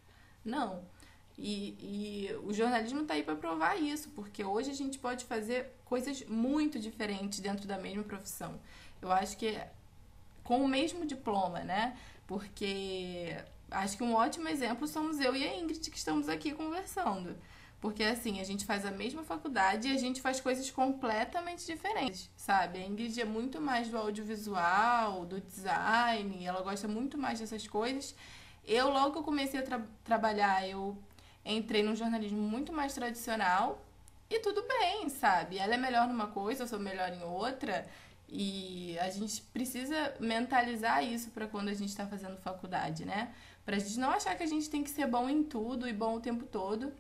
Não. 0.46 0.84
E, 1.42 1.78
e 1.80 2.36
o 2.44 2.52
jornalismo 2.52 3.02
está 3.02 3.14
aí 3.14 3.24
para 3.24 3.36
provar 3.36 3.78
isso, 3.78 4.10
porque 4.10 4.44
hoje 4.44 4.72
a 4.72 4.74
gente 4.74 5.00
pode 5.00 5.24
fazer 5.24 5.74
coisas 5.86 6.22
muito 6.26 6.78
diferentes 6.78 7.40
dentro 7.40 7.66
da 7.66 7.78
mesma 7.78 8.04
profissão. 8.04 8.60
Eu 9.02 9.10
acho 9.10 9.38
que 9.38 9.58
com 10.44 10.62
o 10.62 10.68
mesmo 10.68 11.06
diploma, 11.06 11.60
né? 11.62 11.98
Porque 12.28 13.38
acho 13.72 13.96
que 13.96 14.04
um 14.04 14.16
ótimo 14.16 14.50
exemplo 14.50 14.86
somos 14.86 15.18
eu 15.22 15.34
e 15.34 15.48
a 15.48 15.58
Ingrid 15.58 15.90
que 15.90 15.98
estamos 15.98 16.28
aqui 16.28 16.52
conversando. 16.52 17.38
Porque 17.80 18.04
assim, 18.04 18.42
a 18.42 18.44
gente 18.44 18.66
faz 18.66 18.86
a 18.86 18.92
mesma 18.92 19.24
faculdade 19.24 19.88
e 19.88 19.94
a 19.94 19.98
gente 19.98 20.22
faz 20.22 20.42
coisas 20.42 20.70
completamente 20.70 21.66
diferentes, 21.66 22.30
sabe? 22.36 22.80
A 22.80 22.86
Ingrid 22.86 23.22
é 23.22 23.24
muito 23.24 23.62
mais 23.62 23.88
do 23.88 23.98
audiovisual, 23.98 25.26
do 25.26 25.40
design, 25.40 26.46
ela 26.46 26.62
gosta 26.62 26.86
muito 26.86 27.18
mais 27.18 27.40
dessas 27.40 27.66
coisas. 27.66 28.14
Eu, 28.66 28.90
logo 28.90 29.14
que 29.14 29.20
eu 29.20 29.24
comecei 29.24 29.62
a 29.62 29.64
tra 29.64 29.82
trabalhar, 30.04 30.68
eu 30.68 30.98
entrei 31.50 31.84
num 31.84 31.96
jornalismo 31.96 32.42
muito 32.42 32.72
mais 32.72 32.94
tradicional 32.94 33.84
e 34.30 34.40
tudo 34.40 34.64
bem, 34.68 35.10
sabe? 35.10 35.58
Ela 35.58 35.74
é 35.74 35.78
melhor 35.78 36.08
numa 36.08 36.28
coisa, 36.28 36.64
eu 36.64 36.68
sou 36.68 36.80
melhor 36.80 37.12
em 37.12 37.24
outra. 37.24 37.88
E 38.32 38.98
a 39.00 39.10
gente 39.10 39.42
precisa 39.42 40.14
mentalizar 40.20 41.04
isso 41.04 41.32
para 41.32 41.48
quando 41.48 41.70
a 41.70 41.74
gente 41.74 41.90
está 41.90 42.06
fazendo 42.06 42.38
faculdade, 42.38 43.04
né? 43.04 43.34
Para 43.66 43.76
a 43.76 43.80
gente 43.80 44.00
não 44.00 44.12
achar 44.12 44.36
que 44.36 44.44
a 44.44 44.48
gente 44.48 44.70
tem 44.70 44.84
que 44.84 44.90
ser 44.90 45.08
bom 45.08 45.28
em 45.28 45.44
tudo 45.44 45.88
e 45.88 45.94
bom 45.94 46.16
o 46.16 46.22
tempo 46.22 46.46
todo. 46.46 46.94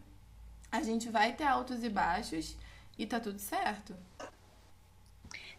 A 0.72 0.82
gente 0.82 1.10
vai 1.10 1.34
ter 1.34 1.43
altos 1.43 1.84
e 1.84 1.89
baixos 1.89 2.56
e 2.97 3.06
tá 3.06 3.20
tudo 3.20 3.39
certo. 3.39 3.95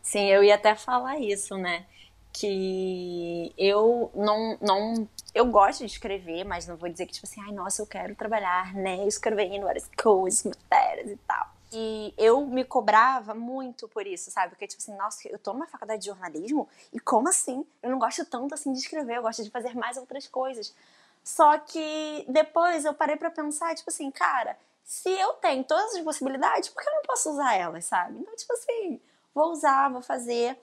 Sim, 0.03 0.27
eu 0.27 0.43
ia 0.43 0.57
até 0.57 0.75
falar 0.75 1.19
isso, 1.21 1.57
né? 1.57 1.87
Que 2.33 3.53
eu 3.59 4.11
não, 4.15 4.57
não 4.61 5.09
eu 5.35 5.47
gosto 5.47 5.81
de 5.81 5.93
escrever, 5.93 6.45
mas 6.45 6.67
não 6.67 6.77
vou 6.77 6.89
dizer 6.89 7.07
que, 7.07 7.13
tipo 7.13 7.27
assim, 7.27 7.41
ai, 7.43 7.53
nossa, 7.53 7.83
eu 7.83 7.87
quero 7.87 8.15
trabalhar, 8.15 8.75
né, 8.75 9.07
escrevendo 9.07 9.65
várias 9.65 9.89
coisas, 9.97 10.45
matérias 10.45 11.11
e 11.11 11.17
tal. 11.17 11.49
E 11.73 12.13
eu 12.19 12.45
me 12.47 12.65
cobrava 12.65 13.33
muito 13.33 13.89
por 13.89 14.07
isso, 14.07 14.31
sabe? 14.31 14.51
Porque, 14.51 14.67
tipo 14.67 14.83
assim, 14.83 14.97
nossa, 14.97 15.29
eu 15.29 15.39
tô 15.39 15.53
numa 15.53 15.69
faculdade 15.69 16.03
de 16.03 16.07
jornalismo 16.09 16.69
e 16.93 16.99
como 16.99 17.29
assim? 17.29 17.65
Eu 17.83 17.91
não 17.91 17.99
gosto 17.99 18.25
tanto, 18.25 18.55
assim, 18.55 18.73
de 18.73 18.81
escrever, 18.81 19.19
eu 19.19 19.23
gosto 19.23 19.45
de 19.45 19.51
fazer 19.51 19.75
mais 19.77 19.97
outras 19.97 20.27
coisas. 20.27 20.75
Só 21.23 21.59
que 21.59 22.25
depois 22.29 22.85
eu 22.85 22.95
parei 22.95 23.17
para 23.17 23.31
pensar, 23.31 23.75
tipo 23.75 23.91
assim, 23.91 24.11
cara, 24.11 24.57
se 24.85 25.09
eu 25.11 25.35
tenho 25.35 25.63
todas 25.63 25.95
as 25.95 26.03
possibilidades, 26.03 26.69
por 26.71 26.83
que 26.83 26.89
eu 26.89 26.95
não 26.95 27.03
posso 27.03 27.31
usar 27.31 27.55
elas, 27.55 27.85
sabe? 27.85 28.19
Então, 28.19 28.35
tipo 28.35 28.53
assim, 28.53 29.01
vou 29.33 29.53
usar, 29.53 29.89
vou 29.91 30.03
fazer. 30.03 30.59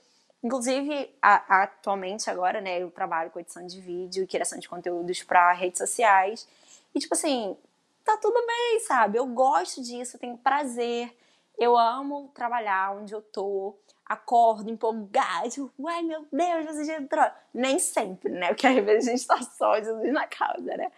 Inclusive, 0.47 1.13
a, 1.21 1.63
atualmente 1.63 2.29
agora, 2.29 2.61
né, 2.61 2.81
eu 2.81 2.89
trabalho 2.89 3.29
com 3.29 3.37
edição 3.37 3.67
de 3.67 3.81
vídeo 3.81 4.23
e 4.23 4.27
criação 4.27 4.57
de 4.57 4.69
conteúdos 4.69 5.21
para 5.21 5.51
redes 5.51 5.77
sociais. 5.77 6.47
E, 6.95 6.99
tipo 6.99 7.13
assim, 7.13 7.57
tá 8.05 8.15
tudo 8.15 8.41
bem, 8.47 8.79
sabe? 8.79 9.17
Eu 9.17 9.25
gosto 9.25 9.83
disso, 9.83 10.17
tenho 10.17 10.37
prazer. 10.37 11.13
Eu 11.57 11.77
amo 11.77 12.31
trabalhar 12.33 12.95
onde 12.95 13.13
eu 13.13 13.21
tô. 13.21 13.75
Acordo 14.05 14.69
empolgada, 14.69 15.49
tipo, 15.49 15.69
uai, 15.77 16.01
meu 16.01 16.25
Deus, 16.31 16.65
você 16.65 16.85
já 16.85 16.95
entrou. 16.95 17.29
Nem 17.53 17.77
sempre, 17.77 18.31
né? 18.31 18.47
Porque 18.47 18.67
às 18.67 18.85
vezes 18.85 19.09
a 19.09 19.11
gente 19.11 19.27
tá 19.27 19.41
só, 19.41 19.75
Jesus 19.75 20.13
na 20.13 20.25
causa, 20.27 20.77
né? 20.77 20.89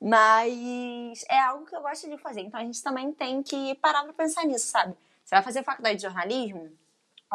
Mas 0.00 1.26
é 1.28 1.38
algo 1.40 1.66
que 1.66 1.76
eu 1.76 1.82
gosto 1.82 2.08
de 2.08 2.16
fazer. 2.16 2.40
Então 2.40 2.58
a 2.58 2.64
gente 2.64 2.82
também 2.82 3.12
tem 3.12 3.42
que 3.42 3.74
parar 3.74 4.02
pra 4.04 4.14
pensar 4.14 4.46
nisso, 4.46 4.68
sabe? 4.68 4.96
Você 5.22 5.34
vai 5.34 5.42
fazer 5.42 5.62
faculdade 5.62 5.96
de 5.96 6.02
jornalismo? 6.04 6.72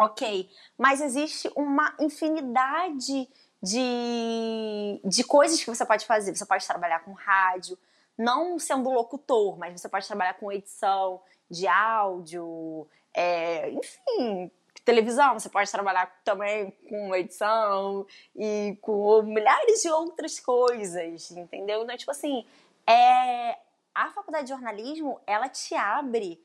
Ok, 0.01 0.49
mas 0.77 1.01
existe 1.01 1.51
uma 1.57 1.93
infinidade 1.99 3.29
de, 3.61 5.01
de 5.03 5.23
coisas 5.25 5.61
que 5.61 5.69
você 5.69 5.85
pode 5.85 6.05
fazer. 6.05 6.33
Você 6.33 6.45
pode 6.45 6.65
trabalhar 6.65 6.99
com 7.01 7.11
rádio, 7.11 7.77
não 8.17 8.57
sendo 8.57 8.89
locutor, 8.89 9.57
mas 9.57 9.79
você 9.79 9.89
pode 9.89 10.07
trabalhar 10.07 10.35
com 10.35 10.51
edição 10.51 11.21
de 11.51 11.67
áudio, 11.67 12.87
é, 13.13 13.71
enfim, 13.71 14.49
televisão. 14.85 15.37
Você 15.37 15.49
pode 15.49 15.69
trabalhar 15.69 16.21
também 16.23 16.71
com 16.87 17.13
edição 17.13 18.07
e 18.33 18.77
com 18.81 19.21
milhares 19.23 19.81
de 19.81 19.89
outras 19.89 20.39
coisas, 20.39 21.31
entendeu? 21.31 21.83
Então, 21.83 21.97
tipo 21.97 22.11
assim, 22.11 22.45
é, 22.87 23.57
a 23.93 24.09
faculdade 24.11 24.45
de 24.45 24.53
jornalismo, 24.53 25.19
ela 25.27 25.49
te 25.49 25.75
abre 25.75 26.41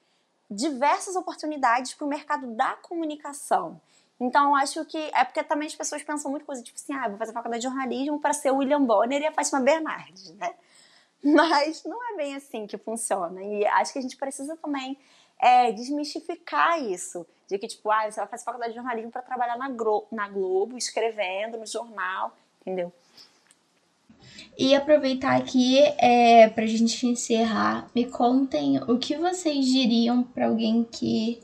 diversas 0.54 1.16
oportunidades 1.16 1.94
para 1.94 2.04
o 2.04 2.08
mercado 2.08 2.46
da 2.54 2.74
comunicação. 2.76 3.80
Então, 4.18 4.54
acho 4.54 4.84
que 4.84 4.98
é 5.12 5.24
porque 5.24 5.42
também 5.42 5.66
as 5.66 5.74
pessoas 5.74 6.02
pensam 6.02 6.30
muito 6.30 6.46
coisa, 6.46 6.62
tipo 6.62 6.78
assim, 6.78 6.94
ah, 6.94 7.08
vou 7.08 7.18
fazer 7.18 7.32
faculdade 7.32 7.62
de 7.62 7.68
jornalismo 7.68 8.20
para 8.20 8.32
ser 8.32 8.52
o 8.52 8.56
William 8.56 8.82
Bonner 8.82 9.20
e 9.20 9.26
a 9.26 9.32
Fátima 9.32 9.60
Bernardes, 9.60 10.32
né? 10.34 10.54
Mas 11.22 11.84
não 11.84 11.98
é 12.12 12.16
bem 12.16 12.36
assim 12.36 12.66
que 12.66 12.78
funciona. 12.78 13.42
E 13.42 13.66
acho 13.66 13.92
que 13.92 13.98
a 13.98 14.02
gente 14.02 14.16
precisa 14.16 14.56
também 14.56 14.98
é, 15.38 15.72
desmistificar 15.72 16.80
isso. 16.80 17.26
De 17.48 17.58
que, 17.58 17.66
tipo, 17.66 17.90
ah, 17.90 18.10
você 18.10 18.20
vai 18.20 18.28
fazer 18.28 18.44
faculdade 18.44 18.72
de 18.72 18.78
jornalismo 18.78 19.10
para 19.10 19.22
trabalhar 19.22 19.58
na, 19.58 19.68
na 19.68 20.28
Globo, 20.28 20.78
escrevendo 20.78 21.58
no 21.58 21.66
jornal, 21.66 22.34
entendeu? 22.60 22.92
E 24.56 24.74
aproveitar 24.74 25.36
aqui 25.36 25.78
é, 25.98 26.48
para 26.48 26.64
a 26.64 26.66
gente 26.66 27.06
encerrar, 27.06 27.88
me 27.94 28.06
contem 28.06 28.78
o 28.88 28.98
que 28.98 29.16
vocês 29.16 29.66
diriam 29.66 30.22
para 30.22 30.46
alguém 30.46 30.84
que 30.84 31.42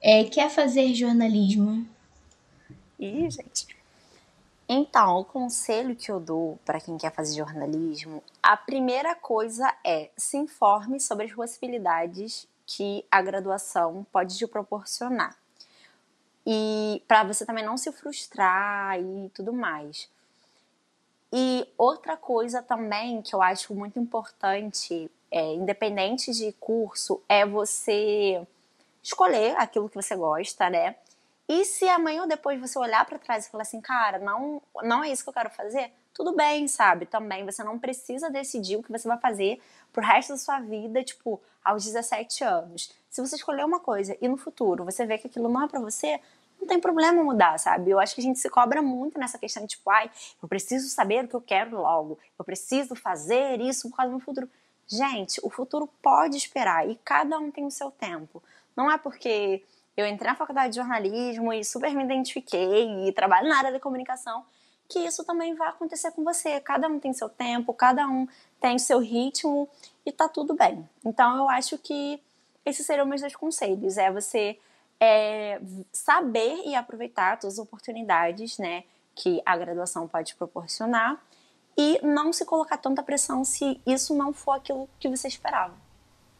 é, 0.00 0.24
quer 0.24 0.50
fazer 0.50 0.94
jornalismo. 0.94 1.86
Ih, 2.98 3.28
gente. 3.28 3.66
Então, 4.68 5.18
o 5.18 5.24
conselho 5.24 5.94
que 5.94 6.10
eu 6.10 6.18
dou 6.18 6.58
para 6.64 6.80
quem 6.80 6.96
quer 6.96 7.12
fazer 7.12 7.36
jornalismo, 7.36 8.22
a 8.42 8.56
primeira 8.56 9.14
coisa 9.14 9.70
é 9.84 10.10
se 10.16 10.36
informe 10.38 10.98
sobre 11.00 11.26
as 11.26 11.32
possibilidades 11.32 12.48
que 12.66 13.04
a 13.10 13.20
graduação 13.20 14.06
pode 14.10 14.38
te 14.38 14.46
proporcionar. 14.46 15.36
E 16.46 17.02
para 17.06 17.24
você 17.24 17.44
também 17.44 17.64
não 17.64 17.76
se 17.76 17.92
frustrar 17.92 18.98
e 18.98 19.30
tudo 19.34 19.52
mais. 19.52 20.08
E 21.36 21.66
outra 21.76 22.16
coisa 22.16 22.62
também 22.62 23.20
que 23.20 23.34
eu 23.34 23.42
acho 23.42 23.74
muito 23.74 23.98
importante, 23.98 25.10
é, 25.32 25.54
independente 25.54 26.30
de 26.30 26.52
curso, 26.52 27.20
é 27.28 27.44
você 27.44 28.46
escolher 29.02 29.56
aquilo 29.56 29.88
que 29.88 29.96
você 29.96 30.14
gosta, 30.14 30.70
né? 30.70 30.94
E 31.48 31.64
se 31.64 31.88
amanhã 31.88 32.22
ou 32.22 32.28
depois 32.28 32.60
você 32.60 32.78
olhar 32.78 33.04
para 33.04 33.18
trás 33.18 33.46
e 33.46 33.50
falar 33.50 33.62
assim, 33.62 33.80
cara, 33.80 34.20
não, 34.20 34.62
não 34.84 35.02
é 35.02 35.10
isso 35.10 35.24
que 35.24 35.28
eu 35.28 35.34
quero 35.34 35.50
fazer, 35.50 35.90
tudo 36.14 36.36
bem, 36.36 36.68
sabe? 36.68 37.04
Também 37.04 37.44
você 37.44 37.64
não 37.64 37.80
precisa 37.80 38.30
decidir 38.30 38.76
o 38.76 38.82
que 38.84 38.92
você 38.92 39.08
vai 39.08 39.18
fazer 39.18 39.60
pro 39.92 40.06
resto 40.06 40.34
da 40.34 40.38
sua 40.38 40.60
vida, 40.60 41.02
tipo, 41.02 41.42
aos 41.64 41.84
17 41.84 42.44
anos. 42.44 42.92
Se 43.10 43.20
você 43.20 43.34
escolher 43.34 43.64
uma 43.64 43.80
coisa 43.80 44.16
e 44.20 44.28
no 44.28 44.36
futuro 44.36 44.84
você 44.84 45.04
vê 45.04 45.18
que 45.18 45.26
aquilo 45.26 45.48
não 45.48 45.64
é 45.64 45.66
para 45.66 45.80
você, 45.80 46.20
não 46.64 46.68
tem 46.68 46.80
problema 46.80 47.22
mudar, 47.22 47.58
sabe? 47.58 47.90
Eu 47.90 48.00
acho 48.00 48.14
que 48.14 48.20
a 48.20 48.24
gente 48.24 48.38
se 48.38 48.48
cobra 48.48 48.80
muito 48.80 49.18
nessa 49.18 49.38
questão 49.38 49.62
de, 49.62 49.68
tipo, 49.68 49.88
ai, 49.90 50.10
eu 50.42 50.48
preciso 50.48 50.88
saber 50.88 51.24
o 51.24 51.28
que 51.28 51.34
eu 51.34 51.40
quero 51.40 51.76
logo, 51.76 52.18
eu 52.38 52.44
preciso 52.44 52.94
fazer 52.94 53.60
isso 53.60 53.90
por 53.90 53.96
causa 53.96 54.12
do 54.12 54.20
futuro. 54.20 54.48
Gente, 54.86 55.40
o 55.42 55.50
futuro 55.50 55.88
pode 56.02 56.36
esperar 56.36 56.88
e 56.88 56.96
cada 57.04 57.38
um 57.38 57.50
tem 57.50 57.64
o 57.66 57.70
seu 57.70 57.90
tempo. 57.90 58.42
Não 58.76 58.90
é 58.90 58.98
porque 58.98 59.62
eu 59.96 60.06
entrei 60.06 60.30
na 60.30 60.36
faculdade 60.36 60.70
de 60.70 60.76
jornalismo 60.76 61.52
e 61.52 61.64
super 61.64 61.94
me 61.94 62.02
identifiquei 62.02 63.06
e 63.06 63.12
trabalho 63.12 63.48
na 63.48 63.58
área 63.58 63.72
da 63.72 63.80
comunicação, 63.80 64.44
que 64.88 64.98
isso 64.98 65.24
também 65.24 65.54
vai 65.54 65.68
acontecer 65.68 66.12
com 66.12 66.24
você. 66.24 66.60
Cada 66.60 66.88
um 66.88 66.98
tem 66.98 67.12
seu 67.12 67.28
tempo, 67.28 67.72
cada 67.72 68.06
um 68.06 68.26
tem 68.60 68.78
seu 68.78 68.98
ritmo 68.98 69.68
e 70.04 70.12
tá 70.12 70.28
tudo 70.28 70.54
bem. 70.54 70.88
Então 71.04 71.36
eu 71.36 71.48
acho 71.48 71.78
que 71.78 72.22
esses 72.64 72.84
seriam 72.84 73.06
meus 73.06 73.20
dois 73.20 73.36
conselhos: 73.36 73.96
é 73.96 74.10
você 74.10 74.58
é, 75.00 75.60
saber 75.92 76.62
e 76.66 76.74
aproveitar 76.74 77.38
todas 77.38 77.58
as 77.58 77.64
oportunidades, 77.64 78.58
né, 78.58 78.84
que 79.14 79.42
a 79.44 79.56
graduação 79.56 80.08
pode 80.08 80.34
proporcionar 80.34 81.20
e 81.76 82.00
não 82.02 82.32
se 82.32 82.44
colocar 82.44 82.78
tanta 82.78 83.02
pressão 83.02 83.44
se 83.44 83.80
isso 83.86 84.14
não 84.14 84.32
for 84.32 84.52
aquilo 84.52 84.88
que 84.98 85.08
você 85.08 85.28
esperava. 85.28 85.74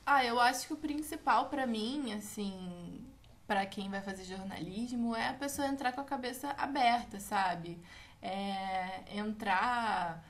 Ah, 0.06 0.24
eu 0.24 0.38
acho 0.38 0.66
que 0.66 0.72
o 0.72 0.76
principal 0.76 1.48
para 1.48 1.66
mim, 1.66 2.12
assim, 2.12 3.04
para 3.46 3.64
quem 3.66 3.88
vai 3.88 4.00
fazer 4.00 4.24
jornalismo 4.24 5.14
é 5.14 5.28
a 5.28 5.34
pessoa 5.34 5.66
entrar 5.66 5.92
com 5.92 6.00
a 6.00 6.04
cabeça 6.04 6.54
aberta, 6.58 7.18
sabe? 7.20 7.78
É, 8.22 9.02
entrar 9.16 10.24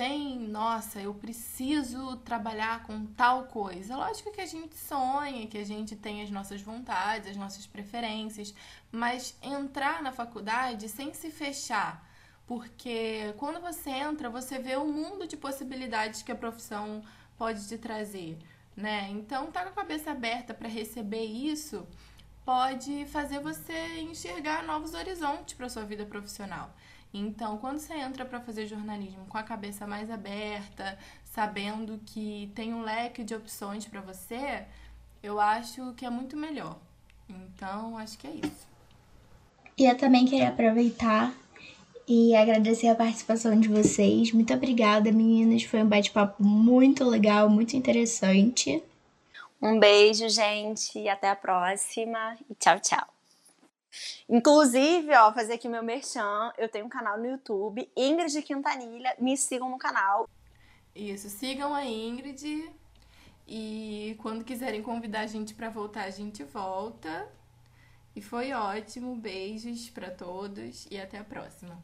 sem, 0.00 0.38
nossa, 0.38 0.98
eu 0.98 1.12
preciso 1.12 2.16
trabalhar 2.16 2.84
com 2.84 3.04
tal 3.04 3.44
coisa. 3.44 3.94
Lógico 3.94 4.32
que 4.32 4.40
a 4.40 4.46
gente 4.46 4.74
sonha, 4.74 5.46
que 5.46 5.58
a 5.58 5.64
gente 5.64 5.94
tem 5.94 6.22
as 6.22 6.30
nossas 6.30 6.62
vontades, 6.62 7.28
as 7.28 7.36
nossas 7.36 7.66
preferências, 7.66 8.54
mas 8.90 9.36
entrar 9.42 10.02
na 10.02 10.10
faculdade 10.10 10.88
sem 10.88 11.12
se 11.12 11.30
fechar. 11.30 12.02
Porque 12.46 13.34
quando 13.36 13.60
você 13.60 13.90
entra, 13.90 14.30
você 14.30 14.58
vê 14.58 14.74
o 14.76 14.86
mundo 14.86 15.26
de 15.26 15.36
possibilidades 15.36 16.22
que 16.22 16.32
a 16.32 16.34
profissão 16.34 17.02
pode 17.36 17.68
te 17.68 17.76
trazer, 17.76 18.38
né? 18.74 19.06
Então, 19.10 19.52
tá 19.52 19.64
com 19.64 19.68
a 19.68 19.82
cabeça 19.82 20.12
aberta 20.12 20.54
para 20.54 20.66
receber 20.66 21.26
isso 21.26 21.86
pode 22.42 23.06
fazer 23.06 23.38
você 23.38 24.00
enxergar 24.00 24.64
novos 24.64 24.94
horizontes 24.94 25.54
para 25.54 25.68
sua 25.68 25.84
vida 25.84 26.04
profissional. 26.04 26.74
Então, 27.12 27.58
quando 27.58 27.78
você 27.78 27.94
entra 27.94 28.24
para 28.24 28.40
fazer 28.40 28.66
jornalismo 28.66 29.26
com 29.28 29.36
a 29.36 29.42
cabeça 29.42 29.86
mais 29.86 30.10
aberta, 30.10 30.96
sabendo 31.24 32.00
que 32.06 32.50
tem 32.54 32.72
um 32.72 32.82
leque 32.82 33.24
de 33.24 33.34
opções 33.34 33.84
para 33.86 34.00
você, 34.00 34.64
eu 35.22 35.40
acho 35.40 35.92
que 35.94 36.06
é 36.06 36.10
muito 36.10 36.36
melhor. 36.36 36.78
Então, 37.28 37.98
acho 37.98 38.16
que 38.16 38.26
é 38.26 38.30
isso. 38.30 38.68
E 39.76 39.86
eu 39.86 39.96
também 39.96 40.24
queria 40.24 40.50
aproveitar 40.50 41.32
e 42.06 42.34
agradecer 42.34 42.88
a 42.88 42.94
participação 42.94 43.58
de 43.58 43.68
vocês. 43.68 44.32
Muito 44.32 44.52
obrigada, 44.52 45.10
meninas. 45.10 45.62
Foi 45.62 45.82
um 45.82 45.88
bate-papo 45.88 46.42
muito 46.42 47.04
legal, 47.04 47.48
muito 47.48 47.76
interessante. 47.76 48.82
Um 49.62 49.78
beijo, 49.78 50.28
gente, 50.28 50.98
e 50.98 51.08
até 51.08 51.28
a 51.28 51.36
próxima. 51.36 52.36
E 52.48 52.54
tchau, 52.54 52.80
tchau. 52.80 53.19
Inclusive, 54.28 55.14
ó, 55.14 55.32
fazer 55.32 55.54
aqui 55.54 55.68
meu 55.68 55.82
merchan, 55.82 56.52
eu 56.56 56.68
tenho 56.68 56.86
um 56.86 56.88
canal 56.88 57.18
no 57.18 57.26
YouTube, 57.26 57.90
Ingrid 57.96 58.42
Quintanilha, 58.42 59.14
me 59.18 59.36
sigam 59.36 59.68
no 59.68 59.78
canal. 59.78 60.28
Isso, 60.94 61.28
sigam 61.28 61.74
a 61.74 61.84
Ingrid 61.84 62.70
e 63.46 64.16
quando 64.22 64.44
quiserem 64.44 64.80
convidar 64.80 65.22
a 65.22 65.26
gente 65.26 65.54
para 65.54 65.68
voltar, 65.68 66.04
a 66.04 66.10
gente 66.10 66.44
volta. 66.44 67.28
E 68.14 68.20
foi 68.20 68.52
ótimo, 68.52 69.16
beijos 69.16 69.90
para 69.90 70.10
todos 70.10 70.86
e 70.90 70.98
até 71.00 71.18
a 71.18 71.24
próxima. 71.24 71.82